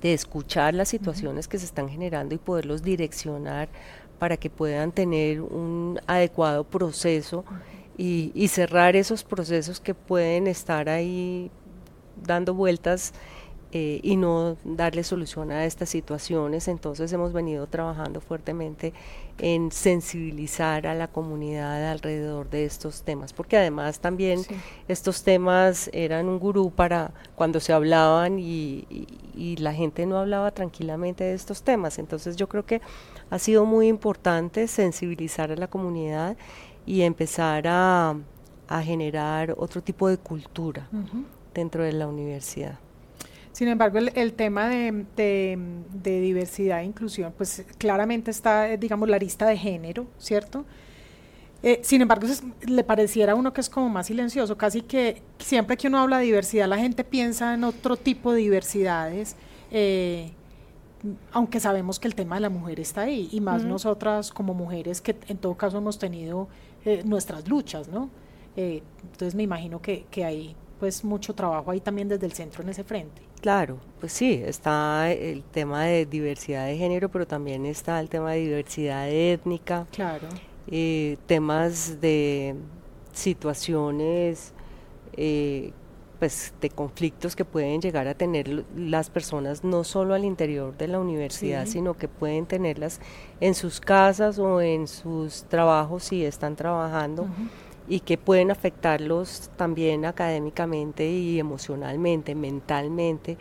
de 0.00 0.14
escuchar 0.14 0.74
las 0.74 0.88
situaciones 0.88 1.48
que 1.48 1.58
se 1.58 1.66
están 1.66 1.88
generando 1.88 2.34
y 2.34 2.38
poderlos 2.38 2.82
direccionar 2.82 3.68
para 4.22 4.36
que 4.36 4.50
puedan 4.50 4.92
tener 4.92 5.40
un 5.40 5.98
adecuado 6.06 6.62
proceso 6.62 7.44
y, 7.98 8.30
y 8.36 8.46
cerrar 8.46 8.94
esos 8.94 9.24
procesos 9.24 9.80
que 9.80 9.94
pueden 9.94 10.46
estar 10.46 10.88
ahí 10.88 11.50
dando 12.24 12.54
vueltas 12.54 13.12
eh, 13.74 14.00
y 14.02 14.16
no 14.16 14.58
darle 14.64 15.02
solución 15.02 15.50
a 15.50 15.64
estas 15.64 15.88
situaciones. 15.88 16.68
Entonces 16.68 17.10
hemos 17.14 17.32
venido 17.32 17.66
trabajando 17.66 18.20
fuertemente 18.20 18.92
en 19.38 19.72
sensibilizar 19.72 20.86
a 20.86 20.94
la 20.94 21.08
comunidad 21.08 21.90
alrededor 21.90 22.50
de 22.50 22.66
estos 22.66 23.02
temas, 23.02 23.32
porque 23.32 23.56
además 23.56 23.98
también 23.98 24.42
estos 24.88 25.22
temas 25.22 25.88
eran 25.94 26.28
un 26.28 26.38
gurú 26.38 26.70
para 26.70 27.14
cuando 27.34 27.60
se 27.60 27.72
hablaban 27.72 28.38
y, 28.38 28.86
y, 29.34 29.56
la 29.56 29.72
gente 29.72 30.04
no 30.04 30.18
hablaba 30.18 30.50
tranquilamente 30.50 31.24
de 31.24 31.32
estos 31.32 31.62
temas. 31.62 31.98
Entonces 31.98 32.36
yo 32.36 32.50
creo 32.50 32.66
que 32.66 32.82
ha 33.32 33.38
sido 33.38 33.64
muy 33.64 33.88
importante 33.88 34.68
sensibilizar 34.68 35.50
a 35.50 35.56
la 35.56 35.66
comunidad 35.66 36.36
y 36.84 37.00
empezar 37.00 37.66
a, 37.66 38.14
a 38.68 38.82
generar 38.82 39.54
otro 39.56 39.82
tipo 39.82 40.06
de 40.06 40.18
cultura 40.18 40.86
dentro 41.54 41.82
de 41.82 41.92
la 41.92 42.08
universidad. 42.08 42.78
Sin 43.52 43.68
embargo, 43.68 43.98
el, 44.00 44.32
tema 44.34 44.68
de, 44.68 45.06
de, 45.16 46.20
diversidad 46.20 46.80
e 46.80 46.84
inclusión, 46.84 47.32
pues 47.34 47.64
claramente 47.78 48.30
está, 48.30 48.70
eh, 48.70 48.76
digamos, 48.76 49.08
la 49.08 49.18
lista 49.18 49.46
de 49.46 49.56
género, 49.56 50.06
¿cierto? 50.18 50.66
Eh, 51.62 51.80
sin 51.82 52.02
embargo, 52.02 52.26
le 52.66 52.84
pareciera 52.84 53.32
a 53.32 53.34
uno 53.34 53.54
que 53.54 53.62
es 53.62 53.70
como 53.70 53.88
más 53.88 54.08
silencioso, 54.08 54.58
casi 54.58 54.82
que 54.82 55.22
siempre 55.38 55.78
que 55.78 55.88
uno 55.88 56.00
habla 56.00 56.18
de 56.18 56.26
diversidad, 56.26 56.68
la 56.68 56.76
gente 56.76 57.02
piensa 57.02 57.54
en 57.54 57.64
otro 57.64 57.96
tipo 57.96 58.32
de 58.32 58.40
diversidades, 58.40 59.36
eh, 59.70 60.32
aunque 61.32 61.60
sabemos 61.60 61.98
que 61.98 62.08
el 62.08 62.14
tema 62.14 62.36
de 62.36 62.42
la 62.42 62.50
mujer 62.50 62.80
está 62.80 63.02
ahí, 63.02 63.28
y 63.32 63.40
más 63.40 63.64
nosotras 63.64 64.30
como 64.30 64.54
mujeres 64.54 65.00
que 65.00 65.16
en 65.28 65.38
todo 65.38 65.54
caso 65.56 65.78
hemos 65.78 65.98
tenido 65.98 66.48
nuestras 67.04 67.48
luchas, 67.48 67.88
¿no? 67.88 68.10
entonces 68.54 69.34
me 69.34 69.44
imagino 69.44 69.80
que, 69.80 70.04
que 70.10 70.26
hay 70.26 70.54
pues 70.78 71.04
mucho 71.04 71.32
trabajo 71.32 71.70
ahí 71.70 71.80
también 71.80 72.08
desde 72.08 72.26
el 72.26 72.32
centro 72.32 72.62
en 72.62 72.68
ese 72.68 72.84
frente. 72.84 73.22
Claro, 73.40 73.78
pues 73.98 74.12
sí, 74.12 74.40
está 74.44 75.10
el 75.10 75.42
tema 75.42 75.84
de 75.84 76.06
diversidad 76.06 76.66
de 76.66 76.76
género, 76.76 77.08
pero 77.08 77.26
también 77.26 77.66
está 77.66 77.98
el 77.98 78.08
tema 78.08 78.32
de 78.32 78.40
diversidad 78.40 79.08
étnica. 79.08 79.86
Claro. 79.90 80.28
Eh, 80.68 81.18
temas 81.26 82.00
de 82.00 82.54
situaciones, 83.12 84.52
eh, 85.16 85.72
pues 86.22 86.54
de 86.60 86.70
conflictos 86.70 87.34
que 87.34 87.44
pueden 87.44 87.80
llegar 87.80 88.06
a 88.06 88.14
tener 88.14 88.64
las 88.76 89.10
personas 89.10 89.64
no 89.64 89.82
solo 89.82 90.14
al 90.14 90.24
interior 90.24 90.78
de 90.78 90.86
la 90.86 91.00
universidad, 91.00 91.66
sino 91.66 91.94
que 91.94 92.06
pueden 92.06 92.46
tenerlas 92.46 93.00
en 93.40 93.56
sus 93.56 93.80
casas 93.80 94.38
o 94.38 94.60
en 94.60 94.86
sus 94.86 95.42
trabajos 95.48 96.04
si 96.04 96.24
están 96.24 96.54
trabajando 96.54 97.26
y 97.88 97.98
que 97.98 98.18
pueden 98.18 98.52
afectarlos 98.52 99.50
también 99.56 100.04
académicamente 100.04 101.10
y 101.10 101.40
emocionalmente, 101.40 102.36
mentalmente, 102.36 103.36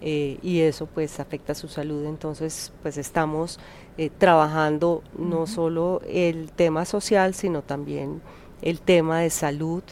eh, 0.00 0.38
y 0.42 0.62
eso 0.62 0.86
pues 0.86 1.20
afecta 1.20 1.54
su 1.54 1.68
salud. 1.68 2.06
Entonces 2.06 2.72
pues 2.82 2.96
estamos 2.96 3.60
eh, 3.98 4.10
trabajando 4.10 5.04
no 5.16 5.46
solo 5.46 6.02
el 6.08 6.50
tema 6.50 6.86
social, 6.86 7.34
sino 7.34 7.62
también 7.62 8.20
el 8.62 8.80
tema 8.80 9.20
de 9.20 9.30
salud 9.30 9.84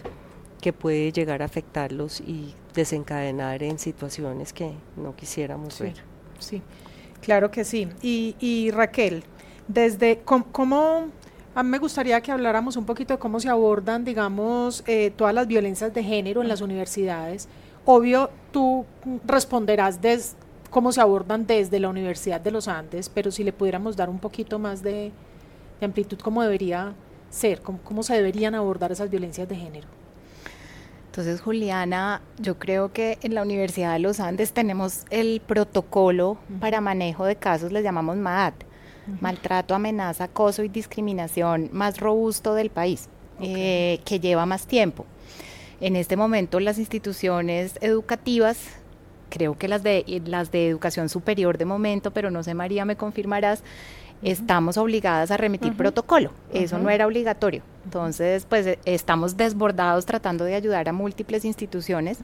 que 0.64 0.72
puede 0.72 1.12
llegar 1.12 1.42
a 1.42 1.44
afectarlos 1.44 2.22
y 2.22 2.55
desencadenar 2.72 3.62
en 3.62 3.79
situaciones 3.79 4.55
que 4.55 4.72
no 4.96 5.14
quisiéramos 5.14 5.79
ver. 5.79 5.96
Sí, 6.38 6.62
claro 7.20 7.50
que 7.50 7.64
sí. 7.64 7.87
Y, 8.00 8.35
y 8.40 8.70
Raquel, 8.70 9.24
desde 9.68 10.22
cómo 10.24 11.11
a 11.55 11.62
mí 11.62 11.68
me 11.68 11.79
gustaría 11.79 12.18
que 12.22 12.33
habláramos 12.33 12.79
un 12.79 12.87
poquito 12.87 13.12
de 13.12 13.18
cómo 13.18 13.40
se 13.40 13.50
abordan, 13.50 14.07
digamos, 14.07 14.83
eh, 14.87 15.12
todas 15.14 15.35
las 15.35 15.46
violencias 15.46 15.92
de 15.92 16.03
género 16.03 16.40
en 16.40 16.48
las 16.48 16.62
universidades. 16.62 17.46
Obvio, 17.85 18.31
tú 18.50 18.87
responderás 19.27 20.00
de 20.00 20.18
cómo 20.70 20.92
se 20.92 21.03
abordan 21.03 21.46
desde 21.46 21.79
la 21.79 21.90
Universidad 21.90 22.40
de 22.40 22.53
los 22.53 22.68
Andes, 22.68 23.11
pero 23.11 23.31
si 23.31 23.44
le 23.44 23.53
pudiéramos 23.53 23.96
dar 23.96 24.09
un 24.09 24.18
poquito 24.18 24.59
más 24.59 24.83
de, 24.83 25.12
amplitud, 25.83 26.18
¿cómo 26.20 26.42
debería 26.42 26.94
ser? 27.29 27.61
¿Cómo, 27.61 28.03
se 28.03 28.14
deberían 28.14 28.55
abordar 28.55 28.92
esas 28.92 29.11
violencias 29.11 29.46
de 29.46 29.57
género? 29.57 30.04
Entonces, 31.14 31.40
Juliana, 31.42 32.22
yo 32.40 32.59
creo 32.59 32.92
que 32.92 33.18
en 33.22 33.37
la 33.37 33.42
Universidad 33.42 33.92
de 33.92 34.00
los 34.00 34.18
Andes 34.18 34.53
tenemos 34.53 35.05
el 35.11 35.40
protocolo 35.40 36.38
para 36.59 36.81
manejo 36.81 37.24
de 37.24 37.37
casos, 37.37 37.70
les 37.70 37.85
llamamos 37.85 38.16
MAD 38.16 38.55
maltrato, 39.20 39.77
amenaza, 39.77 40.24
acoso 40.24 40.64
y 40.64 40.68
discriminación 40.68 41.68
más 41.72 41.98
robusto 41.98 42.55
del 42.55 42.70
país, 42.70 43.09
eh, 43.40 44.00
que 44.05 44.18
lleva 44.18 44.44
más 44.44 44.66
tiempo. 44.66 45.07
En 45.81 45.94
este 45.94 46.16
momento 46.16 46.59
las 46.59 46.79
instituciones 46.79 47.79
educativas, 47.81 48.59
creo 49.31 49.57
que 49.57 49.68
las 49.68 49.85
de, 49.85 50.20
las 50.27 50.50
de 50.50 50.68
educación 50.68 51.09
superior 51.09 51.59
de 51.59 51.64
momento, 51.64 52.11
pero 52.11 52.33
no 52.33 52.42
sé 52.42 52.55
María, 52.55 52.85
me 52.85 52.96
confirmarás, 52.96 53.62
estamos 54.22 54.77
obligadas 54.77 55.31
a 55.31 55.37
remitir 55.37 55.77
protocolo. 55.77 56.31
Eso 56.53 56.79
no 56.79 56.90
era 56.90 57.07
obligatorio. 57.07 57.62
Entonces, 57.85 58.46
pues 58.48 58.79
estamos 58.85 59.37
desbordados 59.37 60.07
tratando 60.07 60.44
de 60.44 60.55
ayudar 60.55 60.88
a 60.88 60.92
múltiples 60.92 61.44
instituciones. 61.44 62.18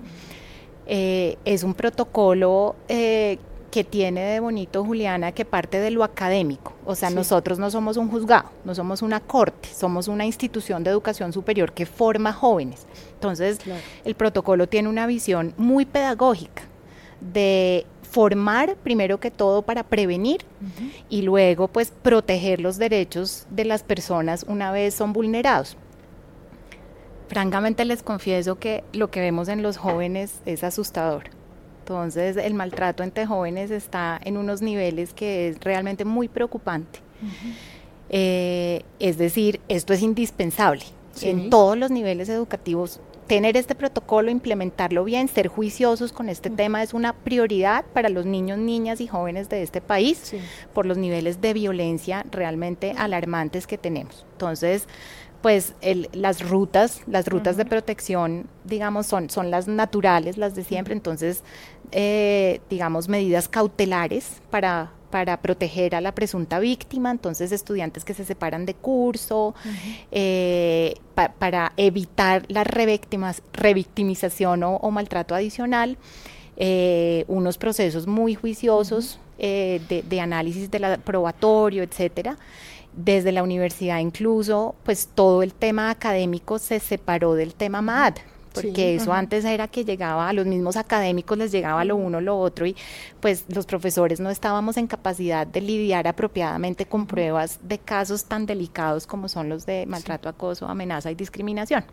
Eh, 0.87 1.37
es 1.45 1.63
un 1.63 1.75
protocolo 1.75 2.75
eh, 2.89 3.39
que 3.71 3.85
tiene 3.85 4.23
de 4.23 4.41
bonito 4.41 4.85
Juliana 4.85 5.33
que 5.33 5.45
parte 5.45 5.79
de 5.79 5.91
lo 5.91 6.03
académico. 6.03 6.75
O 6.85 6.95
sea, 6.95 7.11
nosotros 7.11 7.59
no 7.59 7.71
somos 7.71 7.97
un 7.97 8.11
juzgado, 8.11 8.51
no 8.65 8.75
somos 8.75 9.03
una 9.03 9.21
corte, 9.21 9.69
somos 9.73 10.09
una 10.09 10.27
institución 10.27 10.83
de 10.83 10.91
educación 10.91 11.33
superior 11.33 11.73
que 11.73 11.87
forma 11.87 12.33
jóvenes. 12.33 12.87
Entonces, 13.15 13.59
el 14.05 14.15
protocolo 14.15 14.67
tiene 14.69 14.89
una 14.89 15.07
visión 15.07 15.55
muy 15.57 15.85
pedagógica 15.85 16.63
de 17.21 17.87
formar 18.11 18.77
primero 18.77 19.21
que 19.21 19.31
todo 19.31 19.63
para 19.63 19.83
prevenir 19.85 20.43
y 21.09 21.23
luego 21.23 21.69
pues 21.69 21.93
proteger 22.03 22.61
los 22.61 22.79
derechos 22.79 23.47
de 23.51 23.65
las 23.65 23.83
personas 23.83 24.45
una 24.49 24.73
vez 24.73 24.95
son 24.95 25.13
vulnerados. 25.13 25.77
Francamente 27.29 27.85
les 27.85 28.03
confieso 28.03 28.59
que 28.59 28.83
lo 28.93 29.11
que 29.11 29.21
vemos 29.21 29.49
en 29.49 29.63
los 29.63 29.77
jóvenes 29.77 30.41
es 30.47 30.65
asustador 30.65 31.31
entonces, 31.91 32.37
el 32.37 32.55
maltrato 32.55 33.03
entre 33.03 33.27
jóvenes 33.27 33.73
está 33.73 34.21
en 34.23 34.37
unos 34.37 34.63
niveles 34.63 35.13
que 35.13 35.49
es 35.49 35.59
realmente 35.59 36.05
muy 36.05 36.29
preocupante. 36.29 37.01
Eh, 38.09 38.85
es 39.01 39.19
decir, 39.19 39.61
esto 39.69 39.93
es 39.93 40.01
indispensable 40.01 40.85
en 41.21 41.51
todos 41.51 41.77
los 41.77 41.91
niveles 41.91 42.29
educativos. 42.29 43.01
Tener 43.31 43.57
este 43.57 43.77
protocolo, 43.77 44.29
implementarlo 44.29 45.05
bien, 45.05 45.29
ser 45.29 45.47
juiciosos 45.47 46.11
con 46.11 46.29
este 46.29 46.51
tema 46.51 46.83
es 46.83 46.93
una 46.93 47.13
prioridad 47.13 47.85
para 47.95 48.09
los 48.09 48.27
niños, 48.27 48.59
niñas 48.59 49.01
y 49.01 49.07
jóvenes 49.07 49.49
de 49.49 49.63
este 49.63 49.81
país 49.81 50.35
por 50.75 50.85
los 50.85 50.99
niveles 50.99 51.41
de 51.41 51.53
violencia 51.53 52.27
realmente 52.33 52.93
alarmantes 52.99 53.69
que 53.69 53.79
tenemos. 53.79 54.27
Entonces, 54.33 54.89
pues 55.43 55.75
las 56.13 56.41
rutas, 56.49 57.03
las 57.07 57.29
rutas 57.29 57.57
de 57.57 57.67
protección, 57.67 58.49
digamos, 58.65 59.07
son, 59.07 59.31
son 59.31 59.53
las 59.53 59.69
naturales, 59.69 60.37
las 60.37 60.57
de 60.57 60.65
siempre, 60.65 60.93
entonces, 60.93 61.45
eh, 61.93 62.61
digamos, 62.69 63.09
medidas 63.09 63.49
cautelares 63.49 64.43
para, 64.51 64.91
para 65.11 65.41
proteger 65.41 65.95
a 65.95 66.01
la 66.01 66.15
presunta 66.15 66.59
víctima, 66.59 67.11
entonces 67.11 67.53
estudiantes 67.53 68.05
que 68.05 68.15
se 68.15 68.25
separan 68.25 68.67
de 68.67 68.75
curso, 68.75 69.55
eh, 70.11 70.95
para 71.39 71.73
evitar 71.77 72.45
la 72.49 72.65
revictimización 72.65 74.63
o, 74.63 74.91
maltrato 74.91 75.35
adicional, 75.35 75.99
eh, 76.57 77.25
unos 77.29 77.59
procesos 77.59 78.07
muy 78.07 78.35
juiciosos 78.35 79.19
de, 79.39 80.05
de, 80.07 80.21
análisis 80.21 80.71
de 80.71 80.79
la 80.79 80.99
probatorio, 80.99 81.83
etcétera. 81.83 82.37
Desde 82.93 83.33
la 83.33 83.43
universidad 83.43 83.99
incluso, 83.99 84.75
pues 84.85 85.09
todo 85.15 85.43
el 85.43 85.55
tema 85.55 85.91
académico 85.91 86.59
se 86.59 86.81
separó 86.81 87.35
del 87.35 87.55
tema 87.55 87.83
MAD. 87.83 88.15
Porque 88.53 88.97
eso 88.97 89.13
antes 89.13 89.45
era 89.45 89.69
que 89.69 89.85
llegaba 89.85 90.29
a 90.29 90.33
los 90.33 90.47
mismos 90.47 90.77
académicos, 90.77 91.39
les 91.39 91.53
llegaba 91.53 91.85
lo 91.85 91.97
uno, 91.97 92.21
lo 92.21 92.39
otro, 92.39 92.67
y 92.67 92.77
pues 93.21 93.45
los 93.49 93.67
profesores 93.67 94.21
no 94.21 94.31
estábamos 94.31 94.77
en 94.77 94.87
capacidad 94.87 95.47
de 95.47 95.61
lidiar 95.61 96.09
apropiadamente 96.09 96.87
con 96.87 97.07
pruebas 97.07 97.61
de 97.63 97.79
casos 97.79 98.25
tan 98.25 98.47
delicados 98.47 99.07
como 99.07 99.29
son 99.29 99.49
los 99.49 99.67
de 99.67 99.87
maltrato, 99.87 100.29
acoso, 100.29 100.67
amenaza 100.67 101.11
y 101.11 101.15
discriminación. 101.15 101.85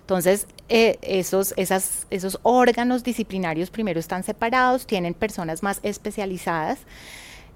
Entonces, 0.00 0.46
eh, 0.70 0.98
esos, 1.02 1.52
esas, 1.58 2.06
esos 2.08 2.38
órganos 2.42 3.04
disciplinarios 3.04 3.68
primero 3.68 4.00
están 4.00 4.22
separados, 4.22 4.86
tienen 4.86 5.12
personas 5.12 5.62
más 5.62 5.80
especializadas. 5.82 6.78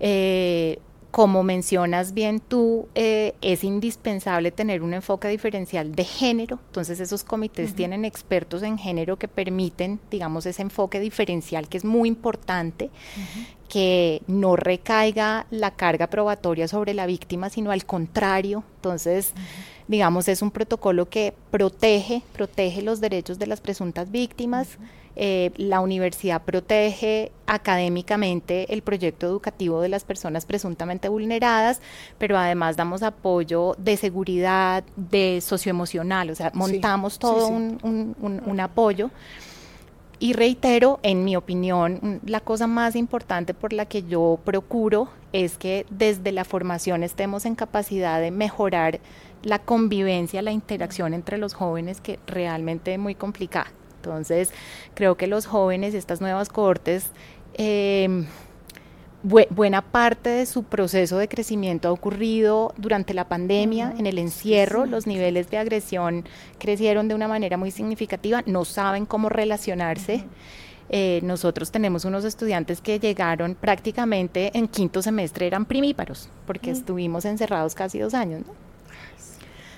Eh, 0.01 0.79
como 1.12 1.42
mencionas 1.42 2.14
bien 2.14 2.40
tú, 2.40 2.88
eh, 2.94 3.35
es 3.42 3.64
indispensable 3.64 4.51
tener 4.51 4.83
un 4.83 4.94
enfoque 4.94 5.29
diferencial 5.29 5.94
de 5.94 6.05
género. 6.05 6.59
Entonces 6.68 7.01
esos 7.01 7.22
comités 7.22 7.75
tienen 7.75 8.07
expertos 8.07 8.62
en 8.62 8.79
género 8.79 9.18
que 9.18 9.29
permiten, 9.29 10.01
digamos, 10.11 10.46
ese 10.46 10.62
enfoque 10.62 11.01
diferencial 11.01 11.68
que 11.68 11.77
es 11.77 11.85
muy 11.85 12.09
importante, 12.09 12.88
que 13.68 14.22
no 14.27 14.57
recaiga 14.57 15.46
la 15.51 15.72
carga 15.72 16.07
probatoria 16.07 16.66
sobre 16.66 16.94
la 16.94 17.05
víctima, 17.05 17.51
sino 17.51 17.72
al 17.72 17.85
contrario. 17.85 18.64
Entonces, 18.77 19.35
digamos, 19.88 20.29
es 20.29 20.42
un 20.42 20.51
protocolo 20.51 21.09
que 21.09 21.35
protege, 21.51 22.23
protege 22.33 22.83
los 22.83 23.01
derechos 23.01 23.38
de 23.38 23.47
las 23.47 23.61
presuntas 23.61 24.11
víctimas. 24.11 24.79
Eh, 25.14 25.51
la 25.57 25.81
universidad 25.81 26.40
protege 26.40 27.33
académicamente 27.47 28.73
el 28.73 28.81
proyecto 28.81 29.27
educativo 29.27 29.83
de 29.83 29.90
las 29.90 30.05
personas 30.05 30.47
presuntamente 30.47 31.11
vulneradas, 31.11 31.83
pero 32.16 32.38
además 32.38 32.77
damos 32.77 33.03
apoyo 33.03 33.75
de 33.77 33.99
seguridad, 33.99 34.85
de 34.97 35.42
socioemocional, 35.42 36.31
o 36.31 36.35
sea, 36.35 36.51
montamos 36.55 37.18
todo 37.18 37.49
un, 37.49 38.61
apoyo. 38.61 39.11
Y 40.18 40.33
reitero, 40.33 40.99
en 41.03 41.25
mi 41.25 41.37
opinión, 41.37 42.21
la 42.25 42.40
cosa 42.40 42.66
más 42.66 42.97
importante 42.97 43.53
por 43.53 43.75
la 43.75 43.87
que 43.87 44.05
yo 44.05 44.38
procuro 44.45 45.09
es 45.33 45.59
que 45.59 45.85
desde 45.90 46.33
la 46.33 46.45
formación 46.45 47.03
estemos 47.03 47.45
en 47.45 47.55
capacidad 47.55 48.21
de 48.21 48.31
mejorar 48.31 49.01
la 49.42 49.59
convivencia, 49.59 50.42
la 50.42 50.52
interacción 50.52 51.14
entre 51.14 51.38
los 51.38 51.55
jóvenes, 51.55 52.00
que 52.00 52.18
realmente 52.26 52.94
es 52.94 52.98
muy 52.98 53.14
complicada. 53.14 53.68
Entonces, 53.96 54.50
creo 54.94 55.16
que 55.16 55.26
los 55.26 55.46
jóvenes, 55.46 55.94
estas 55.94 56.20
nuevas 56.20 56.48
cohortes, 56.48 57.07
em, 57.55 58.26
buena 59.22 59.83
parte 59.83 60.31
de 60.31 60.46
su 60.46 60.64
proceso 60.64 61.16
de 61.18 61.28
crecimiento 61.28 61.88
ha 61.88 61.92
ocurrido 61.92 62.74
durante 62.76 63.14
la 63.14 63.28
pandemia, 63.28 63.94
en 63.96 64.07
el 64.07 64.18
encierro, 64.18 64.87
los 64.87 65.07
niveles 65.07 65.48
de 65.50 65.59
agresión 65.59 66.24
crecieron 66.59 67.07
de 67.07 67.14
una 67.14 67.28
manera 67.28 67.57
muy 67.57 67.70
significativa, 67.70 68.42
no 68.46 68.64
saben 68.64 69.07
cómo 69.07 69.28
relacionarse. 69.28 70.24
Eh, 70.88 71.20
nosotros 71.22 71.70
tenemos 71.70 72.05
unos 72.05 72.24
estudiantes 72.24 72.81
que 72.81 72.98
llegaron 72.98 73.55
prácticamente 73.55 74.50
en 74.59 74.66
quinto 74.66 75.00
semestre, 75.00 75.46
eran 75.46 75.64
primíparos, 75.66 76.28
porque 76.44 76.72
estuvimos 76.72 77.24
encerrados 77.24 77.76
casi 77.76 78.00
dos 78.00 78.14
años. 78.14 78.42
¿no? 78.44 78.71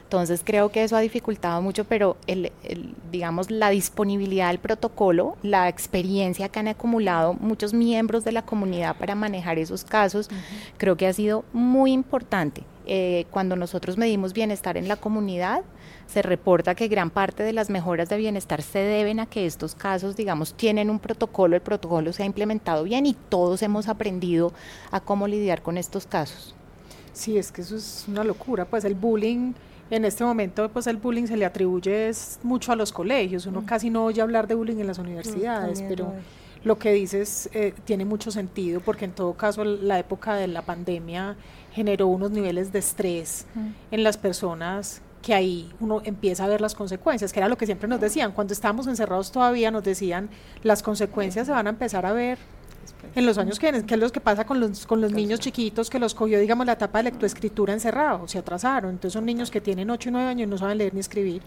Entonces 0.05 0.43
creo 0.45 0.71
que 0.71 0.85
eso 0.85 0.97
ha 0.97 1.01
dificultado 1.01 1.61
mucho, 1.61 1.85
pero 1.85 2.17
el, 2.27 2.53
digamos 3.11 3.51
la 3.51 3.71
disponibilidad 3.71 4.49
del 4.49 4.59
protocolo, 4.59 5.37
la 5.43 5.69
experiencia 5.69 6.49
que 6.49 6.61
han 6.61 6.69
acumulado 6.69 7.35
muchos 7.35 7.75
miembros 7.75 8.23
de 8.23 8.33
la 8.33 8.43
comunidad 8.43 8.97
para 8.97 9.15
manejar 9.15 9.59
esos 9.59 9.83
casos, 9.83 10.29
creo 10.77 10.97
que 10.97 11.07
ha 11.07 11.13
sido 11.13 11.45
muy 11.53 11.93
importante. 11.93 12.63
Eh, 12.87 13.25
cuando 13.31 13.57
nosotros 13.57 13.97
medimos 13.97 14.35
bienestar 14.35 14.77
en 14.77 14.89
la 14.89 14.97
comunidad, 14.97 15.63
se 16.07 16.21
reporta 16.21 16.75
que 16.75 16.87
gran 16.87 17.09
parte 17.09 17.43
de 17.43 17.55
las 17.55 17.71
mejoras 17.71 18.11
de 18.11 18.19
bienestar 18.19 18.61
se 18.61 18.81
deben 18.81 19.21
a 19.21 19.27
que 19.27 19.47
estos 19.47 19.75
casos, 19.75 20.17
digamos, 20.17 20.53
tienen 20.53 20.91
un 20.91 20.99
protocolo, 20.99 21.57
el 21.57 21.63
protocolo 21.63 22.13
se 22.13 22.25
ha 22.25 22.27
implementado 22.27 22.85
bien 22.85 23.07
y 23.07 23.15
todos 23.15 23.63
hemos 23.63 23.89
aprendido 23.89 24.53
a 24.91 25.01
cómo 25.01 25.27
lidiar 25.27 25.63
con 25.63 25.79
estos 25.79 26.07
casos. 26.07 26.55
Sí, 27.15 27.39
es 27.39 27.51
que 27.51 27.63
eso 27.63 27.77
es 27.77 28.05
una 28.07 28.23
locura, 28.23 28.67
pues 28.67 28.85
el 28.85 28.95
bullying 28.95 29.55
en 29.91 30.05
este 30.05 30.25
momento 30.25 30.69
pues 30.71 30.87
el 30.87 30.97
bullying 30.97 31.27
se 31.27 31.37
le 31.37 31.45
atribuye 31.45 32.11
mucho 32.43 32.73
a 32.73 32.77
los 32.77 32.93
colegios, 32.93 33.47
uno 33.47 33.63
mm. 33.63 33.67
casi 33.67 33.91
no 33.91 34.05
oye 34.05 34.21
hablar 34.21 34.47
de 34.47 34.55
bullying 34.55 34.79
en 34.79 34.87
las 34.87 34.99
universidades, 34.99 35.83
pero 35.83 36.13
lo 36.65 36.79
que 36.79 36.93
dices 36.93 37.51
eh, 37.53 37.75
tiene 37.85 38.05
mucho 38.05 38.31
sentido 38.31 38.81
porque 38.81 39.05
en 39.05 39.13
todo 39.13 39.35
caso 39.35 39.65
la 39.65 39.99
época 39.99 40.35
de 40.35 40.49
la 40.49 40.63
pandemia 40.63 41.37
generó 41.73 42.07
unos 42.07 42.31
niveles 42.31 42.73
de 42.73 42.79
estrés 42.79 43.47
mm. 43.55 43.69
en 43.91 44.05
las 44.05 44.17
personas 44.17 45.03
que 45.21 45.33
ahí 45.33 45.73
uno 45.81 46.03
empieza 46.05 46.45
a 46.45 46.49
ver 46.49 46.61
las 46.61 46.75
consecuencias, 46.75 47.33
que 47.33 47.41
era 47.41 47.49
lo 47.49 47.57
que 47.57 47.65
siempre 47.65 47.89
nos 47.89 47.99
decían, 47.99 48.33
cuando 48.33 48.53
estábamos 48.53 48.87
encerrados 48.87 49.33
todavía 49.33 49.71
nos 49.71 49.83
decían 49.83 50.29
las 50.63 50.83
consecuencias 50.83 51.47
se 51.47 51.53
van 51.53 51.67
a 51.67 51.71
empezar 51.71 52.05
a 52.05 52.13
ver 52.13 52.39
en 53.15 53.27
los 53.27 53.39
años 53.39 53.59
que 53.59 53.67
vienen, 53.67 53.87
que 53.87 53.95
es 53.95 54.01
lo 54.01 54.11
que 54.11 54.21
pasa 54.21 54.45
con 54.45 54.61
los, 54.61 54.87
con 54.87 55.01
los 55.01 55.13
niños 55.13 55.41
chiquitos 55.41 55.91
que 55.91 55.99
los 55.99 56.15
cogió, 56.15 56.39
digamos, 56.39 56.67
la 56.67 56.73
etapa 56.73 56.99
de 56.99 57.05
lectoescritura 57.05 57.73
encerrado, 57.73 58.27
se 58.29 58.39
atrasaron. 58.39 58.91
Entonces 58.91 59.13
son 59.13 59.25
niños 59.25 59.51
que 59.51 59.61
tienen 59.61 59.91
8 59.91 60.09
y 60.09 60.13
9 60.13 60.29
años 60.29 60.47
y 60.47 60.51
no 60.51 60.59
saben 60.59 60.79
leer 60.79 60.95
ni 60.95 61.01
escribir, 61.01 61.43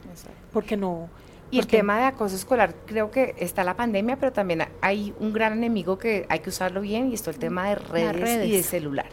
porque 0.51 0.77
no... 0.77 1.09
Y 1.49 1.59
el 1.59 1.67
tema 1.67 1.97
de 1.97 2.03
acoso 2.03 2.35
escolar, 2.35 2.75
creo 2.85 3.09
que 3.09 3.33
está 3.37 3.63
la 3.63 3.73
pandemia, 3.73 4.17
pero 4.17 4.33
también 4.33 4.67
hay 4.81 5.13
un 5.17 5.31
gran 5.31 5.53
enemigo 5.53 5.97
que 5.97 6.25
hay 6.27 6.39
que 6.39 6.49
usarlo 6.49 6.81
bien 6.81 7.09
y 7.09 7.13
esto 7.13 7.29
el 7.29 7.39
tema 7.39 7.69
de 7.69 7.75
redes, 7.75 8.47
y 8.47 8.51
de 8.51 8.63
celular. 8.63 9.07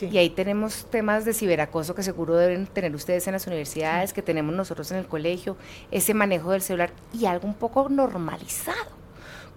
Y 0.00 0.16
ahí 0.16 0.30
tenemos 0.30 0.86
temas 0.90 1.24
de 1.24 1.34
ciberacoso 1.34 1.94
que 1.96 2.04
seguro 2.04 2.36
deben 2.36 2.66
tener 2.66 2.94
ustedes 2.94 3.26
en 3.26 3.32
las 3.32 3.48
universidades, 3.48 4.12
que 4.12 4.22
tenemos 4.22 4.54
nosotros 4.54 4.92
en 4.92 4.98
el 4.98 5.06
colegio, 5.06 5.56
ese 5.90 6.14
manejo 6.14 6.52
del 6.52 6.62
celular 6.62 6.92
y 7.12 7.26
algo 7.26 7.48
un 7.48 7.54
poco 7.54 7.88
normalizado 7.88 9.01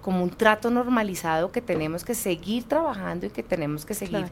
como 0.06 0.24
un 0.24 0.30
trato 0.30 0.70
normalizado 0.70 1.52
que 1.52 1.62
tenemos 1.62 2.06
que 2.06 2.14
seguir 2.14 2.66
trabajando 2.66 3.26
y 3.26 3.32
que 3.32 3.42
tenemos 3.42 3.88
que 3.88 3.96
seguir 3.96 4.28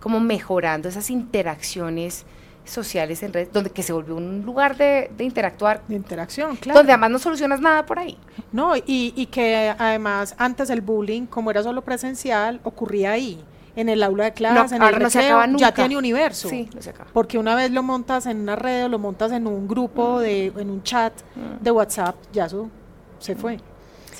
como 0.00 0.18
mejorando 0.18 0.88
esas 0.88 1.10
interacciones 1.10 2.26
sociales 2.64 3.22
en 3.22 3.32
redes, 3.32 3.52
donde 3.52 3.70
que 3.70 3.84
se 3.84 3.92
volvió 3.92 4.16
un 4.16 4.42
lugar 4.44 4.76
de, 4.76 5.12
interactuar. 5.20 5.80
De 5.86 5.94
interacción, 5.94 6.56
claro. 6.56 6.80
Donde 6.80 6.90
además 6.90 7.12
no 7.12 7.18
solucionas 7.20 7.60
nada 7.60 7.86
por 7.86 8.00
ahí. 8.00 8.18
No, 8.50 8.74
y, 8.74 8.82
y 9.14 9.26
que 9.26 9.72
además 9.78 10.34
antes 10.38 10.70
el 10.70 10.80
bullying, 10.80 11.26
como 11.26 11.52
era 11.52 11.62
solo 11.62 11.82
presencial, 11.82 12.58
ocurría 12.64 13.12
ahí 13.12 13.44
en 13.76 13.90
el 13.90 14.02
aula 14.02 14.24
de 14.24 14.32
clase, 14.32 14.74
en 14.74 14.82
el 14.82 14.92
recreo, 14.92 15.56
ya 15.56 15.72
tiene 15.72 15.96
universo. 15.96 16.48
Sí, 16.48 16.68
no 16.74 16.82
se 16.82 16.90
acaba. 16.90 17.10
Porque 17.12 17.38
una 17.38 17.54
vez 17.54 17.70
lo 17.70 17.84
montas 17.84 18.26
en 18.26 18.40
una 18.40 18.56
red 18.56 18.86
o 18.86 18.88
lo 18.88 18.98
montas 18.98 19.30
en 19.30 19.46
un 19.46 19.68
grupo, 19.68 20.18
de, 20.18 20.46
en 20.46 20.68
un 20.68 20.82
chat 20.82 21.12
de 21.60 21.70
WhatsApp, 21.70 22.16
ya 22.32 22.46
eso 22.46 22.68
se 23.20 23.36
fue. 23.36 23.60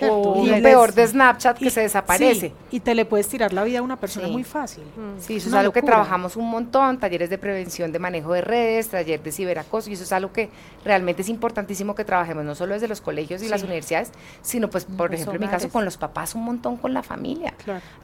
O 0.00 0.44
y 0.46 0.62
peor 0.62 0.94
de 0.94 1.06
Snapchat 1.06 1.58
que 1.58 1.70
se 1.70 1.82
desaparece. 1.82 2.52
y 2.70 2.80
te 2.80 2.94
le 2.94 3.04
puedes 3.04 3.28
tirar 3.28 3.52
la 3.52 3.62
vida 3.64 3.80
a 3.80 3.82
una 3.82 3.96
persona 3.96 4.28
muy 4.28 4.44
fácil. 4.44 4.84
Mm. 4.84 5.20
Sí, 5.20 5.36
eso 5.36 5.48
es 5.48 5.54
algo 5.54 5.72
que 5.72 5.82
trabajamos 5.82 6.36
un 6.36 6.48
montón, 6.50 6.98
talleres 6.98 7.30
de 7.30 7.38
prevención 7.38 7.92
de 7.92 7.98
manejo 7.98 8.32
de 8.32 8.40
redes, 8.40 8.88
taller 8.88 9.22
de 9.22 9.32
ciberacoso, 9.32 9.90
y 9.90 9.94
eso 9.94 10.04
es 10.04 10.12
algo 10.12 10.32
que 10.32 10.50
realmente 10.84 11.22
es 11.22 11.28
importantísimo 11.28 11.94
que 11.94 12.04
trabajemos, 12.04 12.44
no 12.44 12.54
solo 12.54 12.74
desde 12.74 12.88
los 12.88 13.00
colegios 13.00 13.42
y 13.42 13.48
las 13.48 13.62
universidades, 13.62 14.10
sino 14.40 14.68
pues, 14.70 14.84
por 14.84 15.14
ejemplo, 15.14 15.34
en 15.34 15.40
mi 15.40 15.48
caso, 15.48 15.68
con 15.68 15.84
los 15.84 15.96
papás, 15.96 16.34
un 16.34 16.44
montón 16.44 16.76
con 16.76 16.94
la 16.94 17.02
familia. 17.02 17.54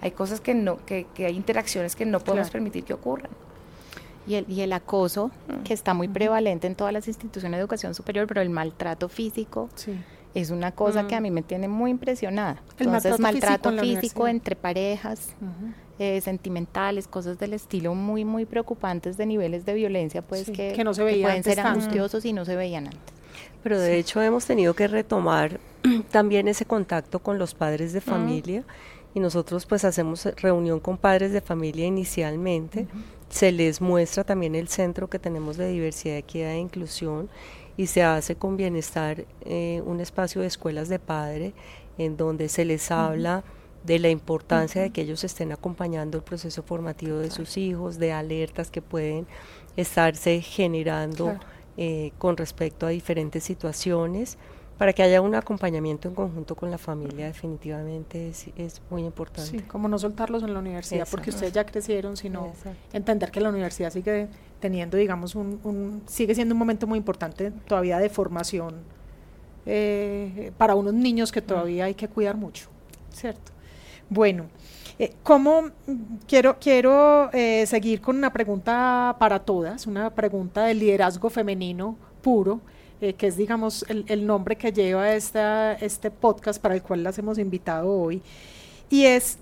Hay 0.01 0.11
cosas 0.11 0.41
que 0.41 0.55
no, 0.55 0.85
que, 0.85 1.07
que, 1.15 1.27
hay 1.27 1.37
interacciones 1.37 1.97
que 1.97 2.05
no 2.05 2.21
podemos 2.21 2.51
permitir 2.51 2.85
que 2.85 2.93
ocurran. 2.93 3.31
Y 4.27 4.35
el, 4.35 4.45
y 4.47 4.61
el 4.61 4.75
acoso, 4.75 5.31
mm. 5.49 5.63
que 5.63 5.73
está 5.73 5.95
muy 5.95 6.07
prevalente 6.07 6.67
en 6.67 6.75
todas 6.75 6.93
las 6.93 7.09
instituciones 7.09 7.57
de 7.57 7.61
educación 7.63 7.95
superior, 7.95 8.27
pero 8.27 8.43
el 8.43 8.51
maltrato 8.51 9.09
físico. 9.09 9.71
Sí 9.75 9.99
es 10.41 10.51
una 10.51 10.73
cosa 10.73 11.07
que 11.07 11.15
a 11.15 11.21
mm. 11.21 11.23
mí 11.23 11.31
me 11.31 11.43
tiene 11.43 11.69
muy 11.69 11.91
impresionada. 11.91 12.63
Entonces, 12.79 13.19
maltrato, 13.19 13.73
físico, 13.79 14.29
entre 14.29 14.57
parejas, 14.57 15.35
eh, 15.99 16.21
sentimentales, 16.21 17.09
cosas 17.09 17.39
del 17.39 17.55
estilo 17.55 17.95
muy, 17.95 18.25
muy 18.25 18.45
preocupantes 18.45 19.17
de 19.17 19.27
niveles 19.27 19.67
de 19.67 19.75
violencia, 19.75 20.23
pues 20.23 20.51
que, 20.51 20.83
no 20.85 20.95
se 20.95 21.03
pueden 21.03 21.43
ser 21.43 21.61
angustiosos 21.61 22.25
y 22.25 22.33
no 22.33 22.45
se 22.45 22.57
veían 22.57 22.87
antes. 22.87 23.01
Pero 23.63 23.81
de 23.81 23.99
hecho 23.99 24.23
hemos 24.23 24.47
tenido 24.47 24.75
que 24.75 24.87
retomar 24.87 25.59
también 26.11 26.49
ese 26.49 26.65
contacto 26.65 27.19
con 27.19 27.39
los 27.39 27.55
padres 27.55 27.93
de 27.93 28.01
familia 28.01 28.65
y 29.15 29.21
nosotros 29.21 29.67
pues 29.67 29.85
hacemos 29.85 30.25
reunión 30.37 30.81
con 30.81 30.97
padres 30.97 31.33
de 31.33 31.41
familia 31.41 31.87
inicialmente. 31.87 32.87
Se 33.29 33.53
les 33.53 33.81
muestra 33.81 34.25
también 34.25 34.55
el 34.55 34.69
centro 34.69 35.11
que 35.11 35.19
tenemos 35.19 35.57
de 35.57 35.69
diversidad, 35.69 36.17
equidad 36.17 36.53
e 36.53 36.59
inclusión 36.59 37.29
y 37.79 37.87
se 37.87 38.03
hace 38.03 38.35
con 38.35 38.57
bienestar 38.57 39.25
eh, 39.43 39.81
un 39.87 40.01
espacio 40.01 40.43
de 40.43 40.49
escuelas 40.49 40.89
de 40.89 40.99
padre 40.99 41.55
en 41.97 42.17
donde 42.17 42.49
se 42.49 42.65
les 42.65 42.91
habla 42.91 43.45
de 43.85 44.01
la 44.01 44.11
importancia 44.11 44.83
de 44.83 44.91
que 44.91 45.03
ellos 45.03 45.23
estén 45.23 45.53
acompañando 45.53 46.19
el 46.19 46.25
proceso 46.25 46.65
formativo 46.65 47.19
de 47.19 47.31
sus 47.31 47.57
hijos, 47.57 47.99
de 47.99 48.13
alertas 48.13 48.73
que 48.73 48.83
pueden 48.83 49.29
estarse 49.77 50.41
generando 50.43 51.39
eh, 51.77 52.11
con 52.19 52.37
respecto 52.37 52.85
a 52.85 52.89
diferentes 52.91 53.45
situaciones 53.45 54.39
para 54.77 54.93
que 54.93 55.05
haya 55.05 55.21
un 55.21 55.37
acompañamiento 55.37 56.09
en 56.09 56.17
conjunto 56.17 56.57
con 56.57 56.73
la 56.73 56.79
familia 56.79 57.27
definitivamente 57.27 58.29
es, 58.29 58.81
muy 58.91 59.05
importante. 59.05 59.51
Sí, 59.51 59.59
como 59.61 59.89
no 59.89 59.99
soltarlos 60.01 60.43
en 60.43 60.53
la 60.53 60.59
universidad 60.59 61.07
porque 61.09 61.31
ustedes 61.31 61.53
ya 61.53 61.65
crecieron, 61.65 62.17
sino 62.17 62.53
entender 62.93 63.31
que 63.31 63.41
la 63.41 63.49
universidad 63.49 63.93
sigue 63.93 64.29
teniendo, 64.61 64.97
digamos, 64.97 65.35
un, 65.35 66.03
sigue 66.07 66.35
siendo 66.35 66.55
un 66.55 66.59
momento 66.59 66.87
muy 66.87 66.99
importante 66.99 67.51
todavía 67.67 67.99
de 67.99 68.09
formación 68.09 68.77
eh, 69.67 70.53
para 70.57 70.75
unos 70.75 70.95
niños 70.95 71.31
que 71.31 71.43
todavía 71.43 71.85
hay 71.85 71.95
que 71.95 72.09
cuidar 72.09 72.37
mucho, 72.37 72.69
¿cierto? 73.13 73.53
Bueno, 74.09 74.47
eh, 74.99 75.13
¿cómo 75.23 75.71
quiero, 76.27 76.59
quiero 76.59 77.31
eh, 77.33 77.67
seguir 77.67 78.01
con 78.01 78.17
una 78.17 78.33
pregunta 78.33 79.17
para 79.19 79.39
todas, 79.39 79.87
una 79.87 80.11
pregunta 80.11 80.65
del 80.65 80.79
liderazgo 80.79 81.29
femenino 81.31 81.97
puro, 82.23 82.61
que 82.99 83.29
es, 83.29 83.37
digamos, 83.37 83.85
el, 83.89 84.27
nombre 84.27 84.57
que 84.57 84.73
lleva 84.73 85.13
esta, 85.13 85.75
este 85.75 86.11
podcast 86.11 86.61
para 86.61 86.75
el 86.75 86.83
cual 86.83 87.05
las 87.05 87.17
hemos 87.17 87.39
invitado 87.39 87.89
hoy, 87.93 88.21
y 88.91 89.05
es, 89.05 89.39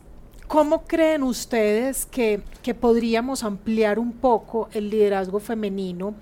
¿cómo 0.46 0.84
creen 0.84 1.22
ustedes 1.22 2.06
que, 2.06 2.42
que 2.62 2.74
podríamos 2.74 3.44
ampliar 3.44 3.98
un 3.98 4.12
poco 4.12 4.68
el 4.72 4.90
liderazgo 4.90 5.40
femenino? 5.40 6.14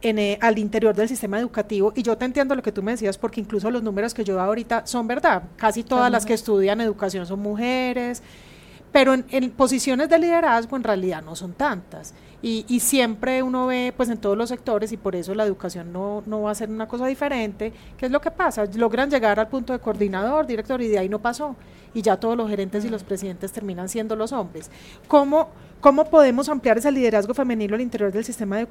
en, 0.00 0.18
eh, 0.18 0.38
al 0.40 0.58
interior 0.58 0.94
del 0.94 1.08
sistema 1.08 1.38
educativo. 1.38 1.92
Y 1.94 2.02
yo 2.02 2.16
te 2.16 2.24
entiendo 2.24 2.54
lo 2.54 2.62
que 2.62 2.72
tú 2.72 2.82
me 2.82 2.92
decías, 2.92 3.18
porque 3.18 3.40
incluso 3.40 3.70
los 3.70 3.82
números 3.82 4.14
que 4.14 4.24
yo 4.24 4.34
doy 4.34 4.42
ahorita 4.42 4.86
son 4.86 5.06
verdad. 5.06 5.42
Casi 5.56 5.82
todas 5.82 6.10
las 6.10 6.24
que 6.24 6.34
estudian 6.34 6.80
educación 6.80 7.26
son 7.26 7.40
mujeres, 7.40 8.22
pero 8.92 9.14
en, 9.14 9.50
posiciones 9.50 10.08
de 10.08 10.18
liderazgo 10.18 10.76
en 10.76 10.84
realidad 10.84 11.22
no 11.22 11.34
son 11.36 11.52
tantas. 11.52 12.14
Y, 12.40 12.78
siempre 12.78 13.42
uno 13.42 13.66
ve 13.66 13.92
pues 13.96 14.08
en 14.08 14.18
todos 14.18 14.38
los 14.38 14.48
sectores 14.48 14.92
y 14.92 14.96
por 14.96 15.16
eso 15.16 15.34
la 15.34 15.44
educación 15.44 15.92
no, 15.92 16.22
no 16.24 16.42
va 16.42 16.52
a 16.52 16.54
ser 16.54 16.70
una 16.70 16.86
cosa 16.86 17.06
diferente. 17.06 17.72
¿Qué 17.96 18.06
es 18.06 18.12
lo 18.12 18.20
que 18.20 18.30
pasa? 18.30 18.64
Logran 18.76 19.10
llegar 19.10 19.40
al 19.40 19.48
punto 19.48 19.72
de 19.72 19.80
coordinador, 19.80 20.46
director 20.46 20.80
y 20.80 20.86
de 20.86 21.00
ahí 21.00 21.08
no 21.08 21.18
pasó. 21.18 21.56
Y 21.94 22.02
ya 22.02 22.16
todos 22.16 22.36
los 22.36 22.48
gerentes 22.48 22.84
y 22.84 22.88
los 22.88 23.02
presidentes 23.02 23.50
terminan 23.50 23.88
siendo 23.88 24.14
los 24.14 24.30
hombres. 24.32 24.70
¿Cómo, 25.08 25.48
cómo 25.80 26.04
podemos 26.04 26.48
ampliar 26.48 26.78
ese 26.78 26.92
liderazgo 26.92 27.34
femenino 27.34 27.74
al 27.74 27.80
interior 27.80 28.12
del 28.12 28.24
sistema 28.24 28.60
eh, 28.60 28.68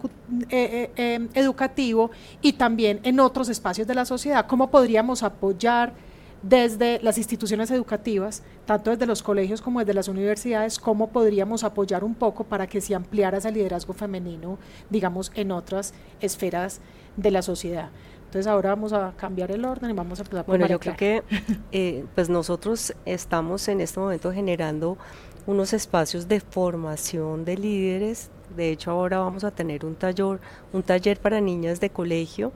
eh, 0.50 0.92
em, 0.96 1.28
educativo 1.34 2.10
y 2.42 2.54
también 2.54 3.02
en 3.04 3.20
otros 3.20 3.50
espacios 3.50 3.86
de 3.86 3.96
la 3.96 4.06
sociedad? 4.06 4.46
¿Cómo 4.48 4.72
podríamos 4.72 5.24
apoyar? 5.24 5.92
Desde 6.42 7.00
las 7.02 7.18
instituciones 7.18 7.72
educativas, 7.72 8.44
tanto 8.66 8.92
desde 8.92 9.06
los 9.06 9.24
colegios 9.24 9.62
como 9.62 9.80
desde 9.80 9.94
las 9.94 10.08
universidades, 10.08 10.80
cómo 10.80 11.10
podríamos 11.10 11.64
apoyar 11.64 12.04
un 12.04 12.16
poco 12.16 12.44
para 12.44 12.68
que 12.68 12.82
se 12.82 12.96
ampliara 12.96 13.38
ese 13.38 13.52
liderazgo 13.52 13.94
femenino, 13.94 14.58
digamos, 14.90 15.32
en 15.36 15.52
otras 15.52 15.94
esferas 16.20 16.82
de 17.16 17.32
la 17.32 17.42
sociedad. 17.42 17.90
Entonces 18.26 18.48
ahora 18.48 18.72
vamos 18.72 18.92
a 18.92 19.14
cambiar 19.16 19.52
el 19.52 19.64
orden 19.64 19.90
y 19.90 19.94
vamos 19.94 20.20
a 20.20 20.24
empezar 20.24 20.46
por 20.46 20.58
Bueno, 20.58 20.68
yo 20.68 20.80
creo 20.80 20.98
que 20.98 21.24
eh, 21.72 22.06
pues 22.14 22.30
nosotros 22.30 22.94
estamos 23.06 23.68
en 23.70 23.80
este 23.80 24.00
momento 24.00 24.34
generando 24.34 24.98
unos 25.46 25.72
espacios 25.72 26.28
de 26.28 26.42
formación 26.42 27.46
de 27.46 27.58
líderes. 27.58 28.30
De 28.56 28.70
hecho, 28.70 28.92
ahora 28.92 29.20
vamos 29.20 29.46
a 29.46 29.52
tener 29.52 29.86
un 29.86 29.96
taller, 29.96 30.42
un 30.74 30.84
taller 30.84 31.20
para 31.20 31.40
niñas 31.40 31.80
de 31.80 31.90
colegio 31.90 32.52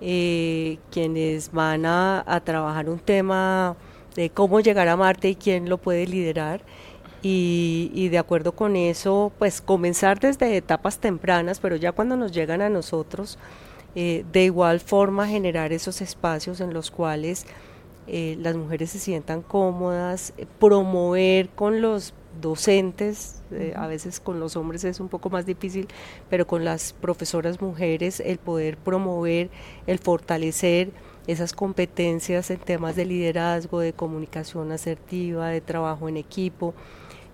eh, 0.00 0.78
quienes 0.90 1.52
van 1.52 1.86
a, 1.86 2.42
trabajar 2.44 2.88
un 2.88 2.98
tema 2.98 3.76
de 4.14 4.30
cómo 4.30 4.60
llegar 4.60 4.88
a 4.88 4.96
Marte 4.96 5.28
y 5.28 5.34
quién 5.36 5.68
lo 5.68 5.78
puede 5.78 6.06
liderar. 6.06 6.62
Y, 7.22 8.08
de 8.10 8.18
acuerdo 8.18 8.52
con 8.52 8.76
eso, 8.76 9.32
pues 9.38 9.60
comenzar 9.60 10.20
desde 10.20 10.56
etapas 10.56 10.98
tempranas, 10.98 11.58
pero 11.58 11.74
ya 11.74 11.90
cuando 11.90 12.16
nos 12.16 12.30
llegan 12.30 12.62
a 12.62 12.68
nosotros, 12.68 13.36
eh, 13.96 14.24
de 14.30 14.44
igual 14.44 14.78
forma 14.78 15.26
generar 15.26 15.72
esos 15.72 16.00
espacios 16.02 16.60
en 16.60 16.72
los 16.72 16.92
cuales 16.92 17.46
eh, 18.06 18.36
las 18.40 18.54
mujeres 18.54 18.90
se 18.90 19.00
sientan 19.00 19.42
cómodas, 19.42 20.34
promover 20.60 21.48
con 21.48 21.80
los 21.80 22.14
docentes, 22.40 23.42
eh, 23.50 23.72
a 23.76 23.86
veces 23.86 24.20
con 24.20 24.40
los 24.40 24.56
hombres 24.56 24.84
es 24.84 25.00
un 25.00 25.08
poco 25.08 25.30
más 25.30 25.46
difícil, 25.46 25.88
pero 26.30 26.46
con 26.46 26.64
las 26.64 26.92
profesoras 26.92 27.60
mujeres 27.60 28.20
el 28.20 28.38
poder 28.38 28.76
promover, 28.76 29.50
el 29.86 29.98
fortalecer 29.98 30.90
esas 31.26 31.52
competencias 31.52 32.50
en 32.50 32.58
temas 32.58 32.96
de 32.96 33.04
liderazgo, 33.04 33.80
de 33.80 33.92
comunicación 33.92 34.72
asertiva, 34.72 35.48
de 35.48 35.60
trabajo 35.60 36.08
en 36.08 36.16
equipo. 36.16 36.74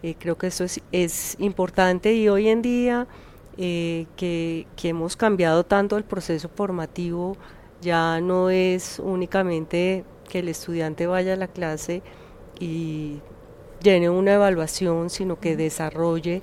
Eh, 0.03 0.17
creo 0.19 0.37
que 0.37 0.49
eso 0.49 0.65
es, 0.93 1.37
importante 1.39 2.15
y 2.15 2.29
hoy 2.29 2.49
en 2.49 2.63
día 2.63 3.07
eh, 3.59 4.07
que, 4.17 4.67
que 4.77 4.89
hemos 4.89 5.17
cambiado 5.17 5.65
tanto 5.65 5.97
el 5.97 6.05
proceso 6.05 6.49
formativo, 6.49 7.37
ya 7.81 8.21
no 8.21 8.51
es 8.51 8.99
únicamente 8.99 10.05
que 10.29 10.39
el 10.39 10.49
estudiante 10.49 11.07
vaya 11.07 11.35
a 11.35 11.37
la 11.37 11.49
clase 11.49 12.03
y 12.59 13.21
llene 13.83 14.09
una 14.09 14.35
evaluación, 14.35 15.11
sino 15.11 15.39
que 15.39 15.57
desarrolle 15.57 16.43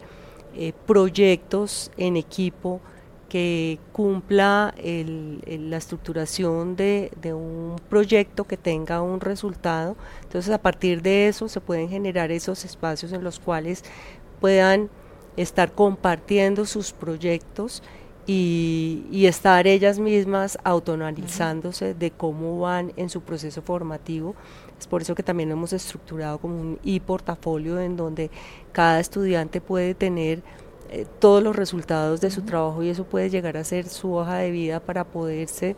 eh, 0.55 0.73
proyectos 0.85 1.91
en 1.97 2.17
equipo 2.17 2.81
que 3.29 3.77
cumpla 3.93 4.73
la 4.75 5.77
estructuración 5.77 6.75
de, 6.75 7.11
un 7.25 7.75
proyecto 7.87 8.43
que 8.43 8.57
tenga 8.57 9.01
un 9.01 9.21
resultado. 9.21 9.95
Entonces 10.23 10.51
a 10.51 10.57
partir 10.57 11.01
de 11.01 11.27
eso 11.27 11.47
se 11.47 11.61
pueden 11.61 11.89
generar 11.89 12.31
esos 12.31 12.65
espacios 12.65 13.13
en 13.13 13.23
los 13.23 13.39
cuales 13.39 13.83
puedan 14.41 14.89
estar 15.37 15.71
compartiendo 15.71 16.65
sus 16.65 16.91
proyectos 16.91 17.83
y, 18.25 19.05
y 19.11 19.27
estar 19.27 19.67
ellas 19.67 19.99
mismas 19.99 20.57
autonalizándose 20.63 21.93
de 21.93 22.11
cómo 22.11 22.59
van 22.59 22.91
en 22.97 23.09
su 23.09 23.21
proceso 23.21 23.61
formativo 23.61 24.35
es 24.79 24.87
por 24.87 25.01
eso 25.01 25.15
que 25.15 25.23
también 25.23 25.51
hemos 25.51 25.73
estructurado 25.73 26.39
como 26.39 26.59
un 26.59 26.79
e-portafolio 26.83 27.79
en 27.79 27.97
donde 27.97 28.31
cada 28.71 28.99
estudiante 28.99 29.61
puede 29.61 29.93
tener 29.93 30.41
eh, 30.89 31.05
todos 31.19 31.43
los 31.43 31.55
resultados 31.55 32.21
de 32.21 32.31
su 32.31 32.43
trabajo 32.43 32.81
y 32.81 32.89
eso 32.89 33.03
puede 33.03 33.29
llegar 33.29 33.57
a 33.57 33.63
ser 33.63 33.87
su 33.87 34.13
hoja 34.13 34.37
de 34.37 34.51
vida 34.51 34.79
para 34.79 35.03
poderse 35.03 35.75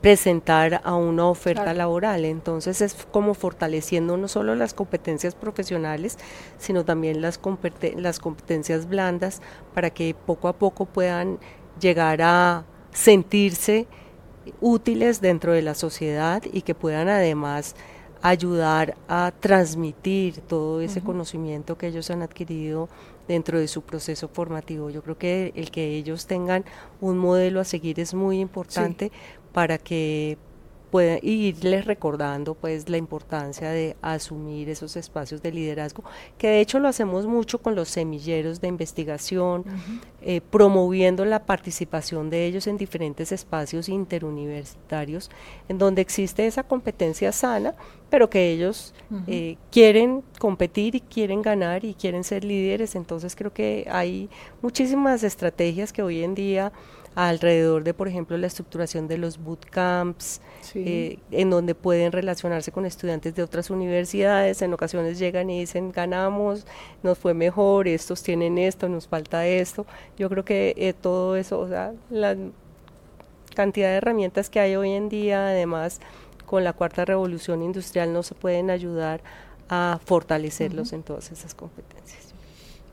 presentar 0.00 0.80
a 0.84 0.94
una 0.94 1.26
oferta 1.26 1.74
laboral. 1.74 2.24
Entonces 2.24 2.80
es 2.80 2.94
como 3.10 3.34
fortaleciendo 3.34 4.16
no 4.16 4.28
solo 4.28 4.54
las 4.54 4.72
competencias 4.72 5.34
profesionales, 5.34 6.16
sino 6.58 6.84
también 6.84 7.20
las, 7.20 7.40
las 7.96 8.20
competencias 8.20 8.88
blandas 8.88 9.42
para 9.74 9.90
que 9.90 10.14
poco 10.14 10.48
a 10.48 10.52
poco 10.52 10.86
puedan 10.86 11.38
llegar 11.80 12.22
a 12.22 12.64
sentirse 12.92 13.86
útiles 14.60 15.20
dentro 15.20 15.52
de 15.52 15.62
la 15.62 15.74
sociedad 15.74 16.42
y 16.52 16.62
que 16.62 16.74
puedan 16.74 17.08
además 17.08 17.74
ayudar 18.22 18.96
a 19.08 19.32
transmitir 19.38 20.40
todo 20.40 20.80
ese 20.80 21.00
conocimiento 21.00 21.76
que 21.78 21.88
ellos 21.88 22.10
han 22.10 22.22
adquirido 22.22 22.88
dentro 23.28 23.58
de 23.58 23.68
su 23.68 23.82
proceso 23.82 24.28
formativo. 24.28 24.90
Yo 24.90 25.02
creo 25.02 25.18
que 25.18 25.52
el 25.54 25.70
que 25.70 25.96
ellos 25.96 26.26
tengan 26.26 26.64
un 27.00 27.18
modelo 27.18 27.60
a 27.60 27.64
seguir 27.64 28.00
es 28.00 28.14
muy 28.14 28.40
importante 28.40 29.12
para 29.52 29.78
que 29.78 30.38
pueda 30.90 31.18
irles 31.22 31.84
recordando 31.84 32.54
pues 32.54 32.88
la 32.88 32.96
importancia 32.96 33.70
de 33.70 33.96
asumir 34.02 34.68
esos 34.68 34.96
espacios 34.96 35.42
de 35.42 35.52
liderazgo, 35.52 36.04
que 36.38 36.48
de 36.48 36.60
hecho 36.60 36.78
lo 36.78 36.88
hacemos 36.88 37.26
mucho 37.26 37.58
con 37.58 37.74
los 37.74 37.88
semilleros 37.88 38.60
de 38.60 38.68
investigación, 38.68 39.64
eh, 40.22 40.40
promoviendo 40.40 41.24
la 41.24 41.44
participación 41.44 42.30
de 42.30 42.46
ellos 42.46 42.66
en 42.66 42.76
diferentes 42.76 43.32
espacios 43.32 43.88
interuniversitarios, 43.88 45.30
en 45.68 45.78
donde 45.78 46.02
existe 46.02 46.46
esa 46.46 46.62
competencia 46.62 47.32
sana, 47.32 47.74
pero 48.08 48.30
que 48.30 48.50
ellos 48.52 48.94
eh, 49.26 49.56
quieren 49.72 50.22
competir 50.38 50.94
y 50.94 51.00
quieren 51.00 51.42
ganar 51.42 51.84
y 51.84 51.94
quieren 51.94 52.22
ser 52.22 52.44
líderes, 52.44 52.94
entonces 52.94 53.34
creo 53.34 53.52
que 53.52 53.86
hay 53.90 54.30
muchísimas 54.62 55.22
estrategias 55.24 55.92
que 55.92 56.02
hoy 56.02 56.22
en 56.22 56.34
día 56.34 56.72
alrededor 57.16 57.82
de, 57.82 57.94
por 57.94 58.08
ejemplo, 58.08 58.36
la 58.36 58.46
estructuración 58.46 59.08
de 59.08 59.16
los 59.16 59.38
bootcamps, 59.38 60.42
eh, 60.74 61.18
en 61.30 61.48
donde 61.48 61.74
pueden 61.74 62.12
relacionarse 62.12 62.70
con 62.70 62.84
estudiantes 62.84 63.34
de 63.34 63.42
otras 63.42 63.70
universidades. 63.70 64.60
En 64.60 64.74
ocasiones 64.74 65.18
llegan 65.18 65.48
y 65.48 65.60
dicen, 65.60 65.92
ganamos, 65.92 66.66
nos 67.02 67.18
fue 67.18 67.32
mejor, 67.32 67.88
estos 67.88 68.22
tienen 68.22 68.58
esto, 68.58 68.90
nos 68.90 69.08
falta 69.08 69.46
esto. 69.46 69.86
Yo 70.18 70.28
creo 70.28 70.44
que 70.44 70.74
eh, 70.76 70.92
todo 70.92 71.36
eso, 71.36 71.58
o 71.58 71.68
sea, 71.68 71.94
la 72.10 72.36
cantidad 73.54 73.88
de 73.88 73.96
herramientas 73.96 74.50
que 74.50 74.60
hay 74.60 74.76
hoy 74.76 74.90
en 74.92 75.08
día, 75.08 75.48
además, 75.48 76.00
con 76.44 76.64
la 76.64 76.74
cuarta 76.74 77.06
revolución 77.06 77.62
industrial, 77.62 78.12
no 78.12 78.22
se 78.22 78.34
pueden 78.34 78.68
ayudar 78.68 79.22
a 79.70 79.98
fortalecerlos 80.04 80.92
en 80.92 81.02
todas 81.02 81.32
esas 81.32 81.54
competencias. 81.54 82.25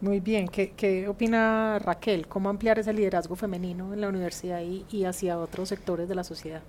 Muy 0.04 0.20
bien, 0.20 0.50
¿Qué, 0.50 1.08
opina 1.08 1.80
Raquel? 1.80 2.28
¿Cómo 2.28 2.50
ampliar 2.50 2.78
ese 2.78 2.92
liderazgo 2.92 3.38
femenino 3.38 3.94
en 3.94 4.02
la 4.02 4.10
universidad 4.10 4.60
y, 4.62 5.06
hacia 5.06 5.38
otros 5.38 5.70
sectores 5.70 6.10
de 6.10 6.16
la 6.16 6.26
sociedad? 6.26 6.62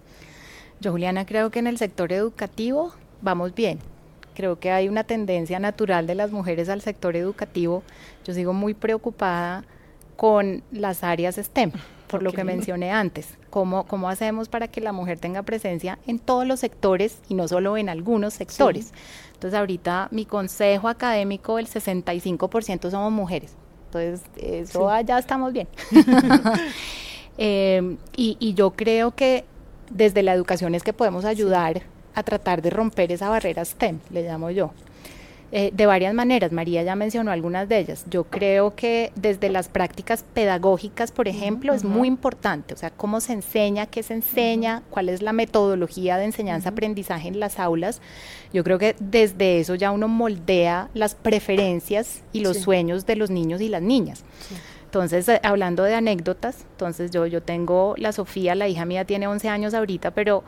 Yo, 0.80 0.92
Juliana, 0.92 1.26
creo 1.26 1.50
que 1.50 1.58
en 1.58 1.66
el 1.66 1.76
sector 1.76 2.12
educativo 2.12 2.94
vamos 3.22 3.52
bien. 3.52 3.80
Creo 4.36 4.60
que 4.60 4.70
hay 4.70 4.88
una 4.88 5.02
tendencia 5.02 5.58
natural 5.58 6.06
de 6.06 6.14
las 6.14 6.30
mujeres 6.30 6.68
al 6.68 6.80
sector 6.80 7.16
educativo. 7.16 7.82
Yo 8.24 8.34
sigo 8.34 8.52
muy 8.52 8.72
preocupada 8.72 9.64
con 10.14 10.62
las 10.70 11.02
áreas 11.02 11.34
STEM, 11.34 11.72
por 12.14 12.22
lo 12.22 12.32
que 12.32 12.44
mencioné 12.44 12.92
antes. 12.92 13.34
¿Cómo, 13.50 13.86
¿Cómo 13.86 14.08
hacemos 14.08 14.48
para 14.48 14.68
que 14.68 14.80
la 14.80 14.92
mujer 14.92 15.18
tenga 15.18 15.42
presencia 15.42 15.98
en 16.06 16.18
todos 16.18 16.46
los 16.46 16.60
sectores 16.60 17.18
y 17.28 17.34
no 17.34 17.48
solo 17.48 17.76
en 17.76 17.88
algunos 17.88 18.34
sectores? 18.34 18.92
Entonces 19.32 19.58
ahorita 19.58 20.08
mi 20.10 20.24
consejo 20.24 20.88
académico, 20.88 21.58
el 21.58 21.66
65% 21.66 22.90
somos 22.90 23.12
mujeres. 23.12 23.54
Entonces 23.86 24.22
eso 24.36 24.90
ya 25.02 25.18
estamos 25.18 25.52
bien. 25.52 25.68
Em, 27.36 27.96
y, 28.16 28.54
yo 28.54 28.70
creo 28.70 29.10
que 29.10 29.44
desde 29.90 30.22
la 30.22 30.32
educación 30.32 30.76
es 30.76 30.84
que 30.84 30.92
podemos 30.92 31.24
ayudar 31.24 31.82
a 32.14 32.22
tratar 32.22 32.62
de 32.62 32.70
romper 32.70 33.10
esa 33.10 33.28
barrera 33.28 33.64
STEM, 33.64 33.98
le 34.10 34.22
llamo 34.22 34.50
yo. 34.50 34.70
Eh, 35.52 35.70
de 35.72 35.86
varias 35.86 36.12
maneras. 36.14 36.50
María 36.50 36.82
ya 36.82 36.96
mencionó 36.96 37.30
algunas 37.30 37.68
de 37.68 37.78
ellas. 37.78 38.06
Yo 38.10 38.24
creo 38.24 38.74
que 38.74 39.12
desde 39.14 39.50
las 39.50 39.68
prácticas 39.68 40.24
pedagógicas, 40.34 41.12
por 41.12 41.28
ejemplo, 41.28 41.74
es 41.74 41.84
muy 41.84 42.08
importante, 42.08 42.74
o 42.74 42.76
sea, 42.76 42.90
cómo 42.90 43.20
se 43.20 43.34
enseña, 43.34 43.86
qué 43.86 44.02
se 44.02 44.14
enseña, 44.14 44.82
cuál 44.90 45.08
es 45.08 45.22
la 45.22 45.32
metodología 45.32 46.16
de 46.16 46.24
enseñanza-aprendizaje 46.24 47.28
en 47.28 47.38
las 47.38 47.60
aulas. 47.60 48.00
Yo 48.52 48.64
creo 48.64 48.78
que 48.78 48.96
desde 48.98 49.60
eso 49.60 49.76
ya 49.76 49.92
uno 49.92 50.08
moldea 50.08 50.88
las 50.92 51.14
preferencias 51.14 52.22
y 52.32 52.40
los 52.40 52.58
sueños 52.58 53.06
de 53.06 53.14
los 53.14 53.30
niños 53.30 53.60
y 53.60 53.68
las 53.68 53.82
niñas. 53.82 54.24
Entonces, 54.86 55.28
eh, 55.28 55.40
hablando 55.44 55.84
de 55.84 55.94
anécdotas, 55.94 56.66
entonces 56.72 57.12
yo, 57.12 57.26
yo 57.26 57.42
tengo 57.42 57.94
la 57.96 58.10
Sofía, 58.10 58.56
la 58.56 58.66
hija 58.66 58.86
mía 58.86 59.04
tiene 59.04 59.28
11 59.28 59.48
años 59.48 59.74
ahorita, 59.74 60.10
pero 60.10 60.42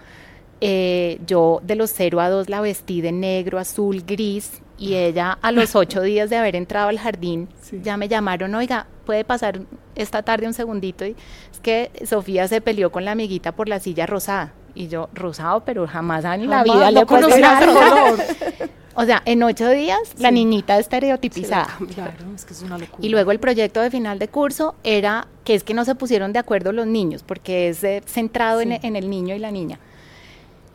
eh, 0.61 1.21
yo 1.27 1.61
de 1.63 1.77
los 1.77 1.93
0 1.93 2.21
a 2.21 2.29
2 2.29 2.49
la 2.49 2.61
vestí 2.61 3.03
de 3.03 3.13
negro, 3.13 3.61
azul, 3.61 4.03
gris 4.05 4.63
y 4.79 4.95
ella 4.95 5.39
a 5.41 5.53
los 5.53 5.75
ocho 5.77 6.03
días 6.03 6.31
de 6.31 6.37
haber 6.37 6.57
entrado 6.57 6.89
al 6.89 6.99
jardín 6.99 7.49
ya 7.83 7.97
me 7.97 8.09
llamaron, 8.09 8.55
oiga, 8.55 8.87
puede 9.05 9.25
pasar 9.25 9.61
esta 9.95 10.23
tarde 10.23 10.47
un 10.47 10.55
segundito 10.55 11.07
y 11.07 11.17
es 11.53 11.61
que 11.61 11.91
Sofía 12.05 12.49
se 12.49 12.61
peleó 12.61 12.91
con 12.91 13.05
la 13.05 13.13
amiguita 13.13 13.53
por 13.53 13.69
la 13.69 13.81
silla 13.81 14.07
rosada 14.07 14.53
y 14.75 14.89
yo, 14.89 15.09
rosado, 15.15 15.65
pero 15.65 15.87
jamás 15.87 16.25
en 16.25 16.51
la 16.51 16.63
vida 16.63 16.91
le 16.91 17.07
color. 17.07 17.31
O 18.99 19.05
sea, 19.05 19.23
en 19.27 19.43
ocho 19.43 19.69
días 19.69 19.99
la 20.19 20.31
niñita 20.31 20.79
estereotipizada. 20.79 21.69
claro, 21.95 22.13
es 22.35 22.47
que 22.47 22.55
es 22.55 22.63
una 22.63 22.79
locura. 22.79 23.07
Y 23.07 23.11
luego 23.11 23.31
el 23.31 23.39
proyecto 23.39 23.83
de 23.83 23.91
final 23.91 24.19
de 24.19 24.29
curso 24.29 24.75
era 24.85 25.29
que 25.45 25.55
es 25.55 25.65
que 25.65 25.75
no 25.75 25.85
se 25.85 25.95
pusieron 25.95 26.33
de 26.33 26.39
acuerdo 26.39 26.73
los 26.73 26.87
niños, 26.87 27.23
porque 27.23 27.69
es 27.69 27.85
eh, 27.85 28.03
centrado 28.07 28.63
en, 28.63 28.73
en 28.73 28.97
el 28.97 29.11
niño 29.11 29.35
y 29.35 29.39
la 29.39 29.51
niña. 29.51 29.79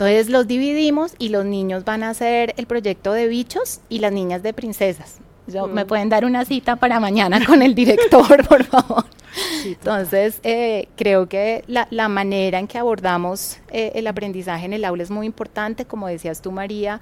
Entonces 0.01 0.31
los 0.31 0.47
dividimos 0.47 1.13
y 1.19 1.29
los 1.29 1.45
niños 1.45 1.85
van 1.85 2.01
a 2.01 2.09
hacer 2.09 2.55
el 2.57 2.65
proyecto 2.65 3.13
de 3.13 3.27
bichos 3.27 3.81
y 3.87 3.99
las 3.99 4.11
niñas 4.11 4.41
de 4.41 4.51
princesas. 4.51 5.19
Me 5.45 5.83
mm. 5.83 5.87
pueden 5.87 6.09
dar 6.09 6.25
una 6.25 6.43
cita 6.43 6.75
para 6.77 6.99
mañana 6.99 7.45
con 7.45 7.61
el 7.61 7.75
director, 7.75 8.47
por 8.49 8.63
favor. 8.63 9.05
Entonces, 9.63 10.39
eh, 10.41 10.87
creo 10.95 11.29
que 11.29 11.63
la, 11.67 12.09
manera 12.09 12.57
en 12.57 12.65
que 12.65 12.79
abordamos 12.79 13.59
eh, 13.69 13.91
el 13.93 14.07
aprendizaje 14.07 14.65
en 14.65 14.73
el 14.73 14.85
aula 14.85 15.03
es 15.03 15.11
muy 15.11 15.27
importante. 15.27 15.85
Como 15.85 16.07
decías 16.07 16.41
tú, 16.41 16.51
María, 16.51 16.99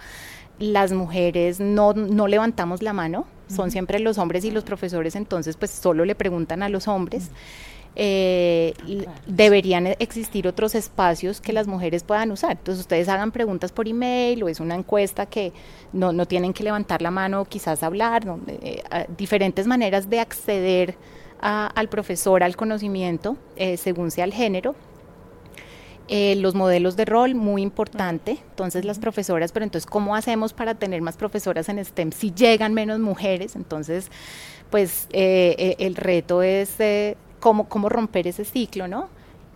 las 0.59 0.91
mujeres 0.91 1.61
no, 1.61 1.93
no 1.93 2.27
levantamos 2.27 2.81
la 2.81 2.91
mano, 2.91 3.27
son 3.47 3.71
siempre 3.71 3.99
los 3.99 4.17
hombres 4.17 4.43
y 4.43 4.51
los 4.51 4.65
profesores, 4.65 5.15
entonces 5.15 5.55
pues 5.55 5.71
solo 5.71 6.03
le 6.03 6.15
preguntan 6.15 6.63
a 6.63 6.67
los 6.67 6.89
hombres 6.89 7.29
eh, 7.95 8.73
deberían 9.25 9.87
existir 9.99 10.47
otros 10.47 10.75
espacios 10.75 11.41
que 11.41 11.53
las 11.53 11.67
mujeres 11.67 12.03
puedan 12.03 12.31
usar. 12.31 12.51
Entonces 12.51 12.81
ustedes 12.81 13.09
hagan 13.09 13.31
preguntas 13.31 13.71
por 13.71 13.87
email 13.87 14.43
o 14.43 14.49
es 14.49 14.59
una 14.59 14.75
encuesta 14.75 15.25
que 15.25 15.51
no, 15.91 16.13
no 16.13 16.25
tienen 16.25 16.53
que 16.53 16.63
levantar 16.63 17.01
la 17.01 17.11
mano 17.11 17.41
o 17.41 17.45
quizás 17.45 17.83
hablar, 17.83 18.23
eh, 18.47 18.83
diferentes 19.17 19.67
maneras 19.67 20.09
de 20.09 20.19
acceder 20.19 20.95
al 21.41 21.87
profesor, 21.87 22.43
al 22.43 22.57
conocimiento, 22.57 23.37
eh, 23.55 23.77
según 23.77 24.11
sea 24.11 24.25
el 24.25 24.33
género. 24.33 24.75
Eh, 26.09 26.35
los 26.37 26.55
modelos 26.55 26.95
de 26.97 27.05
rol, 27.05 27.35
muy 27.35 27.61
importante. 27.61 28.39
Entonces, 28.49 28.83
las 28.83 28.97
profesoras, 28.97 29.51
pero 29.51 29.63
entonces, 29.63 29.89
¿cómo 29.89 30.15
hacemos 30.15 30.53
para 30.53 30.75
tener 30.75 31.01
más 31.01 31.15
profesoras 31.17 31.69
en 31.69 31.83
STEM 31.85 32.11
si 32.11 32.33
llegan 32.33 32.73
menos 32.73 32.99
mujeres? 32.99 33.55
Entonces, 33.55 34.09
pues 34.69 35.07
el 35.11 35.95
reto 35.95 36.41
es 36.41 36.77
cómo, 37.39 37.67
cómo 37.69 37.89
romper 37.89 38.27
ese 38.27 38.45
ciclo, 38.45 38.87
¿no? 38.87 39.09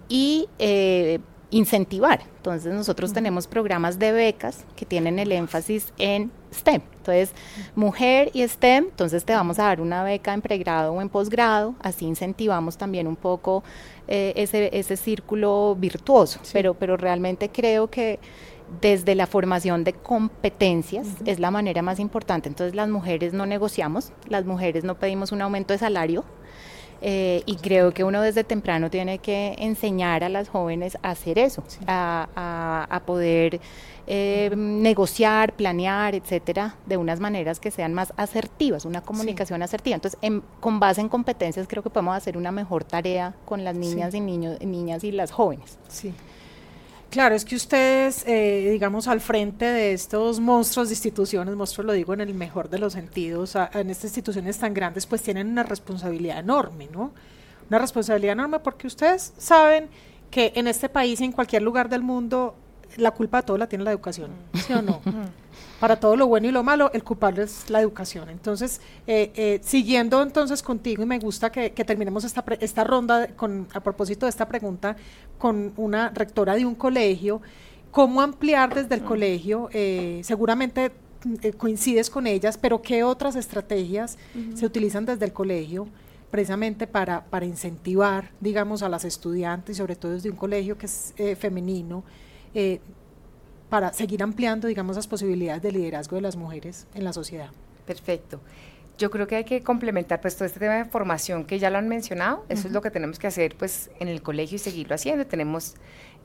Y 0.09 0.47
eh, 0.59 1.19
incentivar. 1.53 2.21
Entonces 2.37 2.73
nosotros 2.73 3.13
tenemos 3.13 3.47
programas 3.47 3.99
de 3.99 4.11
becas 4.11 4.65
que 4.75 4.85
tienen 4.85 5.19
el 5.19 5.31
énfasis 5.31 5.93
en 5.97 6.31
STEM. 6.51 6.81
Entonces, 6.97 7.31
mujer 7.75 8.31
y 8.33 8.47
STEM, 8.47 8.85
entonces 8.85 9.23
te 9.23 9.33
vamos 9.33 9.59
a 9.59 9.63
dar 9.63 9.81
una 9.81 10.03
beca 10.03 10.33
en 10.33 10.41
pregrado 10.41 10.93
o 10.93 11.01
en 11.01 11.09
posgrado, 11.09 11.75
así 11.81 12.05
incentivamos 12.05 12.77
también 12.77 13.07
un 13.07 13.15
poco 13.15 13.63
eh, 14.07 14.33
ese, 14.35 14.69
ese 14.77 14.97
círculo 14.97 15.75
virtuoso, 15.77 16.39
pero, 16.51 16.73
pero 16.73 16.97
realmente 16.97 17.49
creo 17.49 17.89
que 17.89 18.19
desde 18.81 19.15
la 19.15 19.27
formación 19.27 19.83
de 19.83 19.93
competencias 19.93 21.07
es 21.25 21.39
la 21.39 21.51
manera 21.51 21.81
más 21.81 21.99
importante. 21.99 22.49
Entonces 22.49 22.75
las 22.75 22.89
mujeres 22.89 23.33
no 23.33 23.45
negociamos, 23.45 24.11
las 24.27 24.45
mujeres 24.45 24.83
no 24.83 24.95
pedimos 24.95 25.31
un 25.31 25.41
aumento 25.41 25.73
de 25.73 25.79
salario, 25.79 26.23
eh, 27.05 27.43
y 27.45 27.57
creo 27.57 27.93
que 27.93 28.05
uno 28.05 28.21
desde 28.21 28.45
temprano 28.45 28.89
tiene 28.89 29.19
que 29.19 29.55
enseñar 29.59 30.23
a 30.23 30.29
las 30.29 30.47
jóvenes 30.47 30.97
a 31.03 31.09
hacer 31.09 31.37
eso, 31.37 31.61
a, 31.85 33.01
poder 33.05 33.59
eh, 34.07 34.49
negociar, 34.55 35.53
planear, 35.53 36.15
etcétera, 36.15 36.77
de 36.85 36.95
unas 36.95 37.19
maneras 37.19 37.59
que 37.59 37.71
sean 37.71 37.93
más 37.93 38.13
asertivas, 38.15 38.85
una 38.85 39.01
comunicación 39.01 39.61
asertiva. 39.61 39.95
Entonces, 39.95 40.17
con 40.61 40.79
base 40.79 41.01
en 41.01 41.09
competencias, 41.09 41.67
creo 41.67 41.83
que 41.83 41.89
podemos 41.89 42.15
hacer 42.15 42.37
una 42.37 42.53
mejor 42.53 42.85
tarea 42.85 43.35
con 43.43 43.65
las 43.65 43.75
niñas 43.75 44.13
y 44.13 44.21
niños, 44.21 44.61
niñas 44.61 45.03
y 45.03 45.11
las 45.11 45.31
jóvenes. 45.31 45.77
Sí. 45.89 46.13
Claro, 47.13 47.35
es 47.35 47.45
que 47.45 47.55
ustedes, 47.55 48.23
eh, 48.25 48.69
digamos, 48.71 49.07
al 49.07 49.21
frente 49.21 49.65
de 49.65 49.93
estos 49.93 50.39
monstruos 50.39 50.87
de 50.89 50.95
instituciones, 50.95 51.55
monstruos 51.55 51.85
lo 51.85 51.93
digo 51.93 52.15
en 52.15 52.21
el 52.21 52.33
mejor 52.33 52.71
de 52.71 52.79
los 52.79 52.93
sentidos, 52.93 53.55
en 53.55 53.91
estas 53.91 54.05
instituciones 54.05 54.57
tan 54.57 54.73
grandes, 54.73 55.05
pues 55.05 55.21
tienen 55.21 55.47
una 55.47 55.61
responsabilidad 55.61 56.39
enorme, 56.39 56.89
¿no? 56.91 57.13
Una 57.69 57.77
responsabilidad 57.77 58.33
enorme 58.33 58.57
porque 58.61 58.87
ustedes 58.87 59.31
saben 59.37 59.89
que 60.31 60.53
en 60.55 60.65
este 60.65 60.89
país 60.89 61.21
y 61.21 61.25
en 61.25 61.33
cualquier 61.33 61.61
lugar 61.61 61.87
del 61.87 62.01
mundo 62.01 62.55
la 62.97 63.11
culpa 63.11 63.41
de 63.41 63.47
todo 63.47 63.57
la 63.57 63.67
tiene 63.67 63.83
la 63.83 63.91
educación, 63.91 64.31
¿sí 64.53 64.73
o 64.73 64.81
no? 64.81 65.01
Para 65.79 65.99
todo 65.99 66.15
lo 66.15 66.27
bueno 66.27 66.47
y 66.47 66.51
lo 66.51 66.63
malo, 66.63 66.91
el 66.93 67.03
culpable 67.03 67.43
es 67.43 67.69
la 67.69 67.81
educación. 67.81 68.29
Entonces, 68.29 68.79
eh, 69.05 69.31
eh, 69.35 69.59
siguiendo 69.63 70.21
entonces 70.21 70.63
contigo, 70.63 71.03
y 71.03 71.05
me 71.05 71.19
gusta 71.19 71.51
que, 71.51 71.71
terminemos 71.71 72.23
esta, 72.23 72.43
esta 72.59 72.83
ronda 72.83 73.27
con, 73.35 73.67
a 73.73 73.81
propósito 73.81 74.25
de 74.25 74.29
esta 74.29 74.47
pregunta 74.47 74.95
con 75.37 75.73
una 75.75 76.09
rectora 76.09 76.55
de 76.55 76.65
un 76.65 76.75
colegio, 76.75 77.41
¿cómo 77.91 78.21
ampliar 78.21 78.73
desde 78.73 78.95
el 78.95 79.03
colegio? 79.03 79.69
Eh, 79.73 80.21
seguramente 80.23 80.91
coincides 81.57 82.09
con 82.09 82.27
ellas, 82.27 82.57
pero 82.57 82.81
¿qué 82.81 83.03
otras 83.03 83.35
estrategias 83.35 84.17
se 84.55 84.65
utilizan 84.65 85.05
desde 85.05 85.25
el 85.25 85.33
colegio? 85.33 85.87
precisamente 86.31 86.87
para, 86.87 87.25
para 87.25 87.45
incentivar, 87.45 88.31
digamos, 88.39 88.81
a 88.81 88.89
las 88.89 89.05
estudiantes, 89.05 89.77
sobre 89.77 89.95
todo 89.95 90.13
desde 90.13 90.31
un 90.31 90.35
colegio 90.35 90.75
que 90.79 90.87
es 90.87 91.13
femenino, 91.37 92.03
eh, 92.53 92.79
para 93.69 93.91
seguir 93.93 94.21
ampliando, 94.21 94.67
digamos, 94.67 94.95
las 94.95 95.07
posibilidades 95.07 95.61
de 95.63 95.71
liderazgo 95.71 96.15
de 96.15 96.21
las 96.21 96.35
mujeres 96.35 96.87
en 96.93 97.03
la 97.03 97.13
sociedad. 97.13 97.49
Perfecto. 97.85 98.39
Yo 98.97 99.09
creo 99.09 99.25
que 99.25 99.35
hay 99.35 99.43
que 99.43 99.63
complementar 99.63 100.21
pues 100.21 100.35
todo 100.35 100.45
este 100.45 100.59
tema 100.59 100.75
de 100.75 100.85
formación 100.85 101.45
que 101.45 101.57
ya 101.57 101.71
lo 101.71 101.79
han 101.79 101.87
mencionado, 101.87 102.45
eso 102.49 102.67
es 102.67 102.73
lo 102.73 102.81
que 102.81 102.91
tenemos 102.91 103.17
que 103.17 103.25
hacer 103.25 103.55
pues 103.57 103.89
en 103.99 104.07
el 104.07 104.21
colegio 104.21 104.57
y 104.57 104.59
seguirlo 104.59 104.93
haciendo. 104.93 105.25
Tenemos 105.25 105.73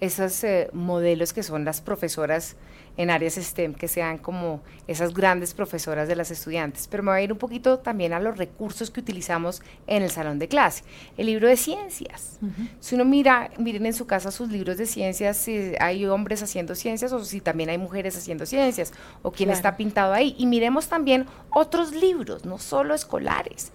esos 0.01 0.45
eh, 0.45 0.69
modelos 0.75 1.33
que 1.33 1.43
son 1.43 1.65
las 1.65 1.81
profesoras 1.81 2.57
en 2.99 3.11
áreas 3.11 3.37
STEM, 3.37 3.75
que 3.75 3.89
sean 3.89 4.19
como 4.19 4.61
esas 4.89 5.15
grandes 5.15 5.55
profesoras 5.55 6.09
de 6.09 6.17
las 6.17 6.31
estudiantes. 6.33 6.89
Pero 6.89 7.05
me 7.05 7.13
voy 7.13 7.21
a 7.21 7.23
ir 7.23 7.33
un 7.33 7.39
poquito 7.39 7.79
también 7.79 8.13
a 8.13 8.19
los 8.19 8.37
recursos 8.37 8.91
que 8.91 9.01
utilizamos 9.01 9.63
en 9.87 10.03
el 10.03 10.11
salón 10.11 10.41
de 10.41 10.49
clase. 10.49 10.83
El 11.17 11.27
libro 11.27 11.49
de 11.49 11.57
ciencias. 11.57 12.41
Si 12.81 12.97
uno 12.97 13.05
mira, 13.05 13.51
miren 13.57 13.87
en 13.87 13.95
su 13.95 14.07
casa 14.07 14.33
sus 14.33 14.51
libros 14.51 14.79
de 14.79 14.87
ciencias, 14.87 15.37
si 15.37 15.73
hay 15.79 16.05
hombres 16.07 16.43
haciendo 16.43 16.75
ciencias 16.75 17.13
o 17.13 17.25
si 17.25 17.41
también 17.41 17.71
hay 17.71 17.79
mujeres 17.79 18.17
haciendo 18.17 18.47
ciencias, 18.47 18.93
o 19.23 19.31
quién 19.31 19.51
está 19.51 19.77
pintado 19.77 20.13
ahí. 20.13 20.35
Y 20.37 20.47
miremos 20.47 20.89
también 20.89 21.27
otros 21.51 21.93
libros, 21.95 22.45
no 22.45 22.59
solo 22.59 22.95
escolares. 22.95 23.71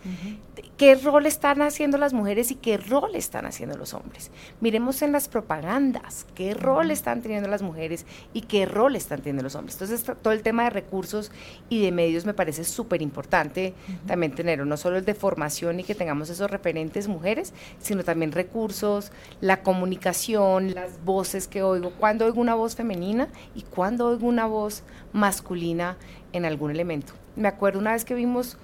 ¿Qué 0.78 0.96
rol 0.96 1.28
están 1.28 1.62
haciendo 1.62 2.00
las 2.00 2.14
mujeres 2.14 2.50
y 2.50 2.56
qué 2.56 2.78
rol 2.78 3.14
están 3.14 3.46
haciendo 3.46 3.78
los 3.78 3.94
hombres? 3.94 4.32
Miremos 4.60 5.04
en 5.04 5.12
las 5.12 5.28
propagandas, 5.28 6.26
qué 6.34 6.56
rol 6.56 6.90
están 6.90 7.22
teniendo 7.22 7.48
las 7.48 7.62
mujeres 7.62 8.08
y 8.34 8.42
qué 8.42 8.66
rol 8.66 8.96
están 8.96 9.20
teniendo 9.20 9.44
los 9.44 9.54
hombres. 9.54 9.76
Entonces, 9.76 10.04
todo 10.22 10.34
el 10.34 10.42
tema 10.42 10.64
de 10.64 10.72
recursos 10.72 11.32
y 11.70 11.80
de 11.84 11.92
medios 11.92 12.26
me 12.26 12.34
parece 12.34 12.64
súper 12.64 13.04
importante 13.04 13.76
también 14.08 14.34
tener, 14.34 14.66
no 14.66 14.76
solo 14.76 14.98
el 14.98 15.06
de 15.06 15.14
formación 15.14 15.80
y 15.80 15.84
que 15.84 15.94
tengamos 15.94 16.32
esos 16.32 16.50
referentes 16.50 17.08
mujeres, 17.08 17.54
sino 17.80 18.04
también 18.04 18.32
recursos, 18.32 19.12
la 19.42 19.62
comunicación, 19.62 20.74
las 20.74 21.06
voces 21.06 21.48
que 21.48 21.62
oigo, 21.62 21.92
cuando 22.00 22.26
oigo 22.26 22.42
una 22.42 22.56
voz 22.56 22.76
femenina 22.76 23.28
y 23.54 23.62
cuando 23.62 24.08
oigo 24.08 24.26
una 24.28 24.48
voz 24.48 24.82
masculina 25.12 25.98
en 26.32 26.46
algún 26.46 26.72
elemento. 26.72 27.14
Me 27.36 27.48
acuerdo 27.48 27.80
una 27.80 27.94
vez 27.94 28.06
que 28.06 28.14
vimos, 28.16 28.58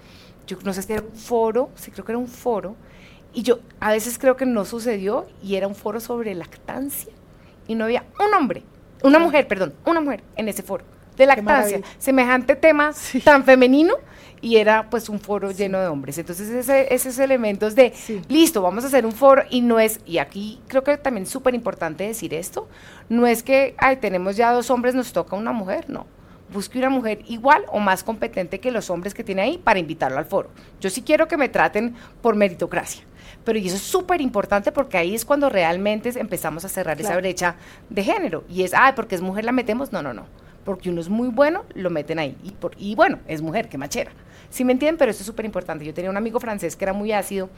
yo 0.49 0.57
no 0.63 0.73
sé 0.73 0.81
si 0.81 0.93
era 0.93 1.03
un 1.03 1.15
foro, 1.15 1.69
sí 1.75 1.91
creo 1.91 2.05
que 2.05 2.11
era 2.11 2.19
un 2.19 2.27
foro, 2.27 2.75
y 3.33 3.43
yo 3.43 3.59
a 3.79 3.91
veces 3.91 4.17
creo 4.17 4.35
que 4.35 4.45
no 4.45 4.65
sucedió 4.65 5.27
y 5.43 5.55
era 5.55 5.67
un 5.67 5.75
foro 5.75 5.99
sobre 5.99 6.33
lactancia 6.33 7.11
y 7.67 7.75
no 7.75 7.85
había 7.85 8.05
un 8.19 8.33
hombre 8.33 8.63
una 9.03 9.19
mujer, 9.19 9.47
perdón, 9.47 9.73
una 9.85 10.01
mujer 10.01 10.23
en 10.35 10.49
ese 10.49 10.63
foro 10.63 10.83
de 11.17 11.25
lactancia, 11.25 11.81
semejante 11.97 12.55
tema 12.55 12.91
tan 13.25 13.43
femenino 13.43 13.95
y 14.41 14.55
era 14.55 14.89
pues 14.89 15.09
un 15.09 15.19
foro 15.19 15.51
lleno 15.51 15.79
de 15.79 15.87
hombres. 15.87 16.17
Entonces 16.17 16.49
ese, 16.49 16.93
esos 16.93 17.19
elementos 17.19 17.75
de, 17.75 17.93
listo, 18.29 18.61
vamos 18.61 18.85
a 18.85 18.87
hacer 18.87 19.05
un 19.05 19.11
foro 19.11 19.43
y 19.49 19.61
no 19.61 19.79
es, 19.79 19.99
y 20.05 20.17
aquí 20.17 20.61
creo 20.67 20.83
que 20.83 20.97
también 20.97 21.23
es 21.23 21.29
súper 21.29 21.55
importante 21.55 22.05
decir 22.05 22.33
esto, 22.33 22.67
no 23.09 23.27
es 23.27 23.43
que, 23.43 23.75
ay, 23.77 23.97
tenemos 23.97 24.37
ya 24.37 24.53
dos 24.53 24.69
hombres, 24.69 24.95
nos 24.95 25.11
toca 25.11 25.35
una 25.35 25.51
mujer, 25.51 25.89
no. 25.89 26.07
Busque 26.51 26.79
una 26.79 26.89
mujer 26.89 27.19
igual 27.27 27.63
o 27.71 27.79
más 27.79 28.03
competente 28.03 28.59
que 28.59 28.71
los 28.71 28.89
hombres 28.89 29.13
que 29.13 29.23
tiene 29.23 29.41
ahí 29.41 29.57
para 29.57 29.79
invitarlo 29.79 30.17
al 30.17 30.25
foro. 30.25 30.49
Yo 30.79 30.89
sí 30.89 31.01
quiero 31.03 31.27
que 31.27 31.37
me 31.37 31.49
traten 31.49 31.95
por 32.21 32.35
meritocracia. 32.35 33.03
Pero 33.43 33.59
y 33.59 33.67
eso 33.67 33.75
es 33.75 33.81
súper 33.81 34.21
importante 34.21 34.71
porque 34.71 34.97
ahí 34.97 35.15
es 35.15 35.25
cuando 35.25 35.49
realmente 35.49 36.11
empezamos 36.19 36.65
a 36.65 36.69
cerrar 36.69 36.99
esa 36.99 37.15
brecha 37.17 37.55
de 37.89 38.03
género. 38.03 38.43
Y 38.49 38.63
es, 38.63 38.73
ay, 38.73 38.93
porque 38.95 39.15
es 39.15 39.21
mujer 39.21 39.45
la 39.45 39.51
metemos. 39.51 39.91
No, 39.91 40.01
no, 40.01 40.13
no. 40.13 40.25
Porque 40.65 40.89
uno 40.89 41.01
es 41.01 41.09
muy 41.09 41.29
bueno, 41.29 41.65
lo 41.73 41.89
meten 41.89 42.19
ahí. 42.19 42.37
Y, 42.43 42.51
por, 42.51 42.73
y 42.77 42.95
bueno, 42.95 43.19
es 43.27 43.41
mujer, 43.41 43.69
qué 43.69 43.77
machera. 43.77 44.11
¿Sí 44.49 44.65
me 44.65 44.73
entienden? 44.73 44.97
Pero 44.97 45.11
esto 45.11 45.21
es 45.21 45.27
súper 45.27 45.45
importante. 45.45 45.85
Yo 45.85 45.93
tenía 45.93 46.09
un 46.09 46.17
amigo 46.17 46.39
francés 46.39 46.75
que 46.75 46.85
era 46.85 46.93
muy 46.93 47.11
ácido, 47.11 47.49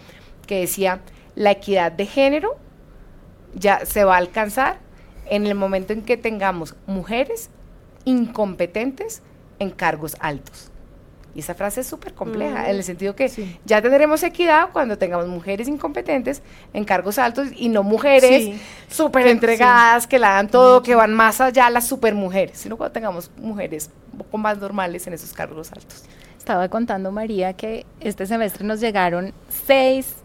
que 0.45 0.59
decía, 0.61 1.01
la 1.35 1.51
equidad 1.51 1.91
de 1.91 2.05
género 2.05 2.57
ya 3.55 3.85
se 3.85 4.03
va 4.03 4.15
a 4.15 4.17
alcanzar 4.17 4.79
en 5.29 5.47
el 5.47 5.55
momento 5.55 5.93
en 5.93 6.03
que 6.03 6.17
tengamos 6.17 6.75
mujeres 6.87 7.49
incompetentes 8.05 9.21
en 9.59 9.69
cargos 9.69 10.15
altos. 10.19 10.71
Y 11.33 11.39
esa 11.39 11.55
frase 11.55 11.81
es 11.81 11.87
súper 11.87 12.13
compleja, 12.13 12.69
en 12.69 12.75
el 12.75 12.83
sentido 12.83 13.15
que 13.15 13.31
ya 13.63 13.81
tendremos 13.81 14.21
equidad 14.21 14.69
cuando 14.73 14.97
tengamos 14.97 15.27
mujeres 15.27 15.69
incompetentes 15.69 16.41
en 16.73 16.83
cargos 16.83 17.17
altos 17.17 17.47
y 17.55 17.69
no 17.69 17.83
mujeres 17.83 18.59
súper 18.89 19.27
entregadas, 19.27 20.07
que 20.07 20.19
la 20.19 20.31
dan 20.31 20.49
todo, 20.49 20.83
que 20.83 20.93
van 20.93 21.13
más 21.13 21.39
allá 21.39 21.69
las 21.69 21.87
super 21.87 22.15
mujeres, 22.15 22.57
sino 22.57 22.75
cuando 22.75 22.91
tengamos 22.91 23.31
mujeres 23.37 23.89
un 24.11 24.19
poco 24.19 24.37
más 24.37 24.57
normales 24.57 25.07
en 25.07 25.13
esos 25.13 25.31
cargos 25.31 25.71
altos. 25.71 26.03
Estaba 26.37 26.67
contando 26.67 27.11
María 27.11 27.53
que 27.53 27.85
este 28.01 28.25
semestre 28.25 28.65
nos 28.65 28.81
llegaron 28.81 29.31
seis 29.47 30.15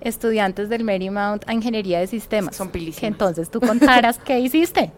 estudiantes 0.00 0.68
del 0.68 0.84
Marymount 0.84 1.48
a 1.48 1.52
ingeniería 1.52 2.00
de 2.00 2.06
sistemas. 2.06 2.56
Son 2.56 2.70
pilísimas. 2.70 3.12
entonces 3.12 3.50
tú 3.50 3.60
contaras 3.60 4.18
qué 4.18 4.38
hiciste. 4.40 4.92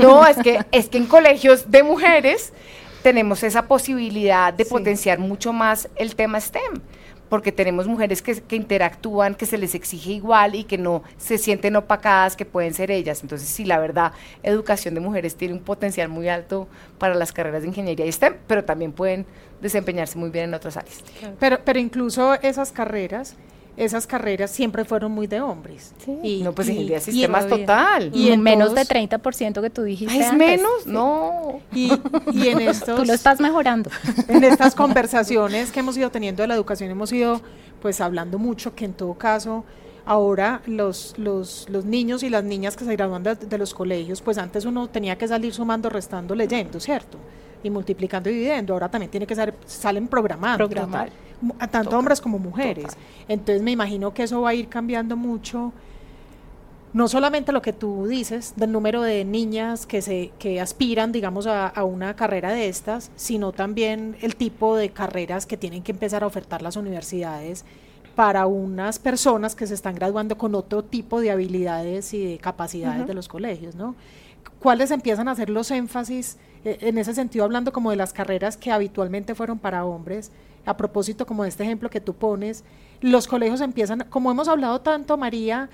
no, 0.00 0.26
es 0.26 0.36
que 0.38 0.64
es 0.70 0.88
que 0.88 0.98
en 0.98 1.06
colegios 1.06 1.70
de 1.70 1.82
mujeres 1.82 2.52
tenemos 3.02 3.42
esa 3.42 3.66
posibilidad 3.66 4.52
de 4.54 4.64
potenciar 4.64 5.18
mucho 5.18 5.52
más 5.52 5.88
el 5.96 6.14
tema 6.14 6.40
STEM 6.40 6.80
porque 7.32 7.50
tenemos 7.50 7.86
mujeres 7.86 8.20
que, 8.20 8.42
que, 8.42 8.56
interactúan, 8.56 9.34
que 9.34 9.46
se 9.46 9.56
les 9.56 9.74
exige 9.74 10.12
igual 10.12 10.54
y 10.54 10.64
que 10.64 10.76
no 10.76 11.02
se 11.16 11.38
sienten 11.38 11.74
opacadas, 11.76 12.36
que 12.36 12.44
pueden 12.44 12.74
ser 12.74 12.90
ellas. 12.90 13.22
Entonces, 13.22 13.48
sí, 13.48 13.64
la 13.64 13.78
verdad, 13.78 14.12
educación 14.42 14.92
de 14.92 15.00
mujeres 15.00 15.34
tiene 15.34 15.54
un 15.54 15.60
potencial 15.60 16.10
muy 16.10 16.28
alto 16.28 16.68
para 16.98 17.14
las 17.14 17.32
carreras 17.32 17.62
de 17.62 17.68
ingeniería 17.68 18.04
y 18.04 18.12
STEM, 18.12 18.36
pero 18.46 18.66
también 18.66 18.92
pueden 18.92 19.24
desempeñarse 19.62 20.18
muy 20.18 20.28
bien 20.28 20.50
en 20.50 20.54
otras 20.54 20.76
áreas. 20.76 21.02
Pero, 21.40 21.58
pero 21.64 21.78
incluso 21.78 22.34
esas 22.34 22.70
carreras 22.70 23.34
esas 23.76 24.06
carreras 24.06 24.50
siempre 24.50 24.84
fueron 24.84 25.12
muy 25.12 25.26
de 25.26 25.40
hombres. 25.40 25.92
Y, 26.22 26.42
no, 26.42 26.52
pues 26.52 26.68
ingeniería 26.68 26.96
de 26.96 27.04
sistemas 27.04 27.48
total. 27.48 28.10
Y 28.14 28.30
en 28.30 28.42
menos 28.42 28.74
de 28.74 28.82
30% 28.82 29.62
que 29.62 29.70
tú 29.70 29.82
dijiste. 29.82 30.18
¿Es 30.18 30.32
menos? 30.34 30.86
No. 30.86 31.60
Y, 31.72 31.90
en 32.48 32.60
estos. 32.60 32.96
Tú 32.98 33.04
lo 33.04 33.14
estás 33.14 33.40
mejorando. 33.40 33.90
En 34.28 34.44
estas 34.44 34.74
conversaciones 34.74 35.72
que 35.72 35.80
hemos 35.80 35.96
ido 35.96 36.10
teniendo 36.10 36.42
de 36.42 36.48
la 36.48 36.54
educación, 36.54 36.90
hemos 36.90 37.12
ido 37.12 37.40
pues 37.80 38.00
hablando 38.00 38.38
mucho 38.38 38.74
que 38.74 38.84
en 38.84 38.92
todo 38.92 39.14
caso. 39.14 39.64
Ahora 40.04 40.62
los, 40.66 41.14
los, 41.16 41.68
los 41.68 41.84
niños 41.84 42.24
y 42.24 42.28
las 42.28 42.42
niñas 42.42 42.76
que 42.76 42.84
se 42.84 42.92
gradúan 42.96 43.22
de, 43.22 43.58
los 43.58 43.72
colegios, 43.72 44.20
pues 44.20 44.36
antes 44.36 44.64
uno 44.64 44.88
tenía 44.88 45.16
que 45.16 45.28
salir 45.28 45.54
sumando, 45.54 45.88
restando, 45.88 46.34
leyendo, 46.34 46.80
¿cierto? 46.80 47.18
Y 47.62 47.70
multiplicando 47.70 48.28
y 48.28 48.32
dividiendo. 48.32 48.72
Ahora 48.72 48.90
también 48.90 49.10
tiene 49.10 49.26
que 49.26 49.36
salir, 49.36 49.54
salen 49.64 50.08
programando. 50.08 50.68
Programar 50.68 51.10
tanto 51.70 51.98
hombres 51.98 52.20
como 52.20 52.38
mujeres. 52.38 52.96
Entonces 53.28 53.62
me 53.62 53.70
imagino 53.70 54.12
que 54.14 54.24
eso 54.24 54.40
va 54.42 54.50
a 54.50 54.54
ir 54.54 54.68
cambiando 54.68 55.16
mucho, 55.16 55.72
no 56.92 57.08
solamente 57.08 57.52
lo 57.52 57.62
que 57.62 57.72
tú 57.72 58.06
dices 58.06 58.52
del 58.56 58.70
número 58.70 59.00
de 59.02 59.24
niñas 59.24 59.86
que 59.86 60.02
se 60.02 60.30
que 60.38 60.60
aspiran, 60.60 61.10
digamos, 61.10 61.46
a, 61.46 61.72
una 61.84 62.14
carrera 62.14 62.52
de 62.52 62.68
estas, 62.68 63.10
sino 63.16 63.52
también 63.52 64.16
el 64.20 64.36
tipo 64.36 64.76
de 64.76 64.90
carreras 64.90 65.46
que 65.46 65.56
tienen 65.56 65.82
que 65.82 65.92
empezar 65.92 66.22
a 66.22 66.26
ofertar 66.26 66.60
las 66.60 66.76
universidades 66.76 67.64
para 68.14 68.46
unas 68.46 68.98
personas 68.98 69.54
que 69.54 69.66
se 69.66 69.72
están 69.72 69.94
graduando 69.94 70.36
con 70.36 70.54
otro 70.54 70.84
tipo 70.84 71.20
de 71.20 71.30
habilidades 71.30 72.12
y 72.12 72.26
de 72.26 72.38
capacidades 72.38 73.06
de 73.06 73.14
los 73.14 73.26
colegios, 73.26 73.74
¿no? 73.74 73.94
¿Cuáles 74.58 74.90
empiezan 74.90 75.28
a 75.28 75.34
ser 75.34 75.48
los 75.48 75.70
énfasis 75.70 76.36
eh, 76.64 76.76
en 76.82 76.98
ese 76.98 77.14
sentido, 77.14 77.44
hablando 77.44 77.72
como 77.72 77.90
de 77.90 77.96
las 77.96 78.12
carreras 78.12 78.58
que 78.58 78.70
habitualmente 78.70 79.34
fueron 79.34 79.58
para 79.58 79.86
hombres? 79.86 80.30
A 80.64 80.76
propósito 80.76 81.26
como 81.26 81.42
de 81.42 81.48
este 81.48 81.62
ejemplo 81.64 81.90
que 81.90 82.00
tú 82.00 82.14
pones, 82.14 82.64
los 83.00 83.26
colegios 83.26 83.60
empiezan, 83.60 84.06
como 84.10 84.30
hemos 84.30 84.48
hablado 84.48 84.80
tanto, 84.80 85.16
María, 85.16 85.68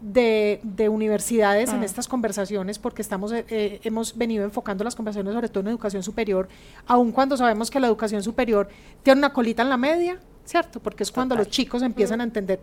de, 0.00 0.88
universidades 0.90 1.72
en 1.72 1.82
ah. 1.82 1.84
estas 1.84 2.08
conversaciones, 2.08 2.78
porque 2.78 3.02
estamos, 3.02 3.32
eh, 3.32 3.44
eh, 3.48 3.80
hemos 3.84 4.16
venido 4.16 4.44
enfocando 4.44 4.84
las 4.84 4.94
conversaciones 4.94 5.34
sobre 5.34 5.48
todo 5.48 5.62
en 5.62 5.68
educación 5.68 6.02
superior, 6.02 6.48
aun 6.86 7.12
cuando 7.12 7.36
sabemos 7.36 7.70
que 7.70 7.80
la 7.80 7.86
educación 7.86 8.22
superior 8.22 8.68
tiene 9.02 9.18
una 9.18 9.32
colita 9.32 9.62
en 9.62 9.68
la 9.68 9.76
media, 9.76 10.20
¿cierto? 10.44 10.80
Porque 10.80 11.02
es 11.02 11.10
cuando 11.10 11.34
los 11.34 11.48
chicos 11.48 11.82
empiezan 11.82 12.20
a 12.20 12.24
entender 12.24 12.60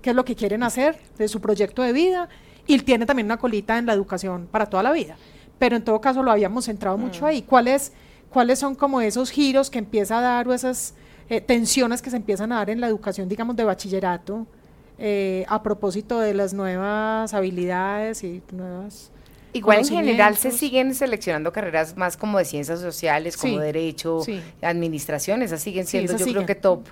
qué 0.00 0.10
es 0.10 0.16
lo 0.16 0.24
que 0.24 0.34
quieren 0.34 0.62
hacer 0.62 0.98
de 1.18 1.28
su 1.28 1.40
proyecto 1.40 1.82
de 1.82 1.92
vida 1.92 2.28
y 2.66 2.78
tiene 2.80 3.06
también 3.06 3.26
una 3.26 3.38
colita 3.38 3.78
en 3.78 3.86
la 3.86 3.92
educación 3.92 4.48
para 4.50 4.66
toda 4.66 4.82
la 4.82 4.92
vida. 4.92 5.16
Pero 5.58 5.76
en 5.76 5.84
todo 5.84 6.00
caso 6.00 6.22
lo 6.22 6.30
habíamos 6.30 6.66
centrado 6.66 6.98
mucho 6.98 7.22
mm. 7.22 7.26
ahí. 7.26 7.42
¿Cuáles, 7.42 7.92
¿Cuáles 8.30 8.58
son 8.58 8.74
como 8.74 9.00
esos 9.00 9.30
giros 9.30 9.70
que 9.70 9.78
empieza 9.78 10.18
a 10.18 10.20
dar 10.20 10.48
o 10.48 10.52
esas 10.52 10.94
eh, 11.28 11.40
tensiones 11.40 12.02
que 12.02 12.10
se 12.10 12.16
empiezan 12.16 12.52
a 12.52 12.56
dar 12.56 12.70
en 12.70 12.80
la 12.80 12.86
educación, 12.88 13.28
digamos, 13.28 13.56
de 13.56 13.64
bachillerato, 13.64 14.46
eh, 14.98 15.44
a 15.48 15.62
propósito 15.62 16.20
de 16.20 16.34
las 16.34 16.54
nuevas 16.54 17.34
habilidades 17.34 18.24
y 18.24 18.42
nuevas 18.52 19.10
Igual 19.52 19.78
en 19.78 19.86
general 19.86 20.36
se 20.36 20.50
siguen 20.50 20.94
seleccionando 20.94 21.52
carreras 21.52 21.96
más 21.96 22.16
como 22.16 22.38
de 22.38 22.44
ciencias 22.44 22.80
sociales, 22.80 23.36
como 23.36 23.58
derecho, 23.58 24.20
administración, 24.62 25.42
esas 25.42 25.62
siguen 25.62 25.86
siendo 25.86 26.16
yo 26.16 26.26
creo 26.26 26.46
que 26.46 26.54
top. 26.54 26.86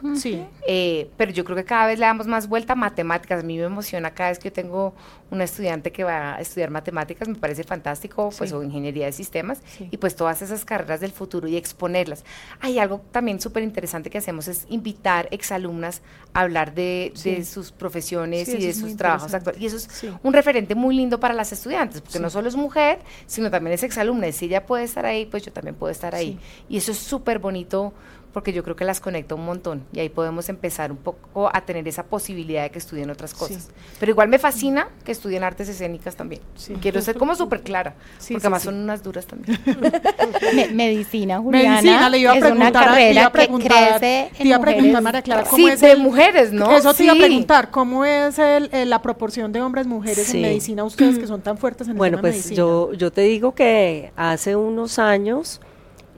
Eh, 0.66 1.10
pero 1.16 1.32
yo 1.32 1.44
creo 1.44 1.56
que 1.56 1.64
cada 1.64 1.86
vez 1.86 1.98
le 1.98 2.06
damos 2.06 2.26
más 2.26 2.48
vuelta 2.48 2.72
a 2.72 2.76
matemáticas. 2.76 3.42
A 3.42 3.46
mí 3.46 3.58
me 3.58 3.64
emociona 3.64 4.12
cada 4.12 4.30
vez 4.30 4.38
que 4.38 4.48
yo 4.48 4.52
tengo 4.52 4.94
una 5.30 5.44
estudiante 5.44 5.92
que 5.92 6.04
va 6.04 6.36
a 6.36 6.40
estudiar 6.40 6.70
matemáticas, 6.70 7.28
me 7.28 7.34
parece 7.34 7.64
fantástico, 7.64 8.30
pues 8.36 8.52
o 8.52 8.62
ingeniería 8.62 9.06
de 9.06 9.12
sistemas, 9.12 9.60
y 9.78 9.96
pues 9.96 10.16
todas 10.16 10.42
esas 10.42 10.64
carreras 10.64 11.00
del 11.00 11.12
futuro 11.12 11.48
y 11.48 11.56
exponerlas. 11.56 12.24
Hay 12.60 12.78
algo 12.78 13.02
también 13.10 13.40
súper 13.40 13.62
interesante 13.62 14.10
que 14.10 14.18
hacemos 14.18 14.48
es 14.48 14.66
invitar 14.68 15.28
exalumnas 15.30 16.02
a 16.32 16.40
hablar 16.42 16.74
de, 16.74 17.12
sus 17.44 17.72
profesiones 17.72 18.48
y 18.48 18.58
de 18.58 18.72
sus 18.72 18.96
trabajos 18.96 19.34
actuales. 19.34 19.60
Y 19.60 19.66
eso 19.66 19.76
es 19.76 19.88
un 20.22 20.32
referente 20.32 20.74
muy 20.74 20.94
lindo 20.94 21.20
para 21.20 21.34
las 21.34 21.52
estudiantes, 21.52 22.00
porque 22.00 22.18
no 22.18 22.30
solo 22.30 22.43
es 22.48 22.56
mujer, 22.56 22.98
sino 23.26 23.50
también 23.50 23.74
es 23.74 23.82
exalumna. 23.82 24.30
Si 24.32 24.46
ella 24.46 24.66
puede 24.66 24.84
estar 24.84 25.06
ahí, 25.06 25.26
pues 25.26 25.44
yo 25.44 25.52
también 25.52 25.74
puedo 25.74 25.90
estar 25.90 26.14
ahí. 26.14 26.38
Y 26.68 26.76
eso 26.76 26.92
es 26.92 26.98
súper 26.98 27.38
bonito 27.38 27.92
porque 28.34 28.52
yo 28.52 28.64
creo 28.64 28.74
que 28.74 28.84
las 28.84 29.00
conecta 29.00 29.36
un 29.36 29.44
montón 29.46 29.84
y 29.92 30.00
ahí 30.00 30.08
podemos 30.08 30.48
empezar 30.48 30.90
un 30.90 30.98
poco 30.98 31.48
a 31.54 31.60
tener 31.60 31.86
esa 31.86 32.02
posibilidad 32.02 32.64
de 32.64 32.70
que 32.70 32.80
estudien 32.80 33.08
otras 33.08 33.32
cosas. 33.32 33.70
Pero 34.00 34.10
igual 34.10 34.28
me 34.28 34.40
fascina 34.40 34.88
que 35.04 35.12
estudien 35.12 35.44
artes 35.44 35.68
escénicas 35.68 36.16
también. 36.16 36.42
Quiero 36.82 37.00
ser 37.00 37.16
como 37.16 37.36
súper 37.36 37.62
clara, 37.62 37.94
porque 38.18 38.36
además 38.38 38.64
son 38.64 38.74
unas 38.74 39.04
duras 39.04 39.26
también. 39.26 39.56
medicina, 40.74 41.38
Juliana, 41.38 41.80
Medicina, 41.80 42.10
le 42.10 42.18
iba 42.18 42.32
a 42.32 42.36
es 42.36 42.44
una 42.50 42.72
carrera 42.72 43.30
que 43.30 43.48
crece 43.48 44.30
te 44.36 44.48
iba 44.48 44.56
a 44.56 44.60
preguntar, 44.60 45.02
María 45.02 45.22
Clara, 45.22 45.44
¿cómo 45.44 45.68
es 45.68 45.80
de 45.80 45.94
mujeres, 45.96 46.52
¿no? 46.52 46.72
Eso 46.72 46.92
te 46.92 47.04
iba 47.04 47.12
a 47.12 47.16
preguntar, 47.16 47.70
¿cómo 47.70 48.04
es 48.04 48.38
el, 48.40 48.68
la 48.90 49.00
proporción 49.00 49.52
de 49.52 49.62
hombres 49.62 49.86
mujeres 49.86 50.34
en 50.34 50.42
medicina 50.42 50.82
ustedes 50.82 51.18
que 51.20 51.28
son 51.28 51.40
tan 51.40 51.56
fuertes 51.56 51.86
en 51.86 51.96
bueno, 51.96 52.16
el 52.16 52.22
tema 52.22 52.32
pues 52.32 52.34
medicina? 52.34 52.56
yo 52.56 52.92
yo 52.94 53.12
te 53.12 53.20
digo 53.20 53.54
que 53.54 54.12
hace 54.16 54.56
unos 54.56 54.98
años 54.98 55.60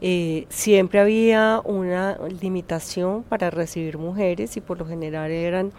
eh, 0.00 0.46
siempre 0.48 1.00
había 1.00 1.60
una 1.64 2.18
limitación 2.40 3.22
para 3.22 3.50
recibir 3.50 3.98
mujeres 3.98 4.56
y 4.56 4.60
por 4.60 4.78
lo 4.78 4.86
general 4.86 5.30
eran 5.30 5.72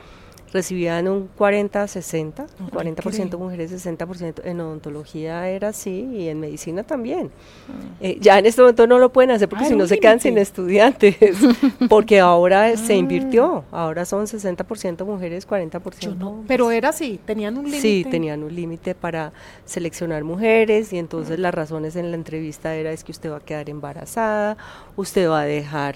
recibían 0.54 1.08
un 1.08 1.30
40-60, 1.38 2.48
40%, 2.72 3.38
mujeres, 3.38 3.72
60% 3.86 4.42
en 4.46 4.60
odontología 4.60 5.50
era 5.50 5.70
así 5.70 6.08
y 6.14 6.30
en 6.30 6.40
medicina 6.40 6.84
también. 6.84 7.32
Ah. 7.70 7.72
Eh, 8.02 8.18
ya 8.20 8.40
en 8.40 8.46
este 8.46 8.62
momento 8.62 8.88
no 8.88 9.00
lo 9.00 9.12
pueden 9.12 9.32
hacer 9.32 9.50
porque 9.50 9.66
si 9.66 9.76
no 9.76 9.88
se 9.88 10.00
quedan 10.00 10.20
sin 10.20 10.38
estudiantes, 10.38 11.18
porque 11.90 12.20
ahora 12.20 12.76
se 12.78 12.94
ah. 12.94 12.98
invirtió, 12.98 13.66
ahora 13.72 14.06
son 14.06 14.26
60% 14.26 15.06
mujeres, 15.06 15.48
40% 15.48 16.16
no, 16.16 16.44
Pero 16.48 16.72
era 16.72 16.90
así, 16.90 17.20
tenían 17.26 17.58
un 17.58 17.66
límite. 17.66 17.82
Sí, 17.82 18.06
tenían 18.10 18.44
un 18.44 18.56
límite 18.56 18.96
para 18.96 19.34
seleccionar 19.66 20.24
mujeres 20.24 20.94
y 20.94 20.98
entonces 20.98 21.40
las 21.40 21.54
razones 21.54 21.96
en 21.96 22.12
la 22.12 22.16
entrevista 22.16 22.76
era 22.76 22.92
es 22.92 23.04
que 23.04 23.12
usted 23.12 23.32
va 23.32 23.38
a 23.38 23.42
quedar 23.42 23.70
embarazada, 23.70 24.58
usted 24.96 25.30
va 25.30 25.42
a 25.42 25.46
dejar 25.46 25.96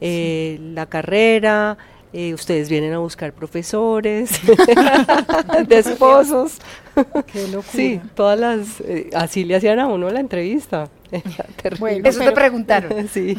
eh, 0.00 0.58
la 0.60 0.86
carrera, 0.86 1.76
Eh, 2.12 2.34
ustedes 2.34 2.68
vienen 2.68 2.92
a 2.92 2.98
buscar 2.98 3.32
profesores, 3.32 4.40
de 5.68 5.78
esposos. 5.78 6.58
Qué 7.32 7.46
locura. 7.46 7.72
Sí, 7.72 8.00
todas 8.14 8.38
las, 8.38 8.80
eh, 8.80 9.10
así 9.14 9.44
le 9.44 9.54
hacían 9.54 9.78
a 9.78 9.86
uno 9.86 10.10
la 10.10 10.18
entrevista. 10.18 10.88
bueno, 11.78 12.08
Eso 12.08 12.18
te 12.18 12.32
preguntaron. 12.32 13.06
sí. 13.12 13.36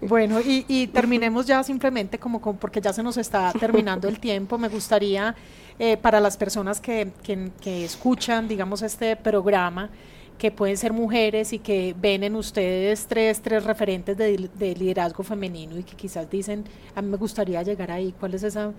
bueno, 0.00 0.40
y, 0.42 0.86
terminemos 0.86 1.46
ya 1.46 1.62
simplemente 1.62 2.18
como, 2.18 2.40
porque 2.40 2.80
ya 2.80 2.94
se 2.94 3.02
nos 3.02 3.18
está 3.18 3.52
terminando 3.52 4.08
el 4.08 4.18
tiempo. 4.18 4.56
Me 4.56 4.68
gustaría 4.68 5.34
eh, 5.78 5.98
para 5.98 6.20
las 6.20 6.38
personas 6.38 6.80
que, 6.80 7.10
que 7.22 7.84
escuchan, 7.84 8.48
digamos, 8.48 8.80
este 8.80 9.16
programa, 9.16 9.90
que 10.38 10.50
pueden 10.50 10.76
ser 10.76 10.92
mujeres 10.92 11.52
y 11.52 11.58
que 11.58 11.94
ven 11.98 12.24
en 12.24 12.36
ustedes 12.36 13.06
tres, 13.06 13.40
tres 13.40 13.64
referentes 13.64 14.16
de, 14.16 14.74
liderazgo 14.76 15.22
femenino 15.22 15.78
y 15.78 15.84
que 15.84 15.94
quizás 15.96 16.28
dicen, 16.28 16.64
a 16.94 17.02
mí 17.02 17.08
me 17.08 17.16
gustaría 17.16 17.62
llegar 17.62 17.90
ahí, 17.90 18.14
¿cuál 18.18 18.34
es 18.34 18.42
esa? 18.42 18.72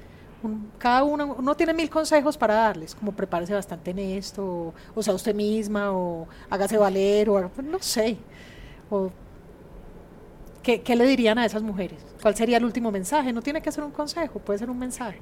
cada 0.78 1.04
uno, 1.04 1.36
uno 1.40 1.56
tiene 1.56 1.74
mil 1.74 1.90
consejos 1.90 2.38
para 2.38 2.54
darles, 2.54 2.94
como 2.94 3.12
prepárese 3.12 3.56
bastante 3.56 3.92
en 3.92 4.00
esto, 4.00 4.74
o, 4.94 5.02
sea 5.02 5.16
usted 5.16 5.34
misma, 5.34 5.92
o 5.92 6.28
hágase 6.52 6.78
valer, 6.78 7.30
o 7.30 7.52
no 7.64 7.80
sé. 7.80 8.18
O, 8.92 9.10
¿qué, 10.62 10.82
¿Qué 10.82 10.96
le 10.96 11.08
dirían 11.08 11.40
a 11.40 11.46
esas 11.46 11.64
mujeres? 11.64 12.06
¿Cuál 12.22 12.36
sería 12.36 12.58
el 12.58 12.66
último 12.66 12.92
mensaje? 12.92 13.34
No 13.34 13.42
tiene 13.42 13.62
que 13.62 13.72
ser 13.72 13.84
un 13.84 13.92
consejo, 13.92 14.40
puede 14.40 14.60
ser 14.60 14.70
un 14.70 14.78
mensaje. 14.78 15.20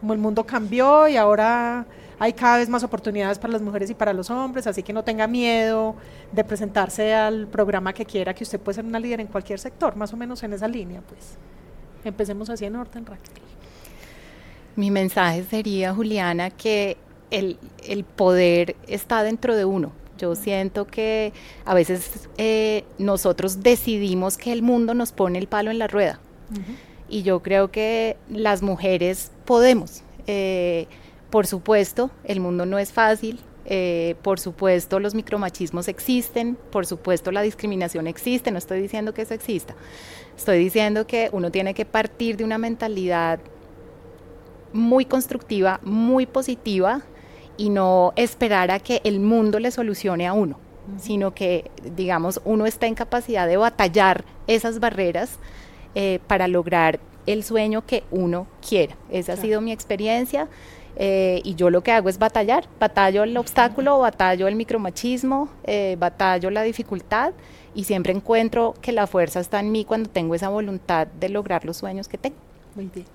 Como 0.00 0.12
el 0.12 0.18
mundo 0.18 0.44
cambió 0.44 1.06
y 1.06 1.16
ahora 1.16 1.86
hay 2.18 2.32
cada 2.32 2.58
vez 2.58 2.68
más 2.68 2.82
oportunidades 2.82 3.38
para 3.38 3.52
las 3.52 3.62
mujeres 3.62 3.90
y 3.90 3.94
para 3.94 4.12
los 4.12 4.30
hombres, 4.30 4.66
así 4.66 4.82
que 4.82 4.92
no 4.92 5.04
tenga 5.04 5.26
miedo 5.26 5.94
de 6.32 6.44
presentarse 6.44 7.14
al 7.14 7.46
programa 7.46 7.92
que 7.92 8.04
quiera, 8.04 8.34
que 8.34 8.44
usted 8.44 8.58
puede 8.58 8.76
ser 8.76 8.84
una 8.84 8.98
líder 8.98 9.20
en 9.20 9.28
cualquier 9.28 9.58
sector, 9.58 9.96
más 9.96 10.12
o 10.12 10.16
menos 10.16 10.42
en 10.42 10.52
esa 10.52 10.66
línea, 10.68 11.00
pues. 11.02 11.36
Empecemos 12.04 12.48
así 12.50 12.64
en 12.64 12.76
orden, 12.76 13.06
Raquel. 13.06 13.42
Mi 14.76 14.90
mensaje 14.90 15.44
sería, 15.44 15.92
Juliana, 15.92 16.50
que 16.50 16.96
el, 17.30 17.58
poder 18.16 18.76
está 18.86 19.22
dentro 19.22 19.56
de 19.56 19.64
uno. 19.64 19.92
Yo 20.18 20.34
siento 20.34 20.86
que 20.86 21.32
a 21.64 21.74
veces 21.74 22.28
eh, 22.38 22.84
nosotros 22.98 23.62
decidimos 23.62 24.36
que 24.36 24.52
el 24.52 24.62
mundo 24.62 24.94
nos 24.94 25.12
pone 25.12 25.38
el 25.38 25.46
palo 25.46 25.70
en 25.70 25.78
la 25.78 25.86
rueda. 25.86 26.20
Y 27.08 27.22
yo 27.22 27.42
creo 27.42 27.70
que 27.70 28.16
las 28.28 28.62
mujeres 28.62 29.32
podemos. 29.44 30.02
Eh, 30.26 30.86
por 31.30 31.46
supuesto, 31.46 32.10
el 32.24 32.40
mundo 32.40 32.66
no 32.66 32.78
es 32.78 32.92
fácil, 32.92 33.40
eh, 33.66 34.14
por 34.22 34.40
supuesto 34.40 34.98
los 34.98 35.14
micromachismos 35.14 35.88
existen, 35.88 36.56
por 36.70 36.86
supuesto 36.86 37.30
la 37.32 37.42
discriminación 37.42 38.06
existe, 38.06 38.50
no 38.50 38.56
estoy 38.56 38.80
diciendo 38.80 39.12
que 39.12 39.22
eso 39.22 39.34
exista, 39.34 39.74
estoy 40.36 40.58
diciendo 40.58 41.06
que 41.06 41.28
uno 41.32 41.50
tiene 41.50 41.74
que 41.74 41.84
partir 41.84 42.38
de 42.38 42.44
una 42.44 42.56
mentalidad 42.56 43.40
muy 44.72 45.04
constructiva, 45.04 45.80
muy 45.82 46.24
positiva 46.24 47.02
y 47.58 47.70
no 47.70 48.12
esperar 48.16 48.70
a 48.70 48.78
que 48.78 49.02
el 49.04 49.20
mundo 49.20 49.58
le 49.58 49.70
solucione 49.70 50.26
a 50.26 50.32
uno, 50.32 50.58
sino 50.98 51.34
que, 51.34 51.70
digamos, 51.94 52.40
uno 52.44 52.64
está 52.64 52.86
en 52.86 52.94
capacidad 52.94 53.46
de 53.46 53.56
batallar 53.56 54.24
esas 54.46 54.80
barreras 54.80 55.38
eh, 55.94 56.20
para 56.26 56.48
lograr 56.48 57.00
el 57.26 57.44
sueño 57.44 57.84
que 57.84 58.04
uno 58.10 58.46
quiera. 58.66 58.96
Esa 59.10 59.34
ha 59.34 59.36
sido 59.36 59.60
mi 59.60 59.72
experiencia. 59.72 60.48
Eh, 61.00 61.40
y 61.44 61.54
yo 61.54 61.70
lo 61.70 61.82
que 61.82 61.92
hago 61.92 62.08
es 62.08 62.18
batallar, 62.18 62.68
batallo 62.80 63.22
el 63.22 63.36
obstáculo, 63.36 64.00
batallo 64.00 64.48
el 64.48 64.56
micromachismo, 64.56 65.48
eh, 65.62 65.96
batallo 65.96 66.50
la 66.50 66.64
dificultad 66.64 67.34
y 67.72 67.84
siempre 67.84 68.12
encuentro 68.12 68.74
que 68.82 68.90
la 68.90 69.06
fuerza 69.06 69.38
está 69.38 69.60
en 69.60 69.70
mí 69.70 69.84
cuando 69.84 70.10
tengo 70.10 70.34
esa 70.34 70.48
voluntad 70.48 71.06
de 71.06 71.28
lograr 71.28 71.64
los 71.64 71.76
sueños 71.76 72.08
que 72.08 72.18
tengo. 72.18 72.36
Muy 72.74 72.90
bien. 72.92 73.06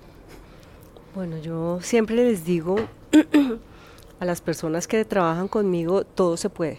Bueno, 1.14 1.36
yo 1.36 1.78
siempre 1.82 2.16
les 2.16 2.46
digo 2.46 2.76
a 4.18 4.24
las 4.24 4.40
personas 4.40 4.88
que 4.88 5.04
trabajan 5.04 5.46
conmigo, 5.46 6.04
todo 6.04 6.38
se 6.38 6.48
puede. 6.48 6.78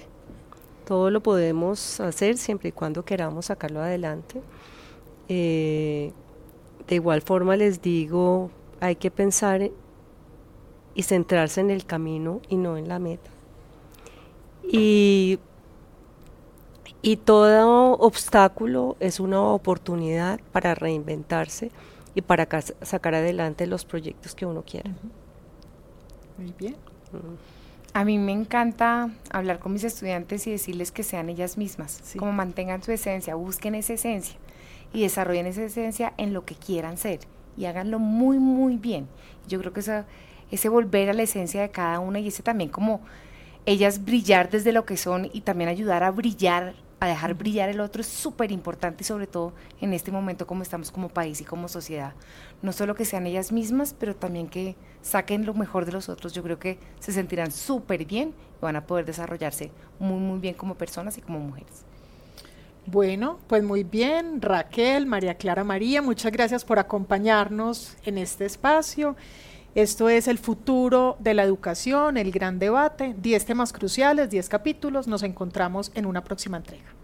Todo 0.87 1.11
lo 1.11 1.21
podemos 1.21 1.99
hacer 1.99 2.37
siempre 2.37 2.69
y 2.69 2.71
cuando 2.71 3.05
queramos 3.05 3.45
sacarlo 3.45 3.79
adelante. 3.79 4.41
Eh, 5.29 6.11
de 6.87 6.95
igual 6.95 7.21
forma 7.21 7.55
les 7.55 7.81
digo, 7.83 8.49
hay 8.79 8.95
que 8.95 9.11
pensar 9.11 9.69
y 10.95 11.03
centrarse 11.03 11.61
en 11.61 11.69
el 11.69 11.85
camino 11.85 12.41
y 12.49 12.55
no 12.55 12.77
en 12.77 12.87
la 12.87 12.99
meta. 12.99 13.29
Y, 14.63 15.39
y 17.01 17.17
todo 17.17 17.93
obstáculo 17.93 18.97
es 18.99 19.19
una 19.19 19.41
oportunidad 19.41 20.39
para 20.51 20.73
reinventarse 20.73 21.69
y 22.15 22.21
para 22.21 22.47
sacar 22.81 23.13
adelante 23.13 23.67
los 23.67 23.85
proyectos 23.85 24.33
que 24.33 24.45
uno 24.45 24.63
quiera. 24.63 24.89
Muy 26.37 26.53
bien. 26.57 26.75
A 27.93 28.03
mí 28.03 28.17
me 28.17 28.31
encanta 28.31 29.09
hablar 29.29 29.59
con 29.59 29.73
mis 29.73 29.83
estudiantes 29.83 30.47
y 30.47 30.51
decirles 30.51 30.91
que 30.91 31.03
sean 31.03 31.29
ellas 31.29 31.57
mismas, 31.57 32.15
como 32.17 32.31
mantengan 32.31 32.81
su 32.81 32.91
esencia, 32.91 33.35
busquen 33.35 33.75
esa 33.75 33.93
esencia 33.93 34.35
y 34.93 35.01
desarrollen 35.01 35.45
esa 35.45 35.63
esencia 35.63 36.13
en 36.17 36.33
lo 36.33 36.43
que 36.45 36.55
quieran 36.55 36.97
ser 36.97 37.19
y 37.57 37.65
háganlo 37.65 37.99
muy, 37.99 38.39
muy 38.39 38.77
bien. 38.77 39.07
Yo 39.47 39.59
creo 39.59 39.73
que 39.73 39.79
eso 39.79 40.03
ese 40.51 40.69
volver 40.69 41.09
a 41.09 41.13
la 41.13 41.23
esencia 41.23 41.61
de 41.61 41.71
cada 41.71 41.99
una 41.99 42.19
y 42.19 42.27
ese 42.27 42.43
también 42.43 42.69
como 42.69 43.01
ellas 43.65 44.05
brillar 44.05 44.49
desde 44.49 44.71
lo 44.71 44.85
que 44.85 44.97
son 44.97 45.29
y 45.33 45.41
también 45.41 45.69
ayudar 45.69 46.03
a 46.03 46.11
brillar, 46.11 46.75
a 46.99 47.07
dejar 47.07 47.33
brillar 47.33 47.69
el 47.69 47.79
otro 47.79 48.01
es 48.01 48.07
súper 48.07 48.51
importante 48.51 49.03
y 49.03 49.05
sobre 49.05 49.27
todo 49.27 49.53
en 49.81 49.93
este 49.93 50.11
momento 50.11 50.45
como 50.45 50.61
estamos 50.61 50.91
como 50.91 51.09
país 51.09 51.41
y 51.41 51.45
como 51.45 51.67
sociedad. 51.67 52.13
No 52.61 52.71
solo 52.71 52.95
que 52.95 53.05
sean 53.05 53.25
ellas 53.25 53.51
mismas, 53.51 53.95
pero 53.97 54.15
también 54.15 54.47
que 54.47 54.75
saquen 55.01 55.45
lo 55.45 55.53
mejor 55.53 55.85
de 55.85 55.91
los 55.91 56.09
otros. 56.09 56.33
Yo 56.33 56.43
creo 56.43 56.59
que 56.59 56.77
se 56.99 57.11
sentirán 57.11 57.51
súper 57.51 58.05
bien 58.05 58.33
y 58.59 58.61
van 58.61 58.75
a 58.75 58.85
poder 58.85 59.05
desarrollarse 59.05 59.71
muy, 59.99 60.19
muy 60.19 60.39
bien 60.39 60.53
como 60.53 60.75
personas 60.75 61.17
y 61.17 61.21
como 61.21 61.39
mujeres. 61.39 61.85
Bueno, 62.87 63.39
pues 63.47 63.63
muy 63.63 63.83
bien, 63.83 64.43
Raquel, 64.43 65.07
María 65.07 65.33
Clara 65.35 65.63
María, 65.63 66.03
muchas 66.03 66.31
gracias 66.31 66.63
por 66.63 66.77
acompañarnos 66.77 67.97
en 68.05 68.19
este 68.19 68.45
espacio. 68.45 69.15
Esto 69.75 70.07
es 70.07 70.29
el 70.29 70.37
futuro 70.37 71.17
de 71.19 71.33
la 71.33 71.43
educación, 71.43 72.15
el 72.15 72.31
gran 72.31 72.59
debate, 72.59 73.13
10 73.17 73.45
temas 73.45 73.73
cruciales, 73.73 74.29
10 74.29 74.47
capítulos. 74.47 75.05
Nos 75.05 75.21
encontramos 75.21 75.91
en 75.95 76.05
una 76.05 76.23
próxima 76.23 76.55
entrega. 76.55 76.95